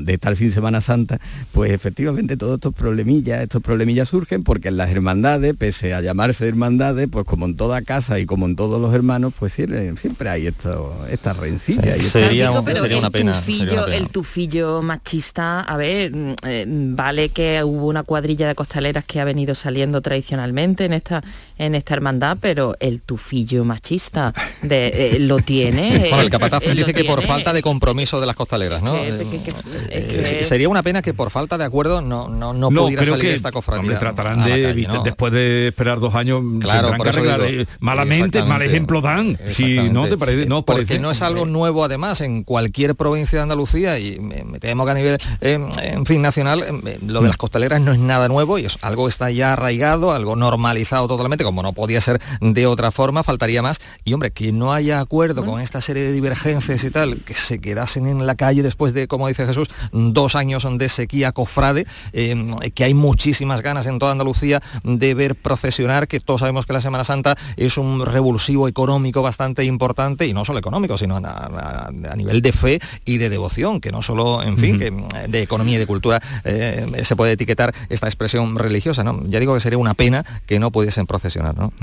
estar 0.08 0.36
sin 0.36 0.52
Semana 0.52 0.82
Santa, 0.82 1.20
pues 1.52 1.72
efectivamente 1.72 2.38
todos 2.38 2.56
estos 2.56 2.74
problemillas, 2.74 3.41
estos 3.41 3.62
problemillas 3.62 4.10
surgen 4.10 4.44
porque 4.44 4.70
en 4.70 4.78
las 4.78 4.89
hermandades, 4.89 5.56
pese 5.56 5.94
a 5.94 6.02
llamarse 6.02 6.48
hermandades, 6.48 7.08
pues 7.12 7.26
como 7.26 7.46
en 7.46 7.56
toda 7.56 7.82
casa 7.82 8.20
y 8.20 8.26
como 8.26 8.46
en 8.46 8.56
todos 8.56 8.82
los 8.82 8.94
hermanos, 8.94 9.34
pues 9.38 9.54
siempre, 9.54 10.30
hay 10.30 10.48
esto, 10.48 11.06
esta 11.10 11.34
rencilla. 11.34 12.02
sería, 12.02 12.52
una 12.52 13.12
pena, 13.12 13.44
El 13.91 14.10
tufillo 14.10 14.82
machista, 14.82 15.62
a 15.62 15.78
ver, 15.78 16.15
mm, 16.15 16.36
eh, 16.44 16.65
vale 16.68 17.30
que 17.30 17.63
hubo 17.63 17.88
una 17.88 18.04
cuadrilla 18.04 18.48
de 18.48 18.56
costaleras 18.56 19.06
que 19.06 19.20
ha 19.20 19.26
venido 19.26 19.54
saliendo 19.54 20.02
tradicionalmente 20.02 20.55
en 20.86 20.94
esta, 20.94 21.24
en 21.58 21.76
esta 21.76 21.94
hermandad, 21.94 22.38
pero 22.39 22.76
el 22.80 23.02
tufillo 23.02 23.63
machista 23.63 24.34
de, 24.62 24.88
eh, 24.88 25.20
lo 25.20 25.39
tiene. 25.39 26.10
el 26.22 26.30
capataz 26.30 26.63
dice 26.63 26.94
que 26.94 27.04
por 27.04 27.22
falta 27.22 27.54
de 27.54 27.62
compromiso 27.62 28.20
de 28.20 28.26
las 28.26 28.36
costaleras, 28.36 28.82
¿no? 28.82 28.96
Eh, 28.96 30.41
sería 30.44 30.70
una 30.70 30.84
pena 30.84 31.02
que 31.02 31.13
por 31.13 31.30
falta 31.30 31.58
de 31.58 31.65
acuerdo 31.65 32.02
no, 32.02 32.28
no, 32.28 32.54
no, 32.54 32.70
pudiera 32.70 33.06
salir 33.06 33.32
esta 33.32 33.52
cofradía. 33.52 34.00
tratarán 34.00 34.44
de, 34.44 34.74
después 35.04 35.32
de 35.32 35.68
esperar 35.70 36.00
dos 36.00 36.15
años, 36.15 36.41
claro, 36.60 36.96
por 36.98 37.08
eso 37.08 37.22
eh, 37.44 37.65
malamente, 37.80 38.44
mal 38.44 38.62
ejemplo 38.62 39.02
dan. 39.02 39.38
Si 39.52 39.78
no 39.89 40.08
te 40.08 40.18
parece, 40.18 40.46
no 40.46 40.65
Porque 40.65 41.00
no 41.00 41.12
es 41.12 41.22
algo 41.22 41.46
nuevo 41.46 41.84
además 41.84 42.22
en 42.22 42.44
cualquier 42.44 42.96
provincia 42.96 43.39
de 43.39 43.44
Andalucía 43.44 44.00
y 44.00 44.20
me, 44.20 44.60
temo 44.60 44.86
que 44.86 44.91
a 44.91 44.94
nivel, 44.94 45.18
en 45.41 46.06
fin, 46.06 46.22
nacional, 46.22 46.63
lo 47.06 47.22
de 47.22 47.28
las 47.28 47.38
costaleras 47.38 47.82
no 47.82 47.91
es 47.91 48.00
nada 48.00 48.28
nuevo 48.28 48.58
y 48.58 48.65
es 48.65 48.78
algo 48.82 49.08
está 49.08 49.32
ya 49.32 49.54
arraigado, 49.54 50.12
algo 50.12 50.36
no 50.36 50.46
normalizado 50.46 51.08
totalmente, 51.08 51.44
como 51.46 51.62
no 51.62 51.74
podía 51.74 52.02
ser 52.02 52.20
de 52.42 52.66
otra 52.66 52.92
forma, 52.92 53.24
faltaría 53.24 53.62
más. 53.62 53.80
Y 54.04 54.14
hombre, 54.14 54.32
que 54.32 54.52
no 54.52 54.74
haya 54.74 55.00
acuerdo 55.00 55.46
con 55.46 55.62
esta 55.62 55.80
serie 55.80 56.04
de 56.04 56.12
divergencias 56.12 56.84
y 56.84 56.90
tal, 56.90 57.22
que 57.22 57.36
se 57.36 57.60
quedasen 57.60 58.08
en 58.08 58.26
la 58.26 58.36
calle 58.36 58.64
después 58.64 58.94
de, 58.94 59.08
como 59.08 59.28
dice 59.28 59.46
Jesús, 59.46 59.70
dos 59.92 60.36
años 60.36 60.66
de 60.78 60.90
sequía 60.90 61.32
cofrade, 61.32 61.86
eh, 62.14 62.36
que 62.74 62.84
hay 62.84 62.94
muchísimas 62.94 63.62
ganas 63.62 63.86
en 63.86 64.00
toda 64.00 64.12
Andalucía 64.12 64.62
de 64.84 65.14
ver 65.14 65.36
procesionar, 65.36 66.08
que 66.08 66.20
todos 66.20 66.42
sabemos 66.42 66.66
que 66.66 66.74
la 66.74 66.82
Semana 66.82 67.04
Santa 67.04 67.36
es 67.58 67.78
un 67.78 68.04
revulsivo 68.06 68.68
económico 68.68 69.22
bastante 69.22 69.64
importante, 69.66 70.26
y 70.26 70.34
no 70.34 70.44
solo 70.46 70.58
económico, 70.58 70.98
sino 70.98 71.18
a, 71.18 72.16
nivel 72.16 72.42
de 72.42 72.52
fe 72.52 72.80
y 73.06 73.18
de 73.18 73.30
devoción, 73.30 73.80
que 73.80 73.91
no 73.91 74.02
solo, 74.02 74.41
en 74.41 74.58
fin, 74.58 74.80
que 74.80 74.91
de 75.28 75.41
economía 75.41 75.76
y 75.76 75.80
de 75.80 75.86
cultura 75.86 76.20
eh, 76.43 77.02
se 77.04 77.16
puede 77.16 77.34
etiquetar 77.34 77.74
esta 77.89 78.08
expresión 78.08 78.56
religiosa, 78.56 79.04
¿no? 79.04 79.22
Ya 79.28 79.39
digo 79.39 79.54
que 79.54 79.60
sería 79.60 79.78
una 79.78 79.93
pena 79.93 80.26
que 80.48 80.60
no 80.60 80.72
pudiesen 80.72 81.06
procesionar, 81.06 81.35
¿no? 81.42 81.74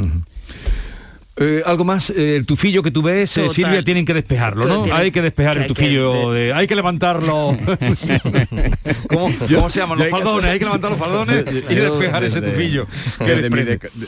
Eh, 1.37 1.63
algo 1.65 1.83
más, 1.83 2.11
eh, 2.11 2.37
el 2.37 2.45
tufillo 2.45 2.83
que 2.83 2.91
tú 2.91 3.01
ves, 3.01 3.39
eh, 3.39 3.49
Silvia, 3.51 3.83
tienen 3.83 4.05
que 4.05 4.13
despejarlo, 4.13 4.67
¿no? 4.67 4.95
Hay 4.95 5.11
que 5.11 5.23
despejar 5.23 5.57
el 5.57 5.67
tufillo, 5.67 6.33
hay 6.33 6.67
que 6.67 6.75
levantarlo. 6.75 7.57
¿Cómo, 9.09 9.71
se 9.71 9.81
llaman 9.81 9.99
los 9.99 10.09
faldones? 10.09 10.51
Hay 10.51 10.59
que 10.59 10.67
levantar 10.67 10.91
los 10.91 11.01
faldones 11.01 11.47
y 11.71 11.75
despejar 11.75 12.23
ese 12.25 12.43
tufillo. 12.43 12.87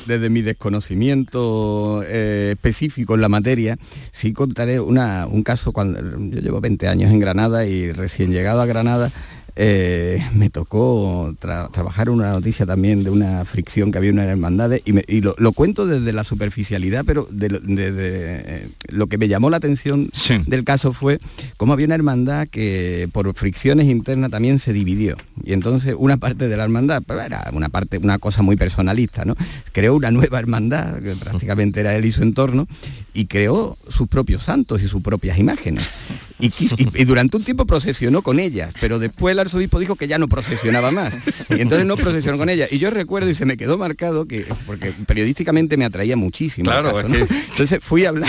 desde, 0.06 0.28
mi 0.28 0.42
desconocimiento 0.42 2.02
específico 2.02 3.14
en 3.14 3.22
la 3.22 3.30
materia, 3.30 3.78
sí 4.12 4.34
contaré 4.34 4.78
una, 4.78 5.26
un 5.26 5.42
caso 5.42 5.72
cuando 5.72 6.00
yo 6.28 6.40
llevo 6.40 6.60
20 6.60 6.88
años 6.88 7.10
en 7.10 7.20
Granada 7.20 7.64
y 7.64 7.90
recién 7.90 8.32
llegado 8.32 8.60
a 8.60 8.66
Granada 8.66 9.10
eh, 9.56 10.20
me 10.34 10.50
tocó 10.50 11.32
trabajar 11.38 12.10
una 12.10 12.32
noticia 12.32 12.66
también 12.66 13.04
de 13.04 13.10
una 13.10 13.44
fricción 13.44 13.92
que 13.92 13.98
había 13.98 14.10
en 14.10 14.18
una 14.18 14.24
hermandad 14.24 14.72
y, 14.84 15.20
lo, 15.20 15.52
cuento 15.52 15.86
desde 15.86 16.12
la 16.12 16.24
superficialidad, 16.24 17.04
pero 17.04 17.28
de, 17.30 17.60
eh, 17.66 18.68
lo 18.88 19.06
que 19.06 19.16
me 19.16 19.28
llamó 19.28 19.50
la 19.50 19.58
atención 19.58 20.10
del 20.46 20.64
caso 20.64 20.92
fue 20.92 21.20
cómo 21.56 21.72
había 21.72 21.86
una 21.86 21.94
hermandad 21.94 22.48
que 22.48 23.08
por 23.12 23.32
fricciones 23.34 23.86
internas 23.86 24.30
también 24.30 24.58
se 24.58 24.72
dividió. 24.72 25.16
Y 25.44 25.52
entonces 25.52 25.94
una 25.96 26.16
parte 26.16 26.48
de 26.48 26.56
la 26.56 26.64
hermandad, 26.64 27.02
pero 27.06 27.20
era 27.20 27.48
una 27.52 27.68
parte, 27.68 27.98
una 27.98 28.18
cosa 28.18 28.42
muy 28.42 28.56
personalista, 28.56 29.24
¿no? 29.24 29.36
Creó 29.72 29.94
una 29.94 30.10
nueva 30.10 30.38
hermandad, 30.38 31.00
que 31.00 31.14
prácticamente 31.14 31.80
era 31.80 31.94
él 31.94 32.04
y 32.04 32.12
su 32.12 32.22
entorno, 32.22 32.66
y 33.12 33.26
creó 33.26 33.78
sus 33.88 34.08
propios 34.08 34.42
santos 34.42 34.82
y 34.82 34.88
sus 34.88 35.00
propias 35.00 35.38
imágenes. 35.38 35.86
Y, 36.38 36.52
y 36.94 37.04
durante 37.04 37.36
un 37.36 37.44
tiempo 37.44 37.64
procesionó 37.64 38.22
con 38.22 38.40
ellas, 38.40 38.72
pero 38.80 38.98
después 38.98 39.36
la 39.36 39.42
arzobispo 39.42 39.78
dijo 39.78 39.96
que 39.96 40.08
ya 40.08 40.18
no 40.18 40.28
procesionaba 40.28 40.90
más. 40.90 41.14
Y 41.50 41.60
entonces 41.60 41.86
no 41.86 41.96
procesionó 41.96 42.38
con 42.38 42.48
ella. 42.48 42.66
Y 42.70 42.78
yo 42.78 42.90
recuerdo 42.90 43.30
y 43.30 43.34
se 43.34 43.46
me 43.46 43.56
quedó 43.56 43.78
marcado 43.78 44.26
que, 44.26 44.46
porque 44.66 44.92
periodísticamente 45.06 45.76
me 45.76 45.84
atraía 45.84 46.16
muchísimo. 46.16 46.70
Claro, 46.70 46.98
Entonces 47.00 47.78
fui 47.82 48.04
a 48.04 48.08
hablar 48.10 48.28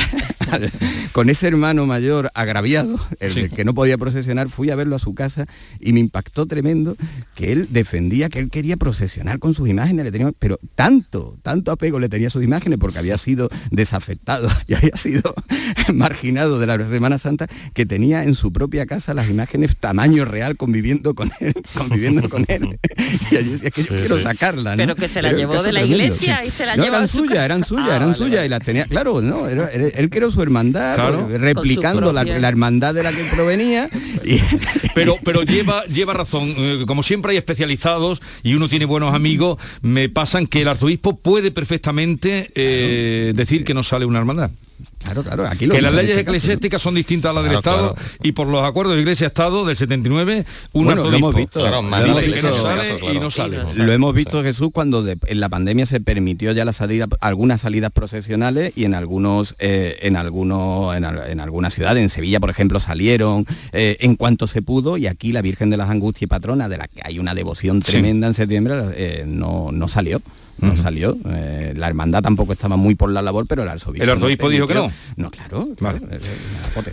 con 1.11 1.29
ese 1.29 1.47
hermano 1.47 1.85
mayor 1.85 2.31
agraviado, 2.33 2.99
el 3.19 3.49
que 3.49 3.65
no 3.65 3.73
podía 3.73 3.97
procesionar, 3.97 4.49
fui 4.49 4.69
a 4.69 4.75
verlo 4.75 4.95
a 4.95 4.99
su 4.99 5.13
casa 5.13 5.45
y 5.79 5.93
me 5.93 5.99
impactó 5.99 6.45
tremendo 6.45 6.95
que 7.35 7.51
él 7.51 7.67
defendía 7.71 8.29
que 8.29 8.39
él 8.39 8.49
quería 8.49 8.77
procesionar 8.77 9.39
con 9.39 9.53
sus 9.53 9.69
imágenes, 9.69 10.05
le 10.05 10.11
tenía, 10.11 10.31
pero 10.39 10.59
tanto, 10.75 11.37
tanto 11.41 11.71
apego 11.71 11.99
le 11.99 12.09
tenía 12.09 12.27
a 12.27 12.31
sus 12.31 12.43
imágenes 12.43 12.79
porque 12.79 12.99
había 12.99 13.17
sido 13.17 13.49
desafectado 13.71 14.49
y 14.67 14.73
había 14.73 14.95
sido 14.95 15.33
marginado 15.93 16.59
de 16.59 16.67
la 16.67 16.77
Semana 16.89 17.17
Santa, 17.17 17.47
que 17.73 17.85
tenía 17.85 18.23
en 18.23 18.35
su 18.35 18.51
propia 18.51 18.85
casa 18.85 19.13
las 19.13 19.29
imágenes 19.29 19.75
tamaño 19.77 20.25
real 20.25 20.57
conviviendo 20.57 21.15
con 21.15 21.31
él, 21.39 21.53
conviviendo 21.77 22.29
con 22.29 22.45
él. 22.47 22.79
y 23.31 23.35
yo 23.35 23.51
decía 23.51 23.71
que 23.71 23.83
yo 23.83 23.95
quiero 23.95 24.19
sacarla. 24.19 24.75
Pero 24.75 24.95
que 24.95 25.09
se 25.09 25.21
la 25.21 25.31
llevó 25.31 25.61
de 25.63 25.71
la 25.71 25.83
iglesia 25.83 26.45
y 26.45 26.49
se 26.49 26.65
la 26.65 26.75
llevó 26.75 26.87
eran 26.87 27.07
suyas, 27.07 27.43
eran 27.43 27.63
suyas, 27.63 27.95
eran 27.95 28.13
suyas 28.13 28.45
y 28.45 28.49
las 28.49 28.61
tenía, 28.61 28.85
claro, 28.85 29.21
no, 29.21 29.47
él 29.47 30.09
creó 30.09 30.31
su 30.31 30.41
hermandad, 30.45 31.29
replicando 31.37 32.13
la, 32.13 32.21
hermandad 32.21 32.93
de 32.93 33.03
la 33.03 33.11
que 33.11 33.23
provenía. 33.25 33.89
pero 34.95 35.15
pero 35.23 35.43
lleva, 35.43 35.83
lleva 35.85 36.13
razón, 36.13 36.53
eh, 36.57 36.83
como 36.87 37.03
siempre 37.03 37.31
hay 37.31 37.37
especializados 37.37 38.21
y 38.43 38.53
uno 38.53 38.69
tiene 38.69 38.85
buenos 38.85 39.13
amigos, 39.13 39.59
me 39.81 40.09
pasan 40.09 40.47
que 40.47 40.61
el 40.61 40.67
arzobispo 40.67 41.17
puede 41.17 41.51
perfectamente 41.51 42.51
eh, 42.55 43.33
decir 43.35 43.63
que 43.63 43.73
no 43.73 43.83
sale 43.83 44.05
una 44.05 44.19
hermandad. 44.19 44.51
Claro, 45.05 45.23
claro, 45.23 45.47
aquí 45.47 45.69
que 45.69 45.81
las 45.81 45.93
leyes 45.93 46.17
eclesiásticas 46.17 46.81
son 46.81 46.95
distintas 46.95 47.29
a 47.29 47.33
las 47.33 47.43
del 47.43 47.53
Estado 47.53 47.95
y 48.23 48.31
por 48.31 48.47
los 48.47 48.63
acuerdos 48.63 48.95
de 48.95 49.01
Iglesia-Estado 49.01 49.63
del 49.63 49.77
79, 49.77 50.45
un 50.73 50.85
bueno, 50.85 51.03
lo 51.03 51.15
hemos 51.15 51.35
visto, 51.35 51.59
claro, 51.59 51.83
lo 51.83 52.17
que 52.17 52.41
no 52.41 52.53
sale. 52.53 53.13
Y 53.13 53.19
no 53.19 53.31
sale. 53.31 53.59
Lo 53.75 53.91
hemos 53.91 54.13
visto, 54.15 54.41
Jesús, 54.41 54.69
cuando 54.73 55.05
en 55.07 55.39
la 55.39 55.47
pandemia 55.47 55.85
se 55.85 55.99
permitió 55.99 56.51
ya 56.53 56.65
la 56.65 56.73
salida, 56.73 57.07
algunas 57.21 57.61
salidas 57.61 57.91
procesionales 57.91 58.73
y 58.75 58.85
en 58.85 58.95
algunos, 58.95 59.55
eh, 59.59 59.99
en 60.01 60.15
algunos, 60.15 60.95
en, 60.95 61.39
algunas 61.39 61.73
ciudades, 61.73 62.01
en 62.01 62.09
Sevilla, 62.09 62.39
por 62.39 62.49
ejemplo, 62.49 62.79
salieron 62.79 63.45
eh, 63.73 63.97
en 63.99 64.15
cuanto 64.15 64.47
se 64.47 64.63
pudo 64.63 64.97
y 64.97 65.05
aquí 65.05 65.31
la 65.31 65.43
Virgen 65.43 65.69
de 65.69 65.77
las 65.77 65.89
Angustias 65.89 66.23
y 66.23 66.27
Patrona, 66.27 66.67
de 66.67 66.77
la 66.77 66.87
que 66.87 67.01
hay 67.03 67.19
una 67.19 67.35
devoción 67.35 67.81
tremenda 67.81 68.27
en 68.27 68.33
septiembre, 68.33 68.73
eh, 68.95 69.23
no, 69.27 69.71
no 69.71 69.87
salió 69.87 70.21
no 70.59 70.77
salió. 70.77 71.17
Eh, 71.25 71.73
la 71.75 71.87
hermandad 71.87 72.21
tampoco 72.21 72.53
estaba 72.53 72.75
muy 72.75 72.95
por 72.95 73.11
la 73.11 73.21
labor, 73.21 73.45
pero 73.47 73.63
el 73.63 73.69
arzobispo. 73.69 74.03
¿El 74.03 74.09
arzobispo 74.09 74.49
dijo 74.49 74.67
que 74.67 74.73
no? 74.73 74.91
No, 75.17 75.29
claro. 75.29 75.69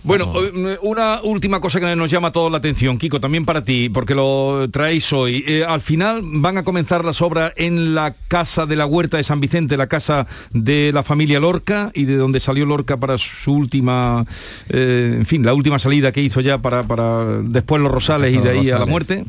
bueno, 0.02 0.32
eh, 0.42 0.78
una 0.82 1.20
última 1.22 1.60
cosa 1.60 1.80
que 1.80 1.94
nos 1.96 2.10
llama 2.10 2.32
toda 2.32 2.50
la 2.50 2.58
atención, 2.58 2.98
Kiko, 2.98 3.20
también 3.20 3.44
para 3.44 3.64
ti, 3.64 3.88
porque 3.88 4.14
lo 4.14 4.68
traéis 4.70 5.12
hoy. 5.12 5.44
Eh, 5.46 5.64
al 5.66 5.80
final 5.80 6.22
van 6.24 6.58
a 6.58 6.64
comenzar 6.64 7.04
las 7.04 7.22
obras 7.22 7.52
en 7.56 7.94
la 7.94 8.14
casa 8.28 8.66
de 8.66 8.76
la 8.76 8.86
Huerta 8.86 9.16
de 9.16 9.24
San 9.24 9.40
Vicente, 9.40 9.76
la 9.76 9.86
casa 9.86 10.26
de 10.52 10.90
la 10.92 11.02
familia 11.02 11.40
Lorca 11.40 11.90
y 11.94 12.04
de 12.04 12.16
donde 12.16 12.40
salió 12.40 12.66
Lorca 12.66 12.96
para 12.96 13.18
su 13.18 13.52
última, 13.52 14.24
en 14.68 15.26
fin, 15.26 15.44
la 15.44 15.54
última 15.54 15.78
salida 15.78 16.12
que 16.12 16.22
hizo 16.22 16.40
ya 16.40 16.58
para, 16.58 16.82
para 16.84 17.24
después 17.42 17.80
los 17.80 17.92
Rosales 17.92 18.32
y 18.32 18.38
de 18.38 18.50
ahí 18.50 18.70
a 18.70 18.78
la 18.78 18.86
muerte. 18.86 19.24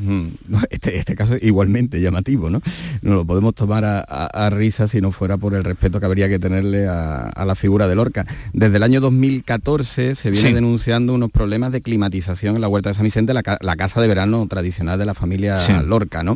Este, 0.70 0.98
este 0.98 1.16
caso 1.16 1.36
es 1.36 1.44
igualmente 1.44 2.00
llamativo, 2.02 2.50
¿no? 2.50 2.62
No 3.02 3.16
lo 3.16 3.26
podemos 3.26 3.54
tomar 3.54 3.84
a 3.86 4.04
a, 4.08 4.23
risa 4.50 4.88
si 4.88 5.02
no 5.02 5.12
fuera 5.12 5.38
por 5.38 5.54
el 5.54 5.64
respeto 5.64 6.00
que 6.00 6.06
habría 6.06 6.30
que 6.30 6.40
tenerle 6.40 6.88
a, 6.88 7.44
la 7.46 7.56
figura 7.56 7.88
de 7.88 7.96
Lorca. 7.96 8.26
Desde 8.54 8.78
el 8.78 8.84
año 8.84 9.02
2014 9.02 10.16
se 10.16 10.32
viene 10.32 10.54
denunciando 10.54 11.14
unos 11.14 11.32
problemas 11.32 11.72
de 11.72 11.82
climatización 11.82 12.56
en 12.56 12.62
la 12.62 12.68
Huerta 12.68 12.90
de 12.90 12.96
San 12.96 13.04
Vicente, 13.04 13.34
la, 13.34 13.44
casa 13.44 14.02
de 14.02 14.08
verano 14.08 14.46
tradicional 14.48 14.98
de 14.98 15.06
la 15.06 15.14
familia 15.14 15.82
Lorca, 15.86 16.24
¿no? 16.24 16.36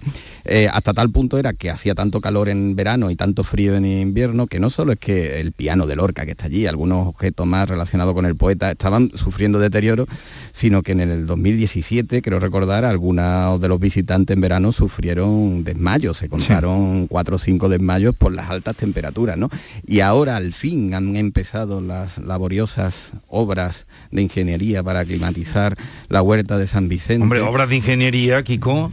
Eh, 0.50 0.70
hasta 0.72 0.94
tal 0.94 1.12
punto 1.12 1.38
era 1.38 1.52
que 1.52 1.70
hacía 1.70 1.94
tanto 1.94 2.22
calor 2.22 2.48
en 2.48 2.78
verano 2.78 3.12
y 3.12 3.18
tanto 3.18 3.44
frío 3.44 3.76
en 3.76 3.86
invierno 3.86 4.48
que 4.48 4.62
no 4.62 4.70
solo 4.70 4.94
es 4.94 4.98
que 4.98 5.42
el 5.42 5.52
piano 5.52 5.88
de 5.88 5.98
Lorca 5.98 6.26
que 6.26 6.32
está 6.32 6.46
allí, 6.46 6.66
algunos 6.66 7.06
objetos 7.06 7.46
más 7.46 7.68
relacionados 7.68 8.14
con 8.14 8.26
el 8.26 8.38
poeta 8.38 8.72
estaban 8.72 9.12
sufriendo 9.14 9.60
deterioro, 9.60 10.08
sino 10.54 10.84
que 10.84 10.94
en 10.94 11.02
el 11.02 11.28
2017, 11.28 12.22
creo 12.22 12.40
recordar, 12.40 12.86
algunos 12.86 13.60
de 13.60 13.68
los 13.68 13.80
visitantes 13.80 14.36
en 14.36 14.42
verano 14.42 14.72
sufrieron 14.72 15.66
desmayos, 15.66 16.18
se 16.18 16.30
contaron 16.30 17.08
cuatro 17.08 17.36
o 17.36 17.40
cinco 17.40 17.68
de 17.68 17.80
mayo 17.80 18.14
por 18.14 18.34
las 18.34 18.50
altas 18.50 18.78
temperaturas, 18.78 19.38
¿no? 19.38 19.50
Y 19.86 20.00
ahora 20.00 20.38
al 20.38 20.54
fin 20.54 20.94
han 20.94 21.18
empezado 21.18 21.82
las 21.82 22.20
laboriosas 22.20 23.12
obras 23.28 23.86
de 24.12 24.22
ingeniería 24.22 24.82
para 24.82 25.04
climatizar 25.04 25.78
la 26.08 26.22
huerta 26.22 26.58
de 26.58 26.68
San 26.68 26.88
Vicente. 26.88 27.24
Hombre, 27.24 27.42
obras 27.42 27.68
de 27.68 27.76
ingeniería, 27.76 28.42
Kiko. 28.44 28.92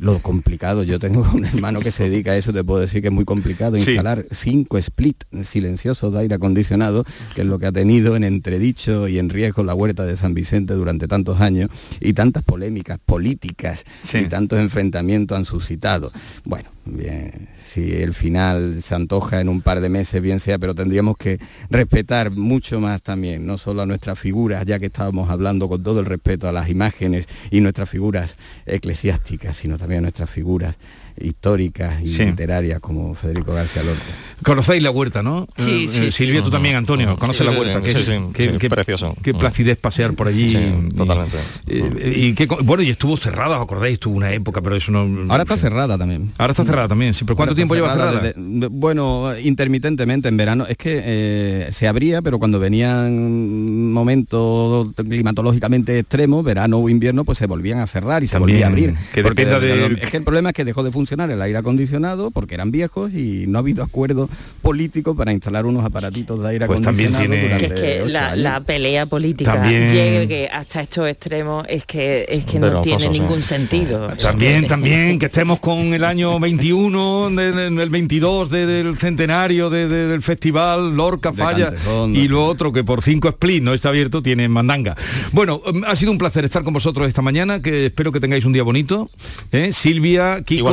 Lo 0.00 0.20
complicado, 0.20 0.82
yo 0.82 0.98
tengo 0.98 1.26
un 1.34 1.44
hermano 1.44 1.80
que 1.80 1.90
se 1.90 2.08
dedica 2.08 2.32
a 2.32 2.36
eso, 2.36 2.52
te 2.52 2.64
puedo 2.64 2.80
decir 2.80 3.02
que 3.02 3.08
es 3.08 3.14
muy 3.14 3.24
complicado 3.24 3.76
instalar 3.76 4.26
cinco 4.30 4.78
split 4.78 5.24
silenciosos 5.42 6.12
de 6.12 6.20
aire 6.20 6.34
acondicionado, 6.36 7.04
que 7.34 7.42
es 7.42 7.46
lo 7.46 7.58
que 7.58 7.66
ha 7.66 7.72
tenido 7.72 8.16
en 8.16 8.24
entredicho 8.24 9.08
y 9.08 9.18
en 9.18 9.28
riesgo 9.28 9.62
la 9.62 9.74
huerta 9.74 10.04
de 10.04 10.16
San 10.16 10.34
Vicente 10.34 10.74
durante 10.74 11.08
tantos 11.08 11.40
años, 11.40 11.70
y 12.00 12.12
tantas 12.12 12.44
polémicas 12.44 12.98
políticas 13.04 13.84
y 14.12 14.24
tantos 14.26 14.58
enfrentamientos 14.58 15.36
han 15.36 15.44
suscitado. 15.44 16.12
Bueno, 16.44 16.68
bien, 16.84 17.48
si 17.64 17.92
el 17.92 18.14
final 18.14 18.82
se 18.82 18.94
antoja 18.94 19.40
en 19.40 19.48
un 19.48 19.60
par 19.60 19.80
de 19.80 19.88
meses, 19.88 20.20
bien 20.20 20.40
sea, 20.40 20.58
pero 20.58 20.74
tendríamos 20.74 21.16
que 21.16 21.38
respetar 21.70 22.30
mucho 22.30 22.80
más 22.80 23.02
también, 23.02 23.46
no 23.46 23.58
solo 23.58 23.82
a 23.82 23.86
nuestras 23.86 24.18
figuras, 24.18 24.64
ya 24.66 24.78
que 24.78 24.86
estábamos 24.86 25.30
hablando 25.30 25.68
con 25.68 25.82
todo 25.82 26.00
el 26.00 26.06
respeto 26.06 26.48
a 26.48 26.52
las 26.52 26.68
imágenes 26.68 27.26
y 27.50 27.60
nuestras 27.60 27.88
figuras 27.88 28.36
eclesiásticas, 28.66 29.56
sino 29.56 29.73
también 29.78 30.02
nuestras 30.02 30.30
figuras 30.30 30.76
históricas 31.20 32.00
y 32.02 32.16
literarias 32.16 32.80
como 32.80 33.14
Federico 33.14 33.52
García 33.54 33.82
Lorca. 33.82 34.02
Conocéis 34.42 34.82
la 34.82 34.90
huerta, 34.90 35.22
¿no? 35.22 35.46
Sí, 35.56 35.84
Eh, 35.84 35.88
sí, 35.92 36.04
eh, 36.06 36.12
Silvia, 36.12 36.42
tú 36.42 36.50
también, 36.50 36.74
Antonio, 36.76 37.16
conoces 37.16 37.46
Sí, 37.46 37.52
la 37.52 37.58
huerta. 37.58 37.78
sí, 37.78 37.84
que 37.84 37.90
sí, 37.92 37.98
es- 37.98 38.04
sí, 38.04 38.12
que- 38.34 38.42
sí, 38.52 38.58
que- 38.58 38.68
precioso. 38.70 39.14
Qué 39.22 39.32
Mm. 39.32 39.38
placidez 39.38 39.78
pasear 39.78 40.12
por 40.14 40.28
allí. 40.28 40.48
Sí, 40.48 40.58
y- 40.58 40.94
totalmente. 40.94 41.38
y- 41.66 42.26
y 42.26 42.34
qué 42.34 42.46
co- 42.46 42.58
bueno, 42.62 42.82
y 42.82 42.90
estuvo 42.90 43.16
cerrada, 43.16 43.56
¿os 43.56 43.62
acordáis? 43.62 43.94
Estuvo 43.94 44.16
una 44.16 44.32
época, 44.32 44.60
pero 44.60 44.76
eso 44.76 44.92
no... 44.92 45.30
Ahora 45.30 45.44
está 45.44 45.56
cerrada 45.56 45.96
también. 45.96 46.32
Ahora 46.36 46.50
está 46.52 46.64
cerrada 46.64 46.88
también, 46.88 47.14
sí. 47.14 47.24
¿Pero 47.24 47.36
cuánto 47.36 47.54
tiempo 47.54 47.74
lleva 47.74 47.92
cerrada? 47.92 48.20
desde- 48.20 48.34
bueno, 48.70 49.30
intermitentemente 49.42 50.28
en 50.28 50.36
verano. 50.36 50.66
Es 50.68 50.76
que 50.76 51.00
eh, 51.04 51.68
se 51.72 51.88
abría, 51.88 52.20
pero 52.20 52.38
cuando 52.38 52.58
venían 52.60 53.92
momentos 53.92 54.88
climatológicamente 54.96 55.98
extremos, 56.00 56.44
verano 56.44 56.78
o 56.78 56.88
invierno, 56.88 57.24
pues 57.24 57.38
se 57.38 57.46
volvían 57.46 57.78
a 57.78 57.86
cerrar 57.86 58.22
y 58.24 58.26
se 58.26 58.32
También, 58.32 58.56
volvía 58.56 58.66
a 58.66 58.68
abrir. 58.68 58.94
que 59.14 59.22
Porque 59.22 59.44
dependa 59.46 59.60
de- 59.60 59.76
del- 59.76 59.98
Es 60.00 60.10
que 60.10 60.16
el 60.18 60.24
problema 60.24 60.50
es 60.50 60.54
que 60.54 60.64
dejó 60.64 60.82
de 60.82 60.90
funcionar 60.90 61.03
el 61.12 61.40
aire 61.42 61.58
acondicionado 61.58 62.30
porque 62.30 62.54
eran 62.54 62.70
viejos 62.70 63.12
y 63.12 63.44
no 63.46 63.58
ha 63.58 63.60
habido 63.60 63.84
acuerdo 63.84 64.28
político 64.62 65.14
para 65.14 65.32
instalar 65.32 65.66
unos 65.66 65.84
aparatitos 65.84 66.42
de 66.42 66.48
aire 66.48 66.66
Pues 66.66 66.82
también 66.82 67.14
acondicionado 67.14 67.48
tiene- 67.48 67.64
durante 67.66 67.80
Que 67.82 67.96
es 67.98 68.02
que 68.04 68.10
la, 68.10 68.36
la 68.36 68.60
pelea 68.60 69.06
política 69.06 69.54
También- 69.54 69.90
llegue 69.90 70.48
hasta 70.48 70.80
estos 70.80 71.08
extremos 71.08 71.64
es 71.68 71.84
que 71.86 72.26
es 72.28 72.44
que 72.44 72.58
no 72.58 72.82
tiene 72.82 73.02
sí. 73.02 73.08
ningún 73.10 73.42
sentido. 73.42 74.10
Es 74.10 74.18
También, 74.18 74.62
que- 74.62 74.68
también, 74.68 75.18
que 75.18 75.26
estemos 75.26 75.60
con 75.60 75.92
el 75.94 76.04
año 76.04 76.38
21, 76.40 77.30
de- 77.30 77.52
de- 77.52 77.82
el 77.82 77.90
22 77.90 78.50
de- 78.50 78.66
del 78.66 78.98
centenario 78.98 79.70
de- 79.70 79.88
de- 79.88 80.06
del 80.08 80.22
festival 80.22 80.94
Lorca 80.96 81.30
De 81.30 81.36
Falla 81.36 81.66
Cantejón, 81.66 82.16
y 82.16 82.28
lo 82.28 82.46
otro 82.46 82.72
que 82.72 82.82
por 82.84 83.02
5 83.02 83.28
split 83.28 83.62
no 83.62 83.74
está 83.74 83.90
abierto 83.90 84.22
tiene 84.22 84.48
mandanga. 84.48 84.96
Bueno, 85.32 85.60
em, 85.66 85.84
ha 85.84 85.94
sido 85.96 86.10
un 86.12 86.18
placer 86.18 86.44
estar 86.44 86.62
con 86.64 86.72
vosotros 86.74 87.06
esta 87.08 87.22
mañana, 87.22 87.60
que 87.60 87.86
espero 87.86 88.12
que 88.12 88.20
tengáis 88.20 88.44
un 88.44 88.52
día 88.52 88.62
bonito. 88.62 89.10
¿eh? 89.52 89.70
Silvia, 89.72 90.42
Kiko 90.44 90.64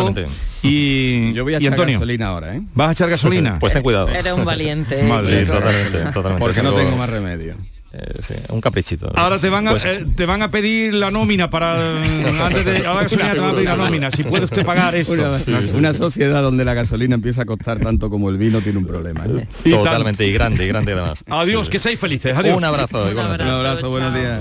Y, 0.64 1.34
Yo 1.34 1.44
voy 1.44 1.54
a 1.56 1.58
y 1.58 1.62
echar 1.62 1.74
Antonio. 1.74 1.96
gasolina 2.00 2.28
ahora, 2.28 2.56
¿eh? 2.56 2.62
¿Vas 2.76 2.90
a 2.90 2.92
echar 2.94 3.10
gasolina? 3.10 3.58
Pues 3.60 3.74
ten 3.74 3.84
cuidado. 3.84 4.10
Era 4.10 4.34
un 4.36 4.46
valiente. 4.46 5.04
Madre 5.08 5.46
Sí, 5.46 5.50
mía. 5.52 5.60
totalmente, 5.60 5.98
totalmente. 6.14 6.40
Porque 6.40 6.62
no 6.64 6.74
tengo 6.74 6.96
más 6.98 7.10
remedio. 7.10 7.56
eh, 7.94 8.14
sí, 8.22 8.34
un 8.50 8.62
caprichito. 8.62 9.12
Ahora 9.16 9.38
te 9.38 9.50
van 9.50 9.68
a 9.68 9.72
Pues- 9.72 9.84
eh, 9.84 10.06
te 10.16 10.26
van 10.26 10.42
a 10.42 10.50
pedir 10.50 10.94
la 10.94 11.12
nómina 11.12 11.50
para 11.50 11.98
antes 12.46 12.64
de 12.64 12.86
ahora 12.88 13.04
gasolina 13.04 13.32
te 13.34 13.40
van 13.40 13.50
a 13.50 13.54
pedir 13.54 13.68
la 13.70 13.76
nómina. 13.76 14.12
Si 14.12 14.24
puede 14.24 14.46
usted 14.46 14.66
pagar 14.66 14.96
esto. 14.96 15.14
Una, 15.14 15.60
una 15.76 15.94
sociedad 15.94 16.42
donde 16.42 16.64
la 16.64 16.74
gasolina 16.74 17.16
empieza 17.16 17.42
a 17.42 17.46
costar 17.46 17.80
tanto 17.80 18.10
como 18.10 18.30
el 18.30 18.38
vino 18.38 18.62
tiene 18.62 18.78
un 18.80 18.86
problema. 18.86 19.26
¿eh? 19.26 19.46
Y 19.66 19.72
Totalmente, 19.72 20.26
y 20.26 20.32
grande, 20.32 20.64
y 20.64 20.68
grande 20.70 20.94
además. 20.94 21.24
Adiós, 21.30 21.66
Sí, 21.68 21.72
que 21.72 21.80
seáis 21.80 22.00
felices. 22.00 22.34
Adiós. 22.38 22.56
Un 22.58 22.64
abrazo, 22.64 23.10
igualmente. 23.12 23.44
Un 23.44 23.50
abrazo, 23.50 23.90
buenos 23.90 24.14
días. 24.16 24.40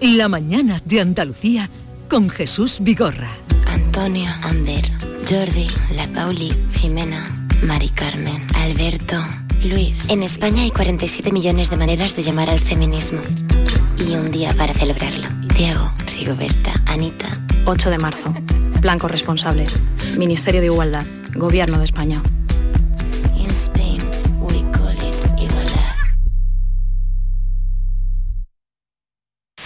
La 0.00 0.28
mañana 0.28 0.80
de 0.84 1.00
Andalucía 1.00 1.68
con 2.08 2.30
Jesús 2.30 2.78
Vigorra. 2.80 3.28
Antonio, 3.66 4.30
Ander, 4.42 4.90
Jordi, 5.28 5.68
La 5.94 6.06
Pauli, 6.08 6.54
Jimena, 6.72 7.24
Mari 7.62 7.90
Carmen, 7.90 8.46
Alberto, 8.54 9.20
Luis. 9.62 10.08
En 10.08 10.22
España 10.22 10.62
hay 10.62 10.70
47 10.70 11.32
millones 11.32 11.70
de 11.70 11.76
maneras 11.76 12.16
de 12.16 12.22
llamar 12.22 12.48
al 12.48 12.60
feminismo. 12.60 13.20
Y 13.98 14.14
un 14.14 14.30
día 14.30 14.54
para 14.54 14.72
celebrarlo. 14.72 15.28
Diego, 15.54 15.92
Rigoberta, 16.18 16.72
Anita. 16.86 17.40
8 17.66 17.90
de 17.90 17.98
marzo. 17.98 18.34
Plan 18.80 18.98
corresponsables. 18.98 19.78
Ministerio 20.16 20.60
de 20.60 20.66
Igualdad. 20.66 21.04
Gobierno 21.34 21.78
de 21.78 21.84
España. 21.84 22.22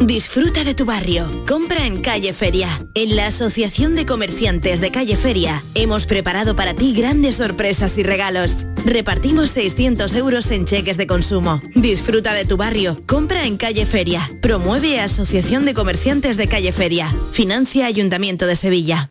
Disfruta 0.00 0.62
de 0.62 0.74
tu 0.74 0.84
barrio. 0.84 1.26
Compra 1.48 1.86
en 1.86 2.02
Calle 2.02 2.34
Feria. 2.34 2.68
En 2.94 3.16
la 3.16 3.26
Asociación 3.26 3.96
de 3.96 4.04
Comerciantes 4.04 4.80
de 4.82 4.90
Calle 4.90 5.16
Feria 5.16 5.64
hemos 5.74 6.04
preparado 6.04 6.54
para 6.54 6.74
ti 6.74 6.92
grandes 6.92 7.36
sorpresas 7.36 7.96
y 7.96 8.02
regalos. 8.02 8.66
Repartimos 8.84 9.50
600 9.50 10.12
euros 10.14 10.50
en 10.50 10.66
cheques 10.66 10.98
de 10.98 11.06
consumo. 11.06 11.62
Disfruta 11.74 12.34
de 12.34 12.44
tu 12.44 12.58
barrio. 12.58 13.02
Compra 13.06 13.46
en 13.46 13.56
Calle 13.56 13.86
Feria. 13.86 14.30
Promueve 14.42 15.00
Asociación 15.00 15.64
de 15.64 15.72
Comerciantes 15.72 16.36
de 16.36 16.46
Calle 16.46 16.72
Feria. 16.72 17.08
Financia 17.32 17.86
Ayuntamiento 17.86 18.46
de 18.46 18.56
Sevilla. 18.56 19.10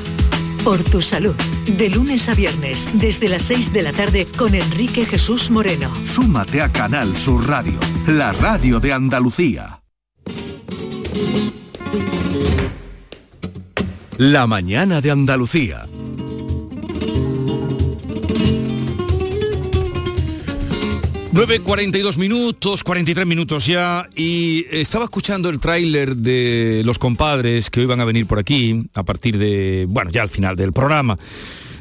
Por 0.64 0.82
tu 0.82 1.02
salud, 1.02 1.34
de 1.66 1.90
lunes 1.90 2.28
a 2.28 2.34
viernes, 2.34 2.88
desde 2.94 3.28
las 3.28 3.42
6 3.44 3.72
de 3.72 3.82
la 3.82 3.92
tarde 3.92 4.26
con 4.36 4.54
Enrique 4.54 5.04
Jesús 5.04 5.50
Moreno. 5.50 5.92
Súmate 6.06 6.62
a 6.62 6.70
Canal 6.70 7.16
Sur 7.16 7.46
Radio, 7.46 7.78
la 8.06 8.32
radio 8.32 8.80
de 8.80 8.92
Andalucía. 8.92 9.80
La 14.20 14.46
mañana 14.46 15.00
de 15.00 15.10
Andalucía. 15.10 15.86
...9.42 21.32 22.18
minutos, 22.18 22.84
43 22.84 23.24
minutos 23.26 23.64
ya, 23.64 24.06
y 24.14 24.66
estaba 24.70 25.04
escuchando 25.04 25.48
el 25.48 25.58
tráiler 25.58 26.16
de 26.16 26.82
Los 26.84 26.98
Compadres 26.98 27.70
que 27.70 27.80
hoy 27.80 27.86
van 27.86 28.00
a 28.00 28.04
venir 28.04 28.26
por 28.26 28.38
aquí, 28.38 28.90
a 28.92 29.04
partir 29.04 29.38
de, 29.38 29.86
bueno, 29.88 30.10
ya 30.10 30.20
al 30.20 30.28
final 30.28 30.54
del 30.54 30.74
programa. 30.74 31.18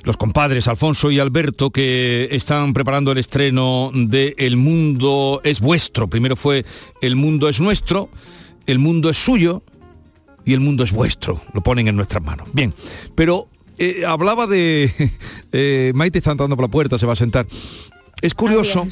Los 0.03 0.15
compadres 0.15 0.69
Alfonso 0.69 1.11
y 1.11 1.19
Alberto 1.19 1.71
que 1.71 2.29
están 2.31 2.71
preparando 2.71 3.11
el 3.11 3.17
estreno 3.17 3.91
de 3.93 4.33
El 4.37 4.55
Mundo 4.55 5.41
es 5.43 5.59
Vuestro. 5.59 6.07
Primero 6.07 6.37
fue 6.37 6.63
El 7.01 7.17
Mundo 7.17 7.49
es 7.49 7.59
Nuestro, 7.59 8.09
El 8.65 8.79
Mundo 8.79 9.09
es 9.09 9.17
Suyo, 9.17 9.61
y 10.49 10.53
el 10.53 10.61
mundo 10.61 10.83
es 10.83 10.91
vuestro, 10.91 11.41
lo 11.53 11.61
ponen 11.61 11.87
en 11.87 11.95
nuestras 11.95 12.23
manos. 12.23 12.47
Bien, 12.53 12.73
pero 13.13 13.47
eh, 13.77 14.03
hablaba 14.05 14.47
de... 14.47 14.91
Eh, 15.51 15.91
Maite 15.95 16.19
está 16.19 16.29
entrando 16.29 16.55
por 16.55 16.65
la 16.65 16.69
puerta, 16.69 16.99
se 16.99 17.07
va 17.07 17.13
a 17.13 17.15
sentar. 17.15 17.47
Es 18.22 18.34
curioso, 18.34 18.86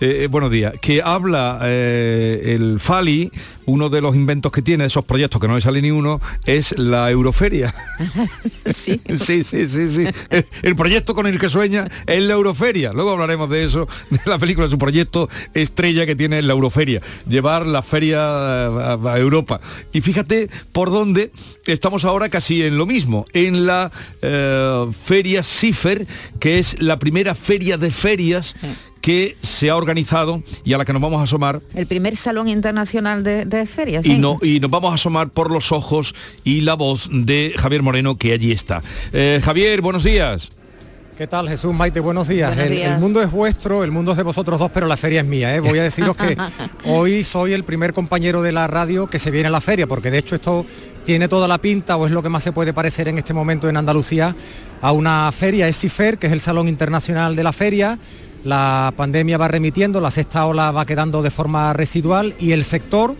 eh, 0.00 0.28
buenos 0.30 0.52
días, 0.52 0.72
que 0.80 1.02
habla 1.02 1.58
el 1.64 2.78
Fali, 2.78 3.32
uno 3.66 3.88
de 3.88 4.00
los 4.00 4.14
inventos 4.14 4.52
que 4.52 4.62
tiene, 4.62 4.84
esos 4.84 5.04
proyectos 5.04 5.40
que 5.40 5.48
no 5.48 5.56
le 5.56 5.60
sale 5.60 5.82
ni 5.82 5.90
uno, 5.90 6.20
es 6.46 6.78
la 6.78 7.10
Euroferia. 7.10 7.74
sí. 8.70 9.00
sí, 9.16 9.42
sí, 9.42 9.66
sí, 9.66 9.88
sí. 9.92 10.06
El, 10.62 10.76
proyecto 10.76 11.12
con 11.14 11.26
el 11.26 11.40
que 11.40 11.48
sueña 11.48 11.88
es 12.06 12.22
la 12.22 12.34
Euroferia. 12.34 12.92
Luego 12.92 13.10
hablaremos 13.10 13.50
de 13.50 13.64
eso, 13.64 13.88
de 14.10 14.20
la 14.26 14.38
película, 14.38 14.68
su 14.68 14.78
proyecto 14.78 15.28
estrella 15.54 16.06
que 16.06 16.14
tiene 16.14 16.40
la 16.42 16.52
Euroferia, 16.52 17.02
llevar 17.28 17.66
la 17.66 17.82
feria 17.82 18.20
a, 18.22 19.18
Europa. 19.18 19.60
Y 19.92 20.02
fíjate 20.02 20.48
por 20.70 20.92
dónde 20.92 21.32
estamos 21.66 22.04
ahora 22.04 22.28
casi 22.28 22.62
en 22.62 22.78
lo 22.78 22.86
mismo, 22.86 23.26
en 23.32 23.66
la 23.66 23.90
feria 25.04 25.42
CIFER, 25.42 26.06
que 26.38 26.60
es 26.60 26.80
la 26.80 26.96
primera 26.96 27.34
feria 27.34 27.76
de 27.76 27.90
ferias 27.90 28.54
que 29.08 29.38
se 29.40 29.70
ha 29.70 29.76
organizado 29.76 30.42
y 30.64 30.74
a 30.74 30.76
la 30.76 30.84
que 30.84 30.92
nos 30.92 31.00
vamos 31.00 31.18
a 31.18 31.22
asomar. 31.22 31.62
El 31.74 31.86
primer 31.86 32.14
Salón 32.14 32.46
Internacional 32.46 33.24
de, 33.24 33.66
Ferias. 33.66 34.04
Y, 34.04 34.18
no, 34.18 34.36
y 34.42 34.60
nos 34.60 34.70
vamos 34.70 34.92
a 34.92 34.96
asomar 34.96 35.30
por 35.30 35.50
los 35.50 35.72
ojos 35.72 36.14
y 36.44 36.60
la 36.60 36.74
voz 36.74 37.08
de 37.10 37.54
Javier 37.56 37.82
Moreno, 37.82 38.18
que 38.18 38.34
allí 38.34 38.52
está. 38.52 38.82
Eh, 39.14 39.40
Javier, 39.42 39.80
buenos 39.80 40.04
días. 40.04 40.50
¿Qué 41.16 41.26
tal 41.26 41.48
Jesús 41.48 41.74
Maite? 41.74 42.00
Buenos 42.00 42.28
días. 42.28 42.54
el, 42.58 42.98
mundo 42.98 43.22
es 43.22 43.30
vuestro, 43.30 43.82
el 43.82 43.92
mundo 43.92 44.10
es 44.10 44.18
de 44.18 44.24
vosotros 44.24 44.60
dos, 44.60 44.70
pero 44.74 44.86
la 44.86 44.98
feria 44.98 45.22
es 45.22 45.26
mía. 45.26 45.56
¿eh? 45.56 45.60
Voy 45.60 45.78
a 45.78 45.82
deciros 45.82 46.14
que 46.14 46.36
hoy 46.84 47.24
soy 47.24 47.54
el 47.54 47.64
primer 47.64 47.94
compañero 47.94 48.42
de 48.42 48.52
la 48.52 48.66
radio 48.66 49.06
que 49.06 49.18
se 49.18 49.30
viene 49.30 49.48
a 49.48 49.50
la 49.50 49.62
feria, 49.62 49.86
porque 49.86 50.10
de 50.10 50.18
hecho 50.18 50.34
esto 50.34 50.66
tiene 51.06 51.28
toda 51.28 51.48
la 51.48 51.56
pinta 51.56 51.96
o 51.96 52.04
es 52.04 52.12
lo 52.12 52.22
que 52.22 52.28
más 52.28 52.44
se 52.44 52.52
puede 52.52 52.74
parecer 52.74 53.08
en 53.08 53.16
este 53.16 53.32
momento 53.32 53.70
en 53.70 53.78
Andalucía 53.78 54.36
a 54.82 54.92
una 54.92 55.32
feria, 55.32 55.66
es 55.66 55.78
CIFER, 55.78 56.18
que 56.18 56.26
es 56.26 56.32
el 56.34 56.40
Salón 56.40 56.68
Internacional 56.68 57.36
de 57.36 57.42
la 57.42 57.54
Feria 57.54 57.98
la 58.44 58.92
pandemia 58.96 59.38
va 59.38 59.48
remitiendo, 59.48 60.00
la 60.00 60.10
sexta 60.10 60.46
ola 60.46 60.70
va 60.70 60.86
quedando 60.86 61.22
de 61.22 61.30
forma 61.30 61.72
residual 61.72 62.34
y 62.38 62.52
el 62.52 62.64
sector 62.64 63.16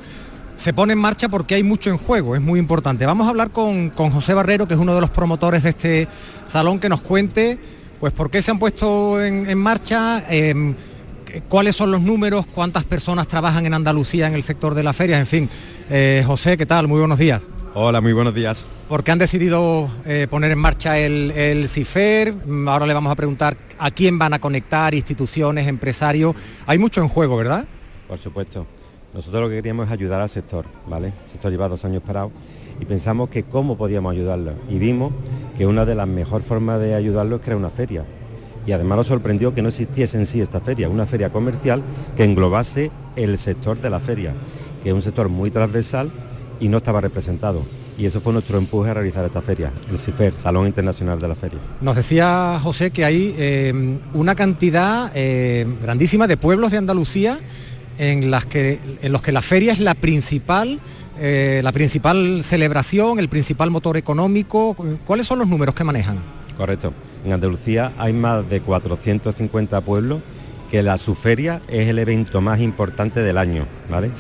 se 0.57 0.73
pone 0.73 0.93
en 0.93 0.99
marcha 0.99 1.29
porque 1.29 1.55
hay 1.55 1.63
mucho 1.63 1.91
en 1.91 1.99
juego, 1.99 2.35
es 2.35 2.43
muy 2.43 2.59
importante. 2.59 3.07
Vamos 3.07 3.27
a 3.27 3.31
hablar 3.31 3.51
con, 3.51 3.91
José 3.91 4.35
Barrero, 4.35 4.67
que 4.67 4.75
es 4.75 4.81
uno 4.81 4.95
de 4.95 5.01
los 5.01 5.11
promotores 5.11 5.63
de 5.63 5.71
este 5.71 6.09
salón, 6.49 6.81
que 6.81 6.89
nos 6.89 7.01
cuente 7.01 7.59
pues 8.01 8.13
por 8.13 8.31
qué 8.31 8.43
se 8.43 8.51
han 8.51 8.59
puesto 8.59 9.23
en, 9.23 9.59
marcha, 9.59 10.25
em, 10.29 10.75
cuáles 11.49 11.75
son 11.75 11.91
los 11.91 12.01
números, 12.01 12.47
cuántas 12.47 12.85
personas 12.85 13.27
trabajan 13.27 13.67
en 13.67 13.75
Andalucía 13.75 14.29
en 14.29 14.35
el 14.35 14.43
sector 14.43 14.75
de 14.75 14.83
la 14.83 14.93
feria, 14.93 15.19
en 15.19 15.27
fin. 15.27 15.51
Eh, 15.91 16.23
José, 16.27 16.57
¿qué 16.57 16.67
tal? 16.67 16.87
Muy 16.87 17.01
buenos 17.01 17.19
días. 17.19 17.43
Hola, 17.81 18.01
muy 18.01 18.13
buenos 18.13 18.35
días. 18.35 18.67
¿Por 18.89 19.05
qué 19.05 19.13
han 19.13 19.21
decidido 19.21 19.89
eh, 20.05 20.27
poner 20.29 20.51
en 20.51 20.59
marcha 20.59 20.99
el, 20.99 21.31
el, 21.31 21.69
CIFER? 21.69 22.35
Ahora 22.67 22.87
le 22.87 22.93
vamos 22.93 23.13
a 23.13 23.15
preguntar 23.15 23.57
a 23.79 23.93
quién 23.93 24.19
van 24.19 24.35
a 24.35 24.41
conectar, 24.41 24.97
instituciones, 24.97 25.69
empresarios. 25.69 26.35
Hay 26.67 26.77
mucho 26.77 27.01
en 27.01 27.07
juego, 27.07 27.37
¿verdad? 27.37 27.67
Por 28.09 28.19
supuesto. 28.19 28.67
Nosotros 29.15 29.43
lo 29.43 29.49
que 29.49 29.55
queríamos 29.55 29.87
es 29.87 29.93
ayudar 29.93 30.21
al 30.21 30.29
sector, 30.29 30.65
¿vale? 30.89 31.13
El 31.25 31.31
sector 31.31 31.53
lleva 31.53 31.69
dos 31.69 31.85
años 31.85 32.03
parado 32.05 32.33
y 32.81 32.85
pensamos 32.85 33.29
que 33.29 33.45
cómo 33.45 33.79
podíamos 33.79 34.11
ayudarlo. 34.13 34.55
Y 34.69 34.81
vimos 34.81 35.13
que 35.57 35.65
una 35.65 35.85
de 35.85 35.95
las 35.95 36.09
mejores 36.09 36.45
formas 36.45 36.81
de 36.81 36.97
ayudarlo 36.97 37.37
es 37.37 37.43
crear 37.43 37.59
una 37.59 37.71
feria. 37.71 38.05
Y 38.67 38.73
además 38.73 38.99
nos 38.99 39.07
sorprendió 39.07 39.55
que 39.55 39.63
no 39.63 39.69
existiese 39.69 40.19
en 40.19 40.27
sí 40.27 40.41
esta 40.41 40.61
feria, 40.61 40.89
una 40.89 41.07
feria 41.07 41.31
comercial 41.31 41.85
que 42.17 42.25
englobase 42.25 42.91
el 43.15 43.39
sector 43.39 43.81
de 43.81 43.89
la 43.89 44.01
feria, 44.01 44.35
que 44.83 44.89
es 44.89 44.95
un 44.97 45.03
sector 45.03 45.29
muy 45.29 45.53
transversal 45.53 46.11
y 46.61 46.69
no 46.69 46.79
estaba 46.79 47.01
representado. 47.01 47.65
Y 47.99 48.07
eso 48.07 48.21
fue 48.21 48.33
nuestro 48.33 48.59
empuje 48.59 48.91
a 48.91 48.95
realizar 48.95 49.25
esta 49.25 49.43
feria, 49.43 49.73
el 49.91 49.99
CIFER, 49.99 50.33
Salón 50.33 50.69
Internacional 50.69 51.21
de 51.21 51.29
la 51.29 51.35
Feria. 51.35 51.59
Nos 51.81 51.97
decía 51.97 52.61
José 52.63 52.93
que 52.93 53.05
hay 53.05 53.35
eh, 53.37 53.99
una 54.15 54.37
cantidad 54.37 55.11
eh, 55.15 55.67
grandísima 55.83 56.29
de 56.29 56.37
pueblos 56.37 56.71
de 56.71 56.79
Andalucía 56.79 57.39
en, 57.99 58.31
las 58.31 58.47
que, 58.47 58.79
en 59.03 59.11
los 59.11 59.21
que 59.21 59.33
la 59.33 59.43
feria 59.43 59.73
es 59.73 59.81
la 59.81 59.95
principal, 59.95 60.79
eh, 61.19 61.61
la 61.65 61.73
principal 61.73 62.45
celebración, 62.45 63.19
el 63.19 63.29
principal 63.29 63.71
motor 63.71 63.97
económico. 63.97 64.77
¿Cuáles 65.05 65.27
son 65.27 65.41
los 65.41 65.49
números 65.49 65.75
que 65.75 65.83
manejan? 65.83 66.19
Correcto. 66.57 66.93
En 67.25 67.33
Andalucía 67.33 67.93
hay 67.99 68.13
más 68.13 68.49
de 68.49 68.61
450 68.61 69.81
pueblos 69.81 70.23
que 70.71 70.85
la 70.85 70.99
su 70.99 71.17
feria 71.17 71.63
es 71.67 71.89
el 71.89 71.99
evento 71.99 72.41
más 72.41 72.61
importante 72.61 73.23
del 73.23 73.39
año. 73.39 73.67
¿vale? 73.91 74.13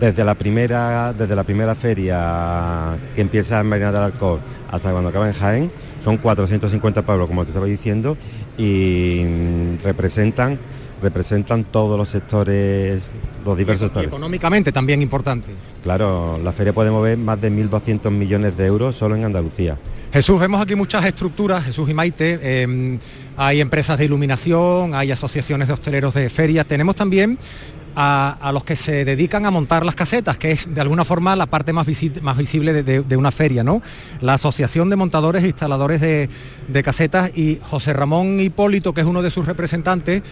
Desde 0.00 0.24
la 0.24 0.34
primera, 0.34 1.12
desde 1.12 1.34
la 1.34 1.44
primera 1.44 1.74
feria 1.74 2.96
que 3.14 3.20
empieza 3.20 3.60
en 3.60 3.68
Marina 3.68 3.92
del 3.92 4.02
Alcohol 4.02 4.40
hasta 4.70 4.90
cuando 4.90 5.10
acaba 5.10 5.28
en 5.28 5.34
Jaén, 5.34 5.72
son 6.02 6.18
450 6.18 7.02
pueblos, 7.02 7.26
como 7.26 7.44
te 7.44 7.50
estaba 7.50 7.66
diciendo, 7.66 8.16
y 8.56 9.76
representan 9.82 10.58
representan 11.02 11.64
todos 11.64 11.96
los 11.96 12.08
sectores, 12.08 13.10
los 13.44 13.56
diversos 13.56 13.86
sectores. 13.86 14.08
económicamente 14.08 14.72
también 14.72 15.02
importante. 15.02 15.48
Claro, 15.82 16.38
la 16.42 16.52
feria 16.52 16.72
puede 16.72 16.90
mover 16.90 17.16
más 17.18 17.40
de 17.40 17.52
1.200 17.52 18.10
millones 18.10 18.56
de 18.56 18.66
euros 18.66 18.96
solo 18.96 19.14
en 19.16 19.24
Andalucía. 19.24 19.78
Jesús, 20.12 20.40
vemos 20.40 20.60
aquí 20.60 20.74
muchas 20.74 21.04
estructuras, 21.04 21.64
Jesús 21.64 21.88
y 21.88 21.94
Maite, 21.94 22.62
em, 22.62 22.98
hay 23.36 23.60
empresas 23.60 23.98
de 23.98 24.06
iluminación, 24.06 24.94
hay 24.94 25.12
asociaciones 25.12 25.68
de 25.68 25.74
hosteleros 25.74 26.14
de 26.14 26.28
ferias, 26.30 26.66
tenemos 26.66 26.96
también 26.96 27.38
a, 28.00 28.52
los 28.52 28.62
que 28.62 28.76
se 28.76 29.04
dedican 29.04 29.44
a 29.44 29.50
montar 29.50 29.84
las 29.84 29.96
casetas, 29.96 30.36
que 30.36 30.52
es 30.52 30.72
de 30.72 30.80
alguna 30.80 31.04
forma 31.04 31.34
la 31.34 31.46
parte 31.46 31.72
más, 31.72 31.84
más 32.22 32.36
visible 32.36 32.84
de, 32.84 33.16
una 33.16 33.32
feria, 33.32 33.64
¿no? 33.64 33.82
La 34.20 34.34
Asociación 34.34 34.88
de 34.88 34.94
Montadores 34.94 35.42
e 35.42 35.48
Instaladores 35.48 36.00
de, 36.00 36.82
Casetas 36.84 37.36
y 37.36 37.58
José 37.60 37.92
Ramón 37.92 38.38
Hipólito, 38.38 38.94
que 38.94 39.00
es 39.00 39.06
uno 39.06 39.20
de 39.20 39.32
sus 39.32 39.46
representantes, 39.46 40.22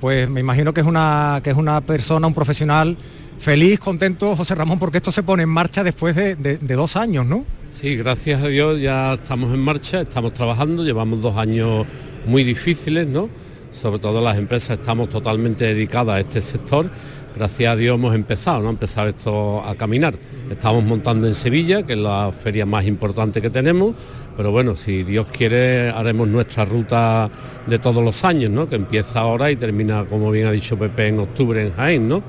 pues 0.00 0.28
me 0.28 0.40
imagino 0.40 0.74
que 0.74 0.80
es 0.80 0.86
una, 0.86 1.40
que 1.44 1.50
es 1.50 1.56
una 1.56 1.80
persona, 1.82 2.26
un 2.26 2.34
profesional 2.34 2.96
feliz, 3.38 3.78
contento, 3.78 4.34
José 4.34 4.56
Ramón, 4.56 4.80
porque 4.80 4.96
esto 4.96 5.12
se 5.12 5.22
pone 5.22 5.44
en 5.44 5.48
marcha 5.48 5.84
después 5.84 6.16
de, 6.16 6.34
de 6.34 6.74
dos 6.74 6.96
años, 6.96 7.24
¿no? 7.24 7.44
Sí, 7.70 7.94
gracias 7.94 8.42
a 8.42 8.48
Dios 8.48 8.80
ya 8.80 9.14
estamos 9.14 9.54
en 9.54 9.60
marcha, 9.60 10.00
estamos 10.00 10.34
trabajando, 10.34 10.82
llevamos 10.82 11.22
dos 11.22 11.36
años 11.36 11.86
muy 12.26 12.42
difíciles, 12.42 13.06
¿no? 13.06 13.28
sobre 13.72 13.98
todo 13.98 14.20
las 14.20 14.38
empresas 14.38 14.78
estamos 14.78 15.08
totalmente 15.08 15.64
dedicadas 15.64 16.16
a 16.16 16.20
este 16.20 16.42
sector. 16.42 16.90
Gracias 17.36 17.72
a 17.72 17.76
Dios 17.76 17.94
hemos 17.94 18.14
empezado, 18.14 18.62
¿no? 18.62 18.70
Empezado 18.70 19.08
esto 19.08 19.64
a 19.64 19.74
caminar. 19.74 20.14
Estamos 20.50 20.84
montando 20.84 21.26
en 21.26 21.34
Sevilla, 21.34 21.82
que 21.82 21.94
es 21.94 21.98
la 21.98 22.30
feria 22.32 22.66
más 22.66 22.86
importante 22.86 23.40
que 23.40 23.50
tenemos, 23.50 23.94
pero 24.36 24.50
bueno, 24.50 24.76
si 24.76 25.02
Dios 25.02 25.26
quiere 25.32 25.90
haremos 25.90 26.28
nuestra 26.28 26.64
ruta 26.64 27.30
de 27.66 27.78
todos 27.78 28.04
los 28.04 28.24
años, 28.24 28.50
¿no? 28.50 28.68
Que 28.68 28.76
empieza 28.76 29.20
ahora 29.20 29.50
y 29.50 29.56
termina, 29.56 30.04
como 30.04 30.30
bien 30.30 30.46
ha 30.46 30.52
dicho 30.52 30.78
Pepe, 30.78 31.08
en 31.08 31.20
octubre 31.20 31.62
en 31.62 31.72
Jaén, 31.72 32.08
¿no? 32.08 32.22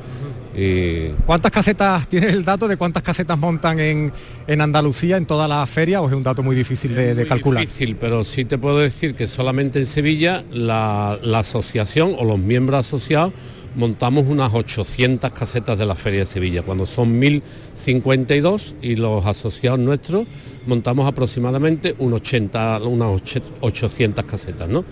¿Cuántas 1.26 1.52
casetas, 1.52 2.08
tienes 2.08 2.32
el 2.32 2.46
dato 2.46 2.68
de 2.68 2.78
cuántas 2.78 3.02
casetas 3.02 3.38
montan 3.38 3.80
en, 3.80 4.12
Andalucía 4.48 5.18
en 5.18 5.26
toda 5.26 5.48
la 5.48 5.66
feria 5.66 6.02
o 6.02 6.08
es 6.08 6.14
un 6.14 6.22
dato 6.22 6.44
muy 6.44 6.56
difícil 6.56 6.94
de, 6.94 7.16
de 7.16 7.26
calcular? 7.26 7.62
Difícil, 7.62 7.96
pero 7.96 8.24
sí 8.24 8.46
te 8.46 8.58
puedo 8.58 8.80
decir 8.80 9.16
que 9.16 9.26
solamente 9.26 9.80
en 9.80 9.86
Sevilla 9.86 10.44
la, 10.52 11.20
asociación 11.36 12.16
o 12.18 12.24
los 12.24 12.40
miembros 12.40 12.86
asociados 12.86 13.34
montamos 13.76 14.26
unas 14.28 14.54
800 14.54 15.32
casetas 15.32 15.78
de 15.80 15.86
la 15.86 15.96
Feria 15.96 16.22
de 16.22 16.26
Sevilla, 16.26 16.62
cuando 16.62 16.86
son 16.86 17.18
1052 17.18 18.76
y 18.82 18.96
los 18.96 19.26
asociados 19.26 19.80
nuestros 19.80 20.28
montamos 20.66 21.08
aproximadamente 21.08 21.96
un 22.00 22.14
80, 22.14 22.82
unas 22.84 23.22
800 23.62 24.26
casetas, 24.26 24.70
¿no? 24.70 24.84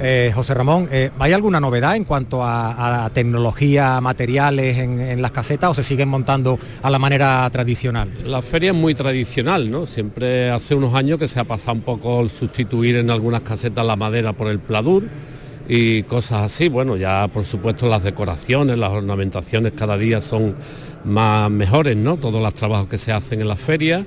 Eh, 0.00 0.30
José 0.34 0.54
Ramón, 0.54 0.88
eh, 0.92 1.10
¿hay 1.18 1.32
alguna 1.32 1.58
novedad 1.58 1.96
en 1.96 2.04
cuanto 2.04 2.40
a, 2.42 3.10
tecnología, 3.12 4.00
materiales 4.00 4.78
en, 4.78 5.20
las 5.20 5.32
casetas 5.32 5.70
o 5.70 5.74
se 5.74 5.82
siguen 5.82 6.08
montando 6.08 6.58
a 6.82 6.90
la 6.90 6.98
manera 6.98 7.48
tradicional? 7.50 8.12
La 8.24 8.42
feria 8.42 8.70
es 8.70 8.76
muy 8.76 8.94
tradicional, 8.94 9.70
¿no? 9.70 9.86
Siempre 9.86 10.50
hace 10.50 10.74
unos 10.74 10.94
años 10.94 11.18
que 11.18 11.26
se 11.26 11.40
ha 11.40 11.44
pasado 11.44 11.72
un 11.72 11.82
poco 11.82 12.20
el 12.20 12.30
sustituir 12.30 12.96
en 12.96 13.10
algunas 13.10 13.40
casetas 13.40 13.84
la 13.84 13.96
madera 13.96 14.32
por 14.32 14.48
el 14.48 14.60
pladur 14.60 15.04
y 15.68 16.02
cosas 16.04 16.42
así. 16.42 16.68
Bueno, 16.68 16.96
ya 16.96 17.28
por 17.28 17.44
supuesto 17.44 17.88
las 17.88 18.02
decoraciones, 18.02 18.78
las 18.78 18.90
ornamentaciones 18.90 19.72
cada 19.72 19.96
día 19.96 20.20
son 20.20 20.54
más 21.04 21.50
mejores, 21.50 21.96
¿no? 21.96 22.16
Todos 22.16 22.42
los 22.42 22.54
trabajos 22.54 22.88
que 22.88 22.98
se 22.98 23.12
hacen 23.12 23.40
en 23.40 23.48
las 23.48 23.60
ferias 23.60 24.04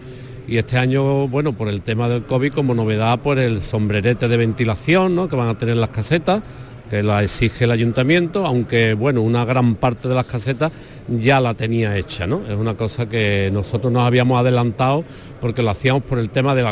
y 0.48 0.58
este 0.58 0.78
año, 0.78 1.28
bueno, 1.28 1.52
por 1.54 1.68
el 1.68 1.82
tema 1.82 2.08
del 2.08 2.24
COVID 2.24 2.54
como 2.54 2.74
novedad, 2.74 3.20
por 3.20 3.38
el 3.38 3.62
sombrerete 3.62 4.30
de 4.30 4.38
ventilación 4.38 5.14
¿no? 5.14 5.28
que 5.28 5.36
van 5.36 5.50
a 5.50 5.58
tener 5.58 5.76
las 5.76 5.90
casetas, 5.90 6.42
que 6.90 7.04
la 7.04 7.24
exige 7.24 7.66
el 7.66 7.72
ayuntamiento, 7.72 8.46
aunque 8.46 8.94
bueno, 8.94 9.22
una 9.22 9.46
gran 9.46 9.76
parte 9.76 10.08
de 10.08 10.16
las 10.16 10.26
casetas 10.26 10.72
ya 11.08 11.40
la 11.40 11.54
tenía 11.54 11.96
hecha, 11.98 12.28
¿no? 12.28 12.42
Es 12.48 12.56
una 12.56 12.76
cosa 12.76 13.08
que 13.08 13.50
nosotros 13.54 13.92
nos 13.92 14.04
habíamos 14.04 14.40
adelantado 14.40 15.04
porque 15.40 15.62
lo 15.62 15.70
hacíamos 15.70 16.04
por 16.04 16.20
el 16.20 16.30
tema 16.30 16.56
de 16.56 16.64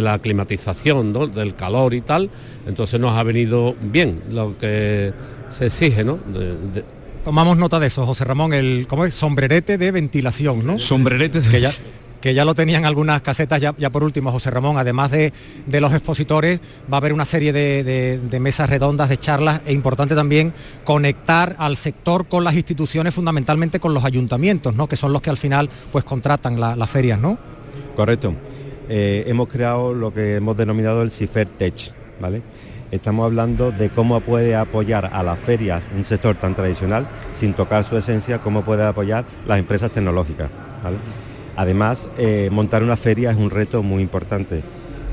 la, 0.00 0.18
climatización, 0.18 1.12
del 1.32 1.54
calor 1.54 1.94
y 1.94 2.00
tal, 2.00 2.30
entonces 2.66 2.98
nos 3.00 3.16
ha 3.16 3.22
venido 3.22 3.74
bien 3.80 4.22
lo 4.30 4.56
que 4.58 5.12
se 5.48 5.66
exige, 5.66 6.04
¿no? 6.04 6.18
tomamos 7.24 7.56
nota 7.56 7.80
de 7.80 7.86
eso, 7.86 8.04
José 8.04 8.24
Ramón, 8.24 8.52
el 8.52 8.86
¿cómo 8.86 9.06
es? 9.06 9.14
sombrerete 9.14 9.78
de 9.78 9.90
ventilación, 9.90 10.66
¿no? 10.66 10.78
Sombrerete 10.78 11.40
de 11.40 11.48
que 11.48 11.60
ya 11.60 11.70
que 12.24 12.32
ya 12.32 12.46
lo 12.46 12.54
tenían 12.54 12.86
algunas 12.86 13.20
casetas, 13.20 13.60
ya, 13.60 13.74
ya 13.76 13.90
por 13.90 14.02
último, 14.02 14.32
José 14.32 14.50
Ramón, 14.50 14.78
además 14.78 15.10
de, 15.10 15.30
de, 15.66 15.80
los 15.82 15.92
expositores, 15.92 16.58
va 16.90 16.96
a 16.96 17.00
haber 17.00 17.12
una 17.12 17.26
serie 17.26 17.52
de, 17.52 17.84
de, 18.18 18.40
mesas 18.40 18.70
redondas, 18.70 19.10
de 19.10 19.18
charlas, 19.18 19.60
e 19.66 19.74
importante 19.74 20.14
también 20.14 20.54
conectar 20.84 21.54
al 21.58 21.76
sector 21.76 22.26
con 22.26 22.42
las 22.42 22.54
instituciones, 22.54 23.12
fundamentalmente 23.12 23.78
con 23.78 23.92
los 23.92 24.06
ayuntamientos, 24.06 24.74
¿no? 24.74 24.88
que 24.88 24.96
son 24.96 25.12
los 25.12 25.20
que 25.20 25.28
al 25.28 25.36
final 25.36 25.68
pues 25.92 26.06
contratan 26.06 26.58
la, 26.58 26.76
las 26.76 26.88
ferias, 26.88 27.20
¿no? 27.20 27.36
Correcto. 27.94 28.32
Eh, 28.88 29.24
hemos 29.26 29.46
creado 29.48 29.92
lo 29.92 30.14
que 30.14 30.36
hemos 30.36 30.56
denominado 30.56 31.02
el 31.02 31.10
CIFER 31.10 31.48
Tech, 31.58 31.92
¿vale? 32.22 32.40
Estamos 32.90 33.26
hablando 33.26 33.70
de 33.70 33.90
cómo 33.90 34.18
puede 34.22 34.56
apoyar 34.56 35.10
a 35.12 35.22
las 35.22 35.38
ferias 35.38 35.84
un 35.94 36.06
sector 36.06 36.36
tan 36.36 36.54
tradicional 36.54 37.06
sin 37.34 37.52
tocar 37.52 37.84
su 37.84 37.98
esencia, 37.98 38.38
cómo 38.38 38.64
puede 38.64 38.82
apoyar 38.82 39.26
las 39.46 39.58
empresas 39.58 39.92
tecnológicas. 39.92 40.48
¿vale? 40.82 40.96
Además, 41.56 42.08
eh, 42.18 42.48
montar 42.50 42.82
una 42.82 42.96
feria 42.96 43.30
es 43.30 43.36
un 43.36 43.50
reto 43.50 43.82
muy 43.82 44.02
importante 44.02 44.62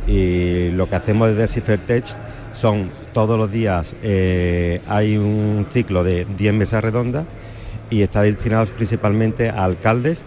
y 0.07 0.71
lo 0.71 0.89
que 0.89 0.95
hacemos 0.95 1.29
desde 1.29 1.47
Cifertech 1.47 2.05
son 2.53 2.91
todos 3.13 3.37
los 3.37 3.51
días 3.51 3.95
eh, 4.01 4.81
hay 4.87 5.17
un 5.17 5.65
ciclo 5.71 6.03
de 6.03 6.25
10 6.37 6.53
mesas 6.53 6.83
redondas 6.83 7.25
y 7.89 8.01
está 8.01 8.21
destinado 8.21 8.65
principalmente 8.67 9.49
a 9.49 9.65
alcaldes, 9.65 10.23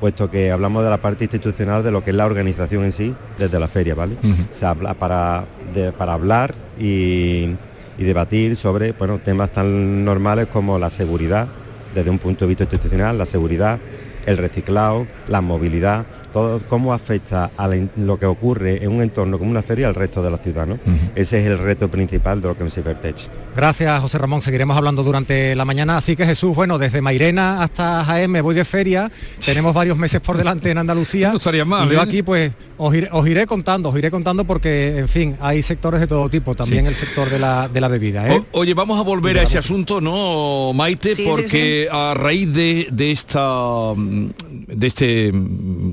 puesto 0.00 0.30
que 0.30 0.50
hablamos 0.50 0.82
de 0.82 0.90
la 0.90 0.96
parte 0.96 1.24
institucional 1.24 1.84
de 1.84 1.92
lo 1.92 2.02
que 2.02 2.10
es 2.10 2.16
la 2.16 2.26
organización 2.26 2.84
en 2.84 2.92
sí 2.92 3.14
desde 3.38 3.60
la 3.60 3.68
feria, 3.68 3.94
¿vale? 3.94 4.16
Uh 4.22 4.28
-huh. 4.28 4.46
Se 4.50 4.66
habla 4.66 4.94
para, 4.94 5.44
de, 5.74 5.92
para 5.92 6.14
hablar 6.14 6.54
y, 6.80 7.50
y 7.98 8.04
debatir 8.04 8.56
sobre 8.56 8.92
bueno, 8.92 9.18
temas 9.18 9.52
tan 9.52 10.04
normales 10.04 10.46
como 10.46 10.78
la 10.78 10.90
seguridad, 10.90 11.46
desde 11.94 12.10
un 12.10 12.18
punto 12.18 12.46
de 12.46 12.48
vista 12.48 12.64
institucional, 12.64 13.18
la 13.18 13.26
seguridad, 13.26 13.78
el 14.26 14.36
reciclado, 14.36 15.06
la 15.28 15.40
movilidad, 15.40 16.06
todo 16.32 16.60
cómo 16.68 16.92
afecta 16.92 17.50
a 17.56 17.68
la, 17.68 17.76
lo 17.96 18.18
que 18.18 18.26
ocurre 18.26 18.82
en 18.82 18.90
un 18.90 19.02
entorno 19.02 19.38
como 19.38 19.50
una 19.50 19.62
feria 19.62 19.88
al 19.88 19.94
resto 19.94 20.22
de 20.22 20.30
la 20.30 20.38
ciudad. 20.38 20.66
¿no? 20.66 20.74
Uh 20.74 20.78
-huh. 20.78 21.10
Ese 21.14 21.40
es 21.40 21.46
el 21.46 21.58
reto 21.58 21.90
principal 21.90 22.40
de 22.40 22.48
lo 22.48 22.56
que 22.56 22.64
es 22.64 22.74
Cibertech. 22.74 23.16
Gracias, 23.54 24.00
José 24.00 24.18
Ramón. 24.18 24.42
Seguiremos 24.42 24.76
hablando 24.76 25.02
durante 25.02 25.54
la 25.54 25.64
mañana. 25.64 25.98
Así 25.98 26.16
que 26.16 26.24
Jesús, 26.24 26.54
bueno, 26.54 26.78
desde 26.78 27.00
Mairena 27.02 27.62
hasta 27.62 28.04
Jaén 28.04 28.30
me 28.30 28.40
voy 28.40 28.54
de 28.54 28.64
feria. 28.64 29.10
Tenemos 29.44 29.74
varios 29.74 29.98
meses 29.98 30.20
por 30.20 30.36
delante 30.36 30.70
en 30.70 30.78
Andalucía. 30.78 31.30
No 31.32 31.38
estaría 31.38 31.64
mal. 31.64 31.88
Y 31.88 31.94
yo 31.94 31.98
¿eh? 31.98 32.02
aquí 32.02 32.22
pues 32.22 32.52
os 32.76 32.94
iré, 32.94 33.08
os 33.12 33.26
iré, 33.26 33.46
contando, 33.46 33.88
os 33.88 33.96
iré 33.96 34.10
contando 34.10 34.44
porque, 34.44 34.98
en 34.98 35.08
fin, 35.08 35.36
hay 35.40 35.62
sectores 35.62 36.00
de 36.00 36.06
todo 36.06 36.28
tipo, 36.28 36.54
también 36.54 36.84
sí. 36.84 36.88
el 36.88 36.94
sector 36.94 37.30
de 37.30 37.38
la, 37.38 37.68
de 37.68 37.80
la 37.80 37.88
bebida. 37.88 38.28
¿eh? 38.28 38.42
O, 38.52 38.60
oye, 38.60 38.74
vamos 38.74 38.98
a 38.98 39.02
volver 39.02 39.38
a 39.38 39.42
ese 39.42 39.58
asunto, 39.58 40.00
¿no, 40.00 40.72
Maite? 40.74 41.14
Sí, 41.14 41.24
porque 41.26 41.86
sí, 41.88 41.88
a 41.90 42.14
raíz 42.14 42.52
de, 42.52 42.88
de 42.90 43.12
esta 43.12 43.94
de 44.12 44.86
este 44.86 45.32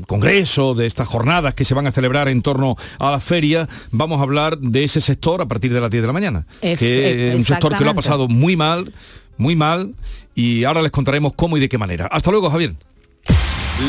congreso, 0.07 0.73
de 0.73 0.85
estas 0.85 1.07
jornadas 1.07 1.53
que 1.53 1.65
se 1.65 1.73
van 1.73 1.87
a 1.87 1.91
celebrar 1.91 2.27
en 2.29 2.41
torno 2.41 2.75
a 2.99 3.11
la 3.11 3.19
feria, 3.19 3.67
vamos 3.91 4.19
a 4.19 4.23
hablar 4.23 4.57
de 4.59 4.83
ese 4.83 5.01
sector 5.01 5.41
a 5.41 5.47
partir 5.47 5.73
de 5.73 5.81
las 5.81 5.89
10 5.89 6.03
de 6.03 6.07
la 6.07 6.13
mañana. 6.13 6.45
Es, 6.61 6.79
que 6.79 7.29
es 7.29 7.35
un 7.35 7.45
sector 7.45 7.77
que 7.77 7.83
lo 7.83 7.91
ha 7.91 7.95
pasado 7.95 8.27
muy 8.27 8.55
mal, 8.55 8.93
muy 9.37 9.55
mal, 9.55 9.95
y 10.35 10.63
ahora 10.63 10.81
les 10.81 10.91
contaremos 10.91 11.33
cómo 11.35 11.57
y 11.57 11.59
de 11.59 11.69
qué 11.69 11.77
manera. 11.77 12.07
Hasta 12.07 12.31
luego, 12.31 12.49
Javier. 12.49 12.75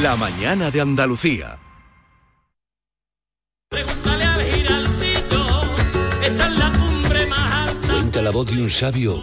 La 0.03 0.17
mañana 0.17 0.71
de 0.71 0.81
Andalucía. 0.81 1.59
Cuenta 7.87 8.23
la 8.23 8.31
voz 8.31 8.47
de 8.51 8.63
un 8.63 8.71
sabio 8.71 9.23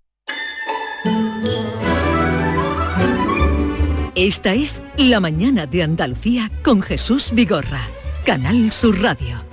Esta 4.21 4.53
es 4.53 4.83
La 4.97 5.19
Mañana 5.19 5.65
de 5.65 5.81
Andalucía 5.81 6.51
con 6.61 6.83
Jesús 6.83 7.31
Vigorra, 7.33 7.81
Canal 8.23 8.71
Sur 8.71 9.01
Radio. 9.01 9.43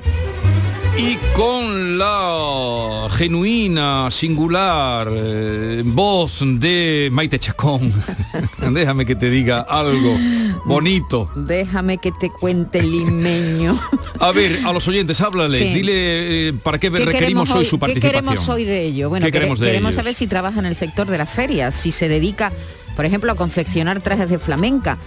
Y 0.95 1.17
con 1.35 1.97
la 1.97 3.09
genuina, 3.11 4.11
singular 4.11 5.09
eh, 5.11 5.83
voz 5.87 6.41
de 6.43 7.09
Maite 7.11 7.39
Chacón, 7.39 7.91
déjame 8.73 9.07
que 9.07 9.15
te 9.15 9.31
diga 9.31 9.63
algo 9.63 10.19
bonito. 10.67 11.31
Déjame 11.35 11.97
que 11.97 12.13
te 12.13 12.29
cuente 12.29 12.83
limeño. 12.83 13.81
A 14.21 14.33
ver, 14.33 14.61
a 14.67 14.73
los 14.75 14.87
oyentes, 14.87 15.19
háblales, 15.23 15.61
sí. 15.61 15.73
dile 15.73 16.49
eh, 16.49 16.53
para 16.53 16.79
qué, 16.79 16.91
qué 16.91 17.07
requerimos 17.07 17.51
hoy, 17.53 17.65
su 17.65 17.79
participación. 17.79 18.23
¿Qué 18.23 18.27
queremos 18.27 18.49
hoy 18.51 18.65
de 18.67 18.85
ello? 18.85 19.09
Bueno, 19.09 19.25
¿Qué 19.25 19.33
queremos, 19.33 19.61
de 19.61 19.67
queremos 19.69 19.93
ellos? 19.93 19.97
saber 19.97 20.13
si 20.13 20.27
trabaja 20.27 20.59
en 20.61 20.67
el 20.67 20.75
sector 20.75 21.07
de 21.07 21.17
las 21.17 21.31
ferias, 21.31 21.75
si 21.75 21.91
se 21.91 22.07
dedica 22.11 22.53
por 22.99 23.07
ejemplo, 23.07 23.31
a 23.31 23.37
confeccionar 23.37 24.01
trajes 24.01 24.29
de 24.29 24.41
flamenca. 24.41 24.99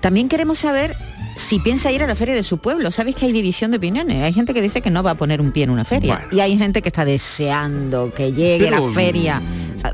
También 0.00 0.28
queremos 0.28 0.60
saber 0.60 0.94
si 1.34 1.58
piensa 1.58 1.90
ir 1.90 2.00
a 2.00 2.06
la 2.06 2.14
feria 2.14 2.36
de 2.36 2.44
su 2.44 2.58
pueblo. 2.58 2.92
Sabéis 2.92 3.16
que 3.16 3.26
hay 3.26 3.32
división 3.32 3.72
de 3.72 3.78
opiniones. 3.78 4.22
Hay 4.22 4.32
gente 4.32 4.54
que 4.54 4.62
dice 4.62 4.80
que 4.80 4.90
no 4.92 5.02
va 5.02 5.10
a 5.10 5.14
poner 5.16 5.40
un 5.40 5.50
pie 5.50 5.64
en 5.64 5.70
una 5.70 5.84
feria. 5.84 6.14
Bueno. 6.18 6.28
Y 6.30 6.38
hay 6.38 6.56
gente 6.56 6.82
que 6.82 6.88
está 6.90 7.04
deseando 7.04 8.14
que 8.14 8.32
llegue 8.32 8.66
Pero, 8.66 8.86
la 8.86 8.94
feria. 8.94 9.42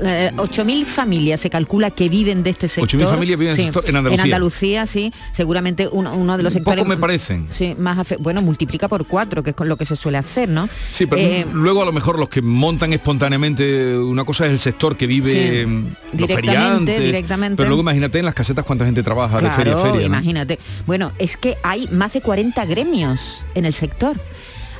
Eh, 0.01 0.31
8.000 0.35 0.85
familias 0.85 1.41
se 1.41 1.49
calcula 1.49 1.91
que 1.91 2.09
viven 2.09 2.43
de 2.43 2.51
este 2.51 2.67
sector. 2.67 3.01
8.000 3.01 3.09
familias 3.09 3.39
viven 3.39 3.55
sí, 3.55 3.61
en 3.63 3.95
Andalucía. 3.95 4.13
En 4.13 4.19
Andalucía, 4.19 4.85
sí. 4.85 5.13
Seguramente 5.31 5.89
uno, 5.91 6.15
uno 6.15 6.37
de 6.37 6.43
los 6.43 6.53
sectores... 6.53 6.79
Poco 6.79 6.89
me 6.89 6.97
parecen. 6.97 7.47
Sí, 7.49 7.75
más 7.77 7.97
bueno, 8.19 8.41
multiplica 8.41 8.87
por 8.87 9.05
cuatro, 9.05 9.43
que 9.43 9.51
es 9.51 9.55
lo 9.59 9.77
que 9.77 9.85
se 9.85 9.95
suele 9.95 10.17
hacer, 10.17 10.49
¿no? 10.49 10.69
Sí, 10.91 11.05
pero 11.05 11.21
eh, 11.21 11.45
luego 11.51 11.81
a 11.81 11.85
lo 11.85 11.91
mejor 11.91 12.19
los 12.19 12.29
que 12.29 12.41
montan 12.41 12.93
espontáneamente, 12.93 13.97
una 13.97 14.23
cosa 14.23 14.45
es 14.45 14.51
el 14.51 14.59
sector 14.59 14.95
que 14.95 15.07
vive 15.07 15.31
sí, 15.31 15.61
los 15.65 16.27
directamente, 16.27 16.35
feriantes, 16.35 16.99
directamente. 17.01 17.57
pero 17.57 17.69
luego 17.69 17.81
imagínate 17.81 18.19
en 18.19 18.25
las 18.25 18.33
casetas 18.33 18.65
cuánta 18.65 18.85
gente 18.85 19.03
trabaja 19.03 19.39
claro, 19.39 19.55
de 19.55 19.63
feria 19.63 19.75
a 19.75 19.91
feria. 19.91 20.05
imagínate. 20.05 20.55
¿no? 20.55 20.83
Bueno, 20.85 21.11
es 21.17 21.37
que 21.37 21.57
hay 21.63 21.87
más 21.87 22.13
de 22.13 22.21
40 22.21 22.65
gremios 22.65 23.45
en 23.55 23.65
el 23.65 23.73
sector 23.73 24.19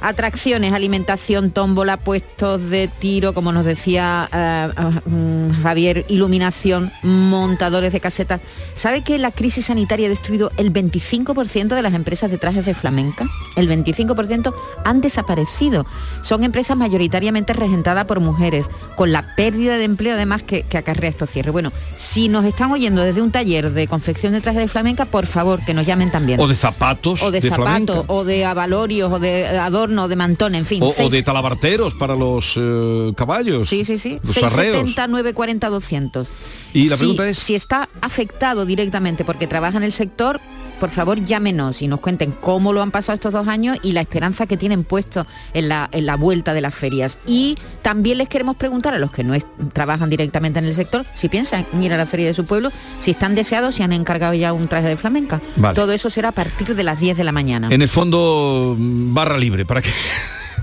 atracciones, 0.02 0.74
alimentación, 0.74 1.52
tómbola, 1.52 1.98
puestos 1.98 2.70
de 2.70 2.88
tiro, 2.88 3.34
como 3.34 3.52
nos 3.52 3.66
decía 3.66 4.30
uh, 4.32 5.10
uh, 5.10 5.54
Javier, 5.62 6.06
iluminación, 6.08 6.92
montadores 7.04 7.92
de 7.94 8.00
casetas. 8.00 8.42
¿Sabe 8.76 9.04
que 9.04 9.18
la 9.18 9.32
crisis 9.32 9.66
sanitaria 9.66 10.08
ha 10.08 10.10
destruido 10.10 10.52
el 10.58 10.72
25% 10.72 11.76
de 11.76 11.82
las 11.82 11.94
empresas 11.94 12.32
de 12.32 12.38
trajes 12.38 12.66
de 12.66 12.74
flamenca? 12.74 13.26
El 13.56 13.70
25% 13.70 14.54
han 14.86 15.02
desaparecido. 15.02 15.86
Son 16.22 16.44
empresas 16.44 16.78
mayoritariamente 16.78 17.54
regentadas 17.54 18.06
por 18.06 18.20
mujeres, 18.20 18.70
con 18.96 19.12
la 19.12 19.36
pérdida 19.36 19.78
de 19.78 19.84
empleo 19.84 20.16
además 20.16 20.44
que, 20.44 20.64
que 20.64 20.78
acarrea 20.78 21.10
estos 21.10 21.30
cierres. 21.30 21.52
Bueno, 21.52 21.72
si 21.98 22.30
nos 22.30 22.46
están 22.46 22.72
oyendo 22.72 23.02
desde 23.02 23.22
un 23.22 23.32
taller 23.32 23.72
de 23.74 23.88
confección 23.88 24.34
de 24.34 24.42
trajes 24.42 24.62
de 24.62 24.68
flamenca, 24.68 25.06
por 25.06 25.26
favor, 25.26 25.64
que 25.66 25.74
nos 25.74 25.86
llamen 25.86 26.12
también. 26.12 26.40
O 26.40 26.48
de 26.48 26.56
zapatos. 26.56 27.22
O 27.24 27.32
de, 27.32 27.42
de 27.42 27.50
zapatos, 27.50 28.06
o 28.08 28.24
de 28.24 28.46
avalorios, 28.46 29.12
o 29.12 29.20
de 29.20 29.48
adornos 29.48 29.89
no, 29.90 30.08
de 30.08 30.16
mantón, 30.16 30.56
en 30.56 30.66
fin. 30.66 30.82
O, 30.84 30.88
o 30.88 31.10
de 31.10 31.24
talabarteros 31.24 31.96
para 31.96 32.16
los 32.16 32.54
eh, 32.58 33.12
caballos. 33.18 33.68
Sí, 33.70 33.84
sí, 33.86 33.98
sí. 34.00 34.20
Los 34.24 34.34
670 34.34 35.08
940 35.08 35.70
200. 35.70 36.30
Y 36.74 36.90
la 36.90 36.96
Si- 36.96 37.00
pregunta 37.00 37.28
es- 37.30 37.40
Si 37.40 37.56
está 37.56 37.90
afectado 38.02 38.66
directamente 38.66 39.26
porque 39.26 39.48
trabaja 39.48 39.78
en 39.78 39.84
el 39.84 39.92
sector, 39.92 40.40
por 40.80 40.90
favor 40.90 41.24
llámenos 41.24 41.82
y 41.82 41.88
nos 41.88 42.00
cuenten 42.00 42.32
cómo 42.32 42.74
lo 42.74 42.82
han 42.82 42.92
pasado 42.92 43.16
estos 43.16 43.34
dos 43.34 43.48
años 43.48 43.78
y 43.84 43.92
la 43.92 44.02
esperanza 44.02 44.46
que 44.48 44.58
tienen 44.58 44.84
puesto 44.84 45.26
en 45.54 45.70
la, 45.70 45.90
en 45.92 46.06
la 46.06 46.16
vuelta 46.16 46.54
de 46.54 46.62
las 46.62 46.74
ferias. 46.74 47.20
Y 47.28 47.58
también 47.82 48.18
les 48.18 48.30
queremos 48.30 48.56
preguntar 48.56 48.94
a 48.94 49.00
los 49.00 49.12
que 49.12 49.24
no 49.24 49.34
es- 49.34 49.46
trabajan 49.74 50.10
directamente 50.10 50.60
en 50.60 50.66
el 50.66 50.74
sector 50.74 51.06
si 51.14 51.30
piensan 51.30 51.66
ir 51.80 51.94
a 51.94 51.98
la 51.98 52.06
feria 52.06 52.28
de 52.28 52.34
su 52.34 52.46
pueblo, 52.46 52.72
si 53.00 53.12
están 53.12 53.36
deseados, 53.36 53.76
si 53.76 53.84
han 53.84 53.94
encargado 53.94 54.34
ya 54.34 54.54
un 54.54 54.68
traje 54.68 54.88
de 54.88 54.98
flamenca. 54.98 55.42
Vale. 55.58 55.76
Todo 55.76 55.92
eso 55.92 56.10
será 56.10 56.30
a 56.30 56.32
partir 56.34 56.76
de 56.76 56.84
las 56.84 57.00
10 57.00 57.18
de 57.18 57.24
la 57.24 57.32
mañana. 57.32 57.68
En 57.72 57.82
el 57.82 57.90
fondo, 57.90 58.76
mm, 58.78 59.14
barra 59.14 59.38
libre, 59.38 59.66
para 59.66 59.82
que... 59.82 59.90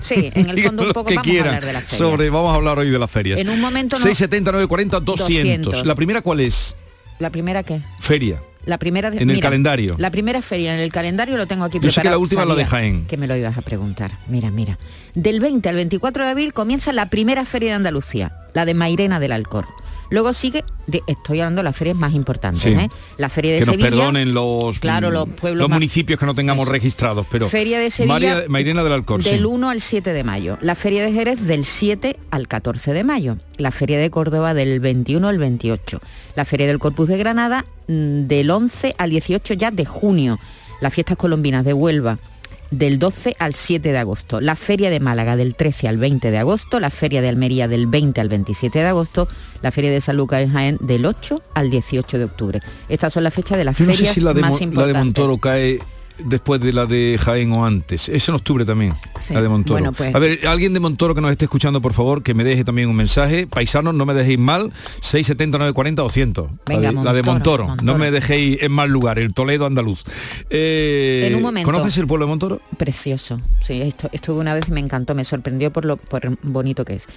Sí, 0.01 0.31
en 0.33 0.49
el 0.49 0.61
fondo 0.63 0.83
un 0.83 0.93
poco 0.93 1.09
que 1.09 1.15
vamos 1.15 1.35
a 1.35 1.39
hablar 1.45 1.65
de 1.65 1.73
las 1.73 1.83
ferias. 1.83 1.97
sobre 1.97 2.29
Vamos 2.29 2.51
a 2.51 2.55
hablar 2.55 2.79
hoy 2.79 2.89
de 2.89 2.99
las 2.99 3.09
ferias. 3.11 3.39
En 3.39 3.49
un 3.49 3.59
momento 3.59 3.97
no- 3.97 4.03
670, 4.03 4.51
940, 4.51 4.99
200. 4.99 5.25
200. 5.73 5.85
¿La 5.85 5.95
primera 5.95 6.21
cuál 6.21 6.39
es? 6.41 6.75
¿La 7.19 7.29
primera 7.31 7.63
qué? 7.63 7.81
Feria. 7.99 8.41
La 8.67 8.77
primera 8.77 9.09
de- 9.09 9.17
En 9.23 9.29
el 9.31 9.39
calendario. 9.39 9.95
La 9.97 10.11
primera 10.11 10.41
feria 10.43 10.73
en 10.75 10.79
el 10.79 10.91
calendario 10.91 11.37
lo 11.37 11.47
tengo 11.47 11.63
aquí 11.65 11.79
Yo 11.81 11.89
sé 11.89 11.95
que 12.01 12.01
preparado. 12.01 12.15
la 12.15 12.21
última 12.21 12.45
la 12.45 12.53
de 12.53 12.65
Jaén. 12.65 13.05
Que 13.07 13.17
me 13.17 13.25
lo 13.25 13.35
ibas 13.35 13.57
a 13.57 13.61
preguntar. 13.63 14.11
Mira, 14.27 14.51
mira. 14.51 14.77
Del 15.15 15.39
20 15.39 15.67
al 15.69 15.75
24 15.75 16.23
de 16.25 16.29
abril 16.31 16.53
comienza 16.53 16.91
la 16.93 17.09
primera 17.09 17.45
feria 17.45 17.69
de 17.69 17.75
Andalucía, 17.75 18.33
la 18.53 18.65
de 18.65 18.73
Mairena 18.75 19.19
del 19.19 19.31
Alcor. 19.31 19.65
Luego 20.09 20.31
sigue, 20.33 20.63
de- 20.87 21.01
estoy 21.07 21.41
hablando 21.41 21.59
de 21.59 21.63
las 21.65 21.75
ferias 21.75 21.97
más 21.97 22.13
importantes, 22.13 22.61
Sí. 22.63 22.69
¿eh? 22.69 22.89
La 23.17 23.29
feria 23.29 23.53
de 23.53 23.59
que 23.59 23.65
nos 23.65 23.73
Sevilla. 23.73 23.89
perdonen 23.89 24.33
los, 24.33 24.79
Claro, 24.79 25.11
los 25.11 25.27
pueblos 25.27 25.59
los 25.61 25.69
más- 25.69 25.75
municipios 25.77 26.19
que 26.19 26.25
no 26.25 26.33
tengamos 26.35 26.67
registrados, 26.67 27.25
pero 27.29 27.49
Feria 27.49 27.79
de 27.79 27.89
Sevilla 27.89 28.13
María- 28.13 28.43
Mairena 28.47 28.83
del 28.83 28.93
Alcor, 28.93 29.23
sí. 29.23 29.29
del 29.31 29.45
1 29.45 29.69
al 29.69 29.81
7 29.81 30.13
de 30.13 30.23
mayo. 30.23 30.57
La 30.61 30.75
Feria 30.75 31.03
de 31.03 31.11
Jerez 31.11 31.41
del 31.41 31.65
7 31.65 32.17
al 32.31 32.47
14 32.47 32.93
de 32.93 33.03
mayo. 33.03 33.37
La 33.57 33.71
Feria 33.71 33.99
de 33.99 34.09
Córdoba 34.09 34.53
del 34.53 34.79
21 34.79 35.27
al 35.27 35.37
28. 35.39 35.99
La 36.35 36.45
Feria 36.45 36.67
del 36.67 36.79
Corpus 36.79 37.07
de 37.09 37.17
Granada 37.17 37.65
mm, 37.87 38.25
del 38.27 38.49
11 38.51 38.95
al 38.97 39.09
18 39.09 39.53
ya 39.55 39.71
de 39.71 39.85
junio. 39.85 40.39
Las 40.79 40.93
fiestas 40.93 41.17
colombinas 41.17 41.65
de 41.65 41.73
Huelva 41.73 42.19
del 42.71 42.99
12 42.99 43.35
al 43.39 43.53
7 43.55 43.91
de 43.91 43.97
agosto, 43.97 44.41
la 44.41 44.55
Feria 44.55 44.89
de 44.89 44.99
Málaga 44.99 45.35
del 45.35 45.55
13 45.55 45.87
al 45.87 45.97
20 45.97 46.31
de 46.31 46.37
agosto, 46.37 46.79
la 46.79 46.89
Feria 46.89 47.21
de 47.21 47.29
Almería 47.29 47.67
del 47.67 47.87
20 47.87 48.19
al 48.21 48.29
27 48.29 48.79
de 48.79 48.85
agosto, 48.85 49.27
la 49.61 49.71
Feria 49.71 49.91
de 49.91 50.01
San 50.01 50.17
Lucas 50.17 50.41
en 50.41 50.51
Jaén 50.51 50.77
del 50.81 51.05
8 51.05 51.41
al 51.53 51.69
18 51.69 52.17
de 52.17 52.23
octubre. 52.25 52.61
Estas 52.89 53.13
son 53.13 53.23
las 53.23 53.33
fechas 53.33 53.57
de 53.57 53.63
las 53.63 53.77
Yo 53.77 53.85
no 53.85 53.91
ferias 53.93 54.09
sé 54.09 54.15
si 54.15 54.21
la 54.21 54.33
de, 54.33 54.41
más 54.41 54.51
Mo- 54.51 54.57
la 54.57 54.63
importantes. 54.65 54.93
de 54.93 55.03
Montoro 55.03 55.37
cae 55.37 55.79
después 56.23 56.61
de 56.61 56.73
la 56.73 56.85
de 56.85 57.17
Jaén 57.23 57.51
o 57.51 57.65
antes. 57.65 58.09
Es 58.09 58.27
en 58.29 58.35
octubre 58.35 58.65
también, 58.65 58.93
Sí. 59.19 59.33
la 59.33 59.41
de 59.41 59.49
Montoro. 59.49 59.75
Bueno, 59.79 59.93
pues- 59.93 60.13
A 60.15 60.19
ver, 60.19 60.47
alguien 60.47 60.73
de 60.73 60.79
Montoro 60.79 61.13
que 61.15 61.21
nos 61.21 61.31
esté 61.31 61.45
escuchando, 61.45 61.81
por 61.81 61.93
favor, 61.93 62.23
que 62.23 62.33
me 62.33 62.43
deje 62.43 62.63
también 62.63 62.89
un 62.89 62.95
mensaje. 62.95 63.47
Paisanos, 63.47 63.93
no 63.93 64.05
me 64.05 64.13
dejéis 64.13 64.39
mal. 64.39 64.71
670, 65.01 65.57
940 65.57 66.03
o 66.03 66.09
100. 66.09 66.33
Venga, 66.65 66.91
la, 66.91 66.99
de, 66.99 67.05
la 67.05 67.13
de 67.13 67.23
Montoro, 67.23 67.67
Montoro. 67.67 67.85
No 67.93 67.97
me 67.97 68.11
dejéis 68.11 68.61
en 68.61 68.71
mal 68.71 68.89
lugar, 68.89 69.19
el 69.19 69.33
Toledo 69.33 69.65
andaluz. 69.65 70.03
Eh, 70.49 71.25
En 71.27 71.35
un 71.35 71.41
momento. 71.41 71.69
¿Conoces 71.71 71.97
el 71.97 72.07
pueblo 72.07 72.25
de 72.25 72.29
Montoro? 72.29 72.61
Precioso. 72.77 73.41
Sí, 73.61 73.81
esto, 73.81 74.09
estuve 74.11 74.39
una 74.39 74.53
vez 74.53 74.67
y 74.67 74.71
me 74.71 74.79
encantó, 74.79 75.15
me 75.15 75.25
sorprendió 75.25 75.71
por 75.71 75.85
lo 75.85 75.97
por 75.97 76.37
bonito 76.41 76.85
que 76.85 76.95
es. 76.95 77.07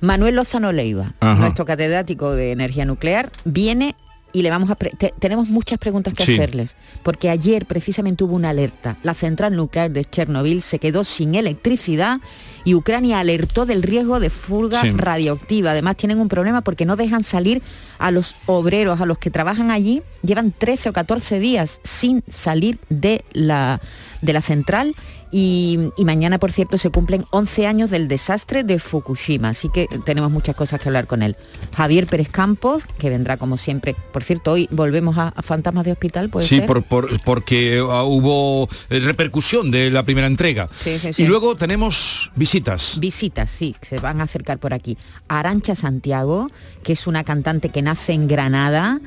Manuel 0.00 0.36
Lozano 0.36 0.70
Leiva, 0.72 1.14
Ajá. 1.20 1.34
nuestro 1.40 1.64
catedrático 1.64 2.32
de 2.32 2.52
energía 2.52 2.84
nuclear, 2.84 3.30
viene 3.44 3.96
y 4.32 4.42
le 4.42 4.50
vamos 4.50 4.70
a 4.70 4.74
te- 4.74 5.14
tenemos 5.18 5.48
muchas 5.48 5.78
preguntas 5.78 6.14
que 6.14 6.24
Sí. 6.24 6.34
hacerles, 6.34 6.76
porque 7.02 7.30
ayer 7.30 7.64
precisamente 7.66 8.24
hubo 8.24 8.34
una 8.36 8.50
alerta. 8.50 8.96
La 9.02 9.14
central 9.14 9.56
nuclear 9.56 9.90
de 9.90 10.04
Chernobyl 10.04 10.62
se 10.62 10.78
quedó 10.78 11.02
sin 11.04 11.34
electricidad 11.34 12.20
y 12.64 12.74
Ucrania 12.74 13.18
alertó 13.20 13.64
del 13.66 13.82
riesgo 13.82 14.20
de 14.20 14.30
fuga 14.30 14.82
Sí. 14.82 14.90
radioactiva. 14.90 15.70
Además 15.70 15.96
tienen 15.96 16.20
un 16.20 16.28
problema 16.28 16.60
porque 16.60 16.84
no 16.84 16.96
dejan 16.96 17.22
salir 17.22 17.62
a 17.98 18.10
los 18.10 18.36
obreros, 18.46 19.00
a 19.00 19.06
los 19.06 19.18
que 19.18 19.30
trabajan 19.30 19.70
allí, 19.70 20.02
llevan 20.22 20.52
13 20.52 20.90
o 20.90 20.92
14 20.92 21.40
días 21.40 21.80
sin 21.82 22.22
salir 22.28 22.78
de 22.90 23.24
la, 23.32 23.80
de 24.20 24.32
la 24.32 24.42
central 24.42 24.94
y, 25.30 25.90
y 25.96 26.04
mañana, 26.04 26.38
por 26.38 26.52
cierto, 26.52 26.78
se 26.78 26.90
cumplen 26.90 27.24
11 27.30 27.66
años 27.66 27.90
del 27.90 28.08
desastre 28.08 28.64
de 28.64 28.78
Fukushima, 28.78 29.50
así 29.50 29.68
que 29.68 29.86
tenemos 30.04 30.30
muchas 30.30 30.56
cosas 30.56 30.80
que 30.80 30.88
hablar 30.88 31.06
con 31.06 31.22
él. 31.22 31.36
Javier 31.76 32.06
Pérez 32.06 32.28
Campos, 32.30 32.84
que 32.98 33.10
vendrá 33.10 33.36
como 33.36 33.58
siempre. 33.58 33.94
Por 34.12 34.24
cierto, 34.24 34.52
hoy 34.52 34.68
volvemos 34.70 35.18
a, 35.18 35.28
a 35.28 35.42
Fantasmas 35.42 35.84
de 35.84 35.92
Hospital, 35.92 36.30
¿puede 36.30 36.46
Sí, 36.46 36.56
ser? 36.56 36.66
por, 36.66 36.82
por- 36.82 37.20
porque 37.22 37.78
ah, 37.90 38.04
hubo 38.04 38.68
eh, 38.90 39.00
repercusión 39.00 39.70
de 39.70 39.90
la 39.90 40.02
primera 40.02 40.26
entrega. 40.26 40.68
Sí, 40.72 40.98
sí, 40.98 41.12
sí. 41.12 41.22
Y 41.22 41.26
luego 41.26 41.56
tenemos 41.56 42.30
visitas. 42.36 42.98
Visitas, 43.00 43.50
sí, 43.50 43.76
se 43.82 43.98
van 43.98 44.20
a 44.20 44.24
acercar 44.24 44.58
por 44.58 44.72
aquí. 44.72 44.96
Arancha 45.28 45.74
Santiago, 45.74 46.50
que 46.82 46.92
es 46.94 47.06
una 47.06 47.24
cantante 47.24 47.68
que 47.68 47.82
nace 47.82 48.12
en 48.12 48.28
Granada. 48.28 49.00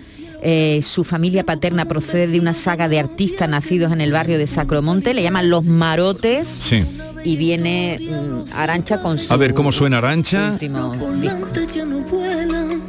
Eh, 0.44 0.82
su 0.84 1.04
familia 1.04 1.44
paterna 1.44 1.86
procede 1.86 2.26
de 2.28 2.40
una 2.40 2.54
saga 2.56 2.90
de 2.90 2.98
artistas 3.00 3.48
nacidos 3.48 3.92
en 3.92 4.02
el 4.02 4.12
barrio 4.12 4.38
de 4.40 4.48
Sacromonte, 4.48 5.14
le 5.14 5.22
llaman 5.22 5.50
Los 5.52 5.64
Marotes 5.66 6.48
Sí. 6.48 6.84
y 7.24 7.36
viene 7.36 8.00
mm, 8.02 8.54
Arancha 8.58 9.02
con 9.04 9.20
su 9.20 9.32
A 9.32 9.38
ver 9.38 9.54
cómo 9.54 9.72
suena 9.72 10.00
Arancha. 10.00 10.54
último 10.54 10.96
disco. 11.22 11.48
ya 11.76 11.86
no 11.86 12.00
vuelan, 12.00 12.82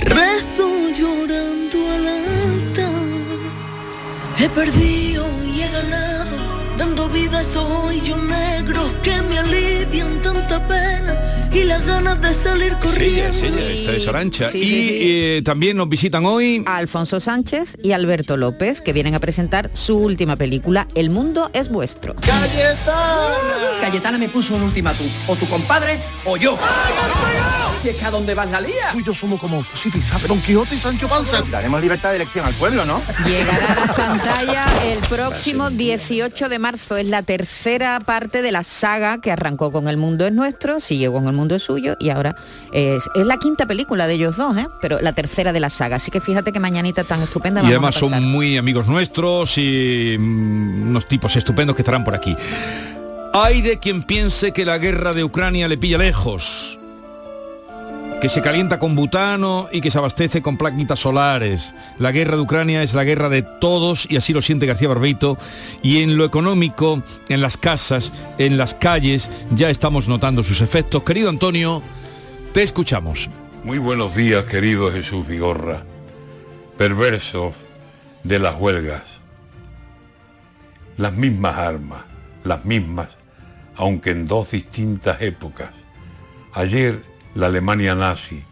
rezo 0.00 0.68
llorando 0.96 1.90
al 1.90 2.06
altar. 2.06 2.92
He 4.38 4.48
perdido 4.48 5.26
y 5.44 5.60
he 5.62 5.68
ganado, 5.70 6.36
dando 6.78 7.08
vida 7.08 7.38
a 7.38 7.42
esos 7.42 7.64
hoyos 7.68 8.18
negros 8.22 8.92
que 9.02 9.20
me 9.22 9.38
alivian 9.40 10.21
las 11.72 11.86
ganas 11.86 12.20
de 12.20 12.32
salir 12.34 12.72
Sí, 12.82 12.88
corriendo. 12.88 13.22
es 13.30 13.42
ella, 13.42 13.70
esta 13.70 13.92
es 13.92 14.06
Arancha. 14.08 14.50
Sí, 14.50 14.58
y 14.58 14.62
sí, 14.62 14.88
sí. 14.88 14.98
eh, 15.02 15.42
también 15.44 15.76
nos 15.76 15.88
visitan 15.88 16.26
hoy. 16.26 16.62
Alfonso 16.66 17.18
Sánchez 17.18 17.76
y 17.82 17.92
Alberto 17.92 18.36
López, 18.36 18.80
que 18.82 18.92
vienen 18.92 19.14
a 19.14 19.20
presentar 19.20 19.70
su 19.72 19.96
última 19.96 20.36
película, 20.36 20.86
El 20.94 21.08
mundo 21.10 21.50
es 21.54 21.68
vuestro. 21.70 22.14
¡Cayetana! 22.16 23.34
Cayetana 23.80 24.18
me 24.18 24.28
puso 24.28 24.54
un 24.54 24.62
ultimátum. 24.62 25.06
O 25.28 25.36
tu 25.36 25.46
compadre 25.46 25.98
o 26.26 26.36
yo. 26.36 26.58
Si 27.82 27.88
es 27.88 27.96
que 27.96 28.04
a 28.04 28.12
dónde 28.12 28.32
vas 28.32 28.48
la 28.48 28.60
lía. 28.60 28.92
Tú 28.92 29.00
y 29.00 29.02
yo 29.02 29.12
somos 29.12 29.40
como 29.40 29.64
si 29.74 29.90
pisaba 29.90 30.24
Don 30.28 30.40
Quijote 30.40 30.76
y 30.76 30.78
Sancho 30.78 31.08
Panza. 31.08 31.42
Daremos 31.50 31.80
libertad 31.80 32.10
de 32.10 32.16
elección 32.16 32.46
al 32.46 32.54
pueblo, 32.54 32.84
¿no? 32.84 33.02
Llegará 33.26 33.72
a 33.72 33.86
la 33.86 33.92
pantalla 33.96 34.64
el 34.84 35.00
próximo 35.00 35.68
18 35.68 36.48
de 36.48 36.60
marzo. 36.60 36.96
Es 36.96 37.08
la 37.08 37.24
tercera 37.24 37.98
parte 37.98 38.40
de 38.40 38.52
la 38.52 38.62
saga 38.62 39.20
que 39.20 39.32
arrancó 39.32 39.72
con 39.72 39.88
El 39.88 39.96
Mundo 39.96 40.24
es 40.24 40.32
Nuestro, 40.32 40.78
sigue 40.78 41.10
con 41.10 41.26
El 41.26 41.32
Mundo 41.32 41.56
es 41.56 41.64
Suyo 41.64 41.96
y 41.98 42.10
ahora 42.10 42.36
es, 42.72 43.02
es 43.16 43.26
la 43.26 43.38
quinta 43.38 43.66
película 43.66 44.06
de 44.06 44.14
ellos 44.14 44.36
dos, 44.36 44.56
¿eh? 44.56 44.68
pero 44.80 45.00
la 45.00 45.12
tercera 45.12 45.52
de 45.52 45.58
la 45.58 45.68
saga. 45.68 45.96
Así 45.96 46.12
que 46.12 46.20
fíjate 46.20 46.52
qué 46.52 46.60
mañanita 46.60 47.02
tan 47.02 47.20
estupenda. 47.22 47.62
Y 47.62 47.64
vamos 47.64 47.72
además 47.72 47.96
a 47.96 48.00
pasar. 48.00 48.18
son 48.20 48.30
muy 48.30 48.58
amigos 48.58 48.86
nuestros 48.86 49.58
y 49.58 50.16
mm, 50.20 50.90
unos 50.90 51.08
tipos 51.08 51.34
estupendos 51.34 51.74
que 51.74 51.82
estarán 51.82 52.04
por 52.04 52.14
aquí. 52.14 52.36
Hay 53.34 53.60
de 53.60 53.80
quien 53.80 54.04
piense 54.04 54.52
que 54.52 54.64
la 54.64 54.78
guerra 54.78 55.14
de 55.14 55.24
Ucrania 55.24 55.66
le 55.66 55.78
pilla 55.78 55.98
lejos, 55.98 56.78
que 58.22 58.28
se 58.28 58.40
calienta 58.40 58.78
con 58.78 58.94
butano 58.94 59.68
y 59.72 59.80
que 59.80 59.90
se 59.90 59.98
abastece 59.98 60.42
con 60.42 60.56
plaquitas 60.56 61.00
solares. 61.00 61.74
La 61.98 62.12
guerra 62.12 62.36
de 62.36 62.42
Ucrania 62.42 62.84
es 62.84 62.94
la 62.94 63.02
guerra 63.02 63.28
de 63.28 63.42
todos 63.42 64.06
y 64.08 64.16
así 64.16 64.32
lo 64.32 64.40
siente 64.40 64.64
García 64.64 64.86
Barbeito. 64.86 65.36
Y 65.82 66.04
en 66.04 66.16
lo 66.16 66.24
económico, 66.24 67.02
en 67.28 67.40
las 67.40 67.56
casas, 67.56 68.12
en 68.38 68.56
las 68.56 68.74
calles, 68.74 69.28
ya 69.56 69.70
estamos 69.70 70.06
notando 70.06 70.44
sus 70.44 70.60
efectos. 70.60 71.02
Querido 71.02 71.30
Antonio, 71.30 71.82
te 72.52 72.62
escuchamos. 72.62 73.28
Muy 73.64 73.78
buenos 73.78 74.14
días, 74.14 74.44
querido 74.44 74.92
Jesús 74.92 75.26
Vigorra, 75.26 75.82
perversos 76.78 77.54
de 78.22 78.38
las 78.38 78.54
huelgas. 78.56 79.02
Las 80.96 81.12
mismas 81.12 81.58
armas, 81.58 82.02
las 82.44 82.64
mismas, 82.64 83.08
aunque 83.74 84.10
en 84.10 84.28
dos 84.28 84.52
distintas 84.52 85.20
épocas. 85.22 85.70
Ayer 86.54 87.11
la 87.34 87.46
Alemania 87.46 87.94
nazi, 87.94 88.42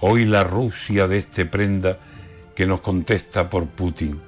hoy 0.00 0.24
la 0.24 0.44
Rusia 0.44 1.08
de 1.08 1.18
este 1.18 1.44
prenda 1.44 1.98
que 2.54 2.66
nos 2.66 2.80
contesta 2.80 3.50
por 3.50 3.66
Putin 3.66 4.20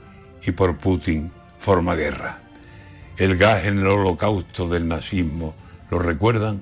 y 0.44 0.50
por 0.50 0.76
Putin 0.78 1.30
forma 1.58 1.94
guerra. 1.94 2.38
El 3.16 3.36
gas 3.36 3.66
en 3.66 3.78
el 3.78 3.86
holocausto 3.86 4.66
del 4.66 4.88
nazismo, 4.88 5.54
¿lo 5.90 5.98
recuerdan? 6.00 6.60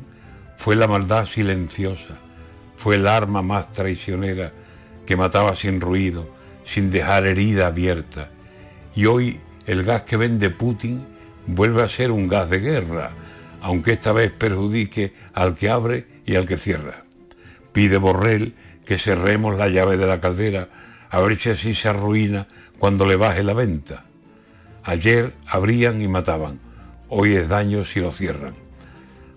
Fue 0.56 0.76
la 0.76 0.88
maldad 0.88 1.26
silenciosa, 1.26 2.18
fue 2.76 2.96
el 2.96 3.06
arma 3.06 3.42
más 3.42 3.72
traicionera 3.72 4.52
que 5.06 5.16
mataba 5.16 5.56
sin 5.56 5.80
ruido, 5.80 6.28
sin 6.64 6.90
dejar 6.90 7.26
herida 7.26 7.68
abierta. 7.68 8.28
Y 8.94 9.06
hoy 9.06 9.40
el 9.66 9.84
gas 9.84 10.02
que 10.02 10.18
vende 10.18 10.50
Putin 10.50 11.06
vuelve 11.46 11.82
a 11.82 11.88
ser 11.88 12.10
un 12.10 12.28
gas 12.28 12.50
de 12.50 12.60
guerra, 12.60 13.12
aunque 13.62 13.92
esta 13.92 14.12
vez 14.12 14.32
perjudique 14.32 15.14
al 15.32 15.54
que 15.54 15.70
abre 15.70 16.06
y 16.26 16.34
al 16.34 16.44
que 16.44 16.58
cierra. 16.58 17.07
Pide 17.72 17.98
Borrell 17.98 18.54
que 18.84 18.98
cerremos 18.98 19.56
la 19.56 19.68
llave 19.68 19.96
de 19.96 20.06
la 20.06 20.20
caldera, 20.20 20.68
a 21.10 21.20
ver 21.20 21.38
si 21.38 21.50
así 21.50 21.74
se 21.74 21.88
arruina 21.88 22.46
cuando 22.78 23.06
le 23.06 23.16
baje 23.16 23.42
la 23.42 23.54
venta. 23.54 24.04
Ayer 24.84 25.34
abrían 25.46 26.00
y 26.00 26.08
mataban, 26.08 26.60
hoy 27.08 27.34
es 27.34 27.48
daño 27.48 27.84
si 27.84 28.00
lo 28.00 28.10
cierran. 28.10 28.54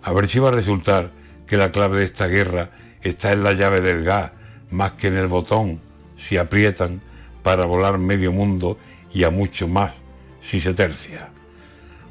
A 0.03 0.13
ver 0.13 0.27
si 0.27 0.39
va 0.39 0.49
a 0.49 0.53
resultar 0.53 1.11
que 1.45 1.57
la 1.57 1.71
clave 1.71 1.99
de 1.99 2.05
esta 2.05 2.27
guerra 2.27 2.69
está 3.01 3.33
en 3.33 3.43
la 3.43 3.53
llave 3.53 3.81
del 3.81 4.03
gas 4.03 4.31
más 4.69 4.93
que 4.93 5.07
en 5.07 5.17
el 5.17 5.27
botón, 5.27 5.81
si 6.17 6.37
aprietan, 6.37 7.01
para 7.43 7.65
volar 7.65 7.97
medio 7.97 8.31
mundo 8.31 8.77
y 9.13 9.23
a 9.23 9.31
mucho 9.31 9.67
más, 9.67 9.91
si 10.41 10.61
se 10.61 10.73
tercia. 10.73 11.29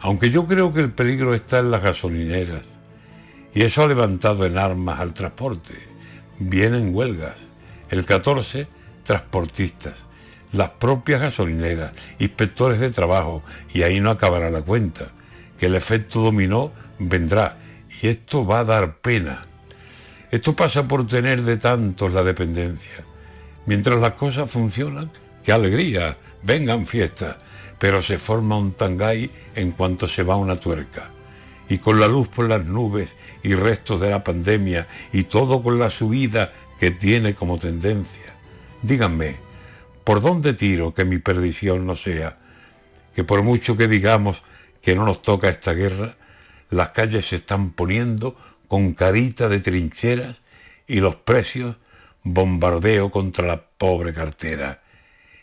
Aunque 0.01 0.31
yo 0.31 0.47
creo 0.47 0.73
que 0.73 0.81
el 0.81 0.93
peligro 0.93 1.35
está 1.35 1.61
en 1.61 1.71
las 1.71 1.83
gasolineras, 1.83 2.67
y 3.55 3.63
eso 3.63 3.83
ha 3.83 3.89
levantado 3.89 4.45
en 4.45 4.59
armas 4.59 5.01
al 5.01 5.15
transporte. 5.15 5.90
Vienen 6.43 6.95
huelgas. 6.95 7.37
El 7.91 8.07
14, 8.07 8.67
transportistas. 9.05 9.93
Las 10.53 10.71
propias 10.71 11.21
gasolineras, 11.21 11.93
inspectores 12.19 12.81
de 12.81 12.89
trabajo, 12.89 13.43
y 13.75 13.83
ahí 13.83 14.01
no 14.01 14.11
acabará 14.11 14.49
la 14.49 14.63
cuenta, 14.63 15.09
que 15.59 15.67
el 15.67 15.75
efecto 15.75 16.21
dominó 16.21 16.73
vendrá, 16.99 17.59
y 18.01 18.09
esto 18.09 18.47
va 18.47 18.61
a 18.61 18.65
dar 18.65 18.97
pena. 18.97 19.45
Esto 20.31 20.57
pasa 20.57 20.89
por 20.89 21.07
tener 21.07 21.43
de 21.43 21.59
tantos 21.59 22.11
la 22.11 22.23
dependencia. 22.23 23.05
Mientras 23.67 24.01
las 24.01 24.13
cosas 24.13 24.51
funcionan, 24.51 25.11
qué 25.45 25.53
alegría, 25.53 26.17
vengan 26.43 26.87
fiestas, 26.87 27.37
pero 27.79 28.01
se 28.01 28.19
forma 28.19 28.57
un 28.57 28.73
tangay 28.73 29.31
en 29.55 29.73
cuanto 29.73 30.09
se 30.09 30.23
va 30.23 30.37
una 30.37 30.57
tuerca. 30.57 31.11
Y 31.69 31.79
con 31.79 32.01
la 32.01 32.09
luz 32.09 32.29
por 32.29 32.49
las 32.49 32.65
nubes 32.65 33.11
y 33.43 33.55
restos 33.55 34.01
de 34.01 34.11
la 34.11 34.23
pandemia 34.25 34.87
y 35.13 35.25
todo 35.25 35.63
con 35.63 35.79
la 35.79 35.91
subida 35.91 36.53
que 36.79 36.91
tiene 36.91 37.35
como 37.35 37.59
tendencia. 37.59 38.35
Díganme, 38.83 39.37
¿por 40.05 40.21
dónde 40.21 40.55
tiro 40.55 40.95
que 40.95 41.05
mi 41.05 41.19
perdición 41.19 41.87
no 41.87 41.97
sea? 41.97 42.39
Que 43.15 43.25
por 43.25 43.43
mucho 43.43 43.77
que 43.77 43.89
digamos 43.89 44.43
que 44.83 44.95
no 44.95 45.05
nos 45.05 45.23
toca 45.23 45.49
esta 45.49 45.73
guerra, 45.73 46.17
las 46.71 46.91
calles 46.91 47.27
se 47.27 47.37
están 47.37 47.71
poniendo 47.71 48.37
con 48.69 48.95
carita 48.95 49.49
de 49.49 49.61
trincheras 49.61 50.37
y 50.87 51.01
los 51.01 51.17
precios 51.17 51.77
bombardeo 52.23 53.11
contra 53.11 53.47
la 53.47 53.61
pobre 53.61 54.15
cartera. 54.15 54.83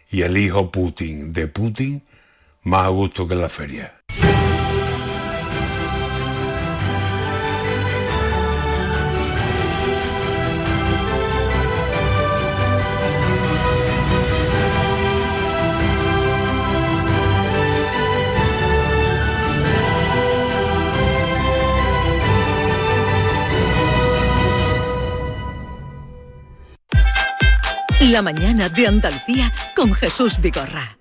Y 0.10 0.22
el 0.22 0.38
hijo 0.38 0.72
Putin 0.72 1.34
de 1.34 1.48
Putin 1.48 2.04
más 2.64 2.86
a 2.86 2.90
gusto 2.90 3.28
que 3.28 3.34
en 3.34 3.42
la 3.42 3.50
feria. 3.50 3.94
La 28.12 28.22
mañana 28.22 28.70
de 28.70 28.88
Andalucía 28.88 29.52
con 29.76 29.94
Jesús 29.94 30.40
Vigorra. 30.40 30.97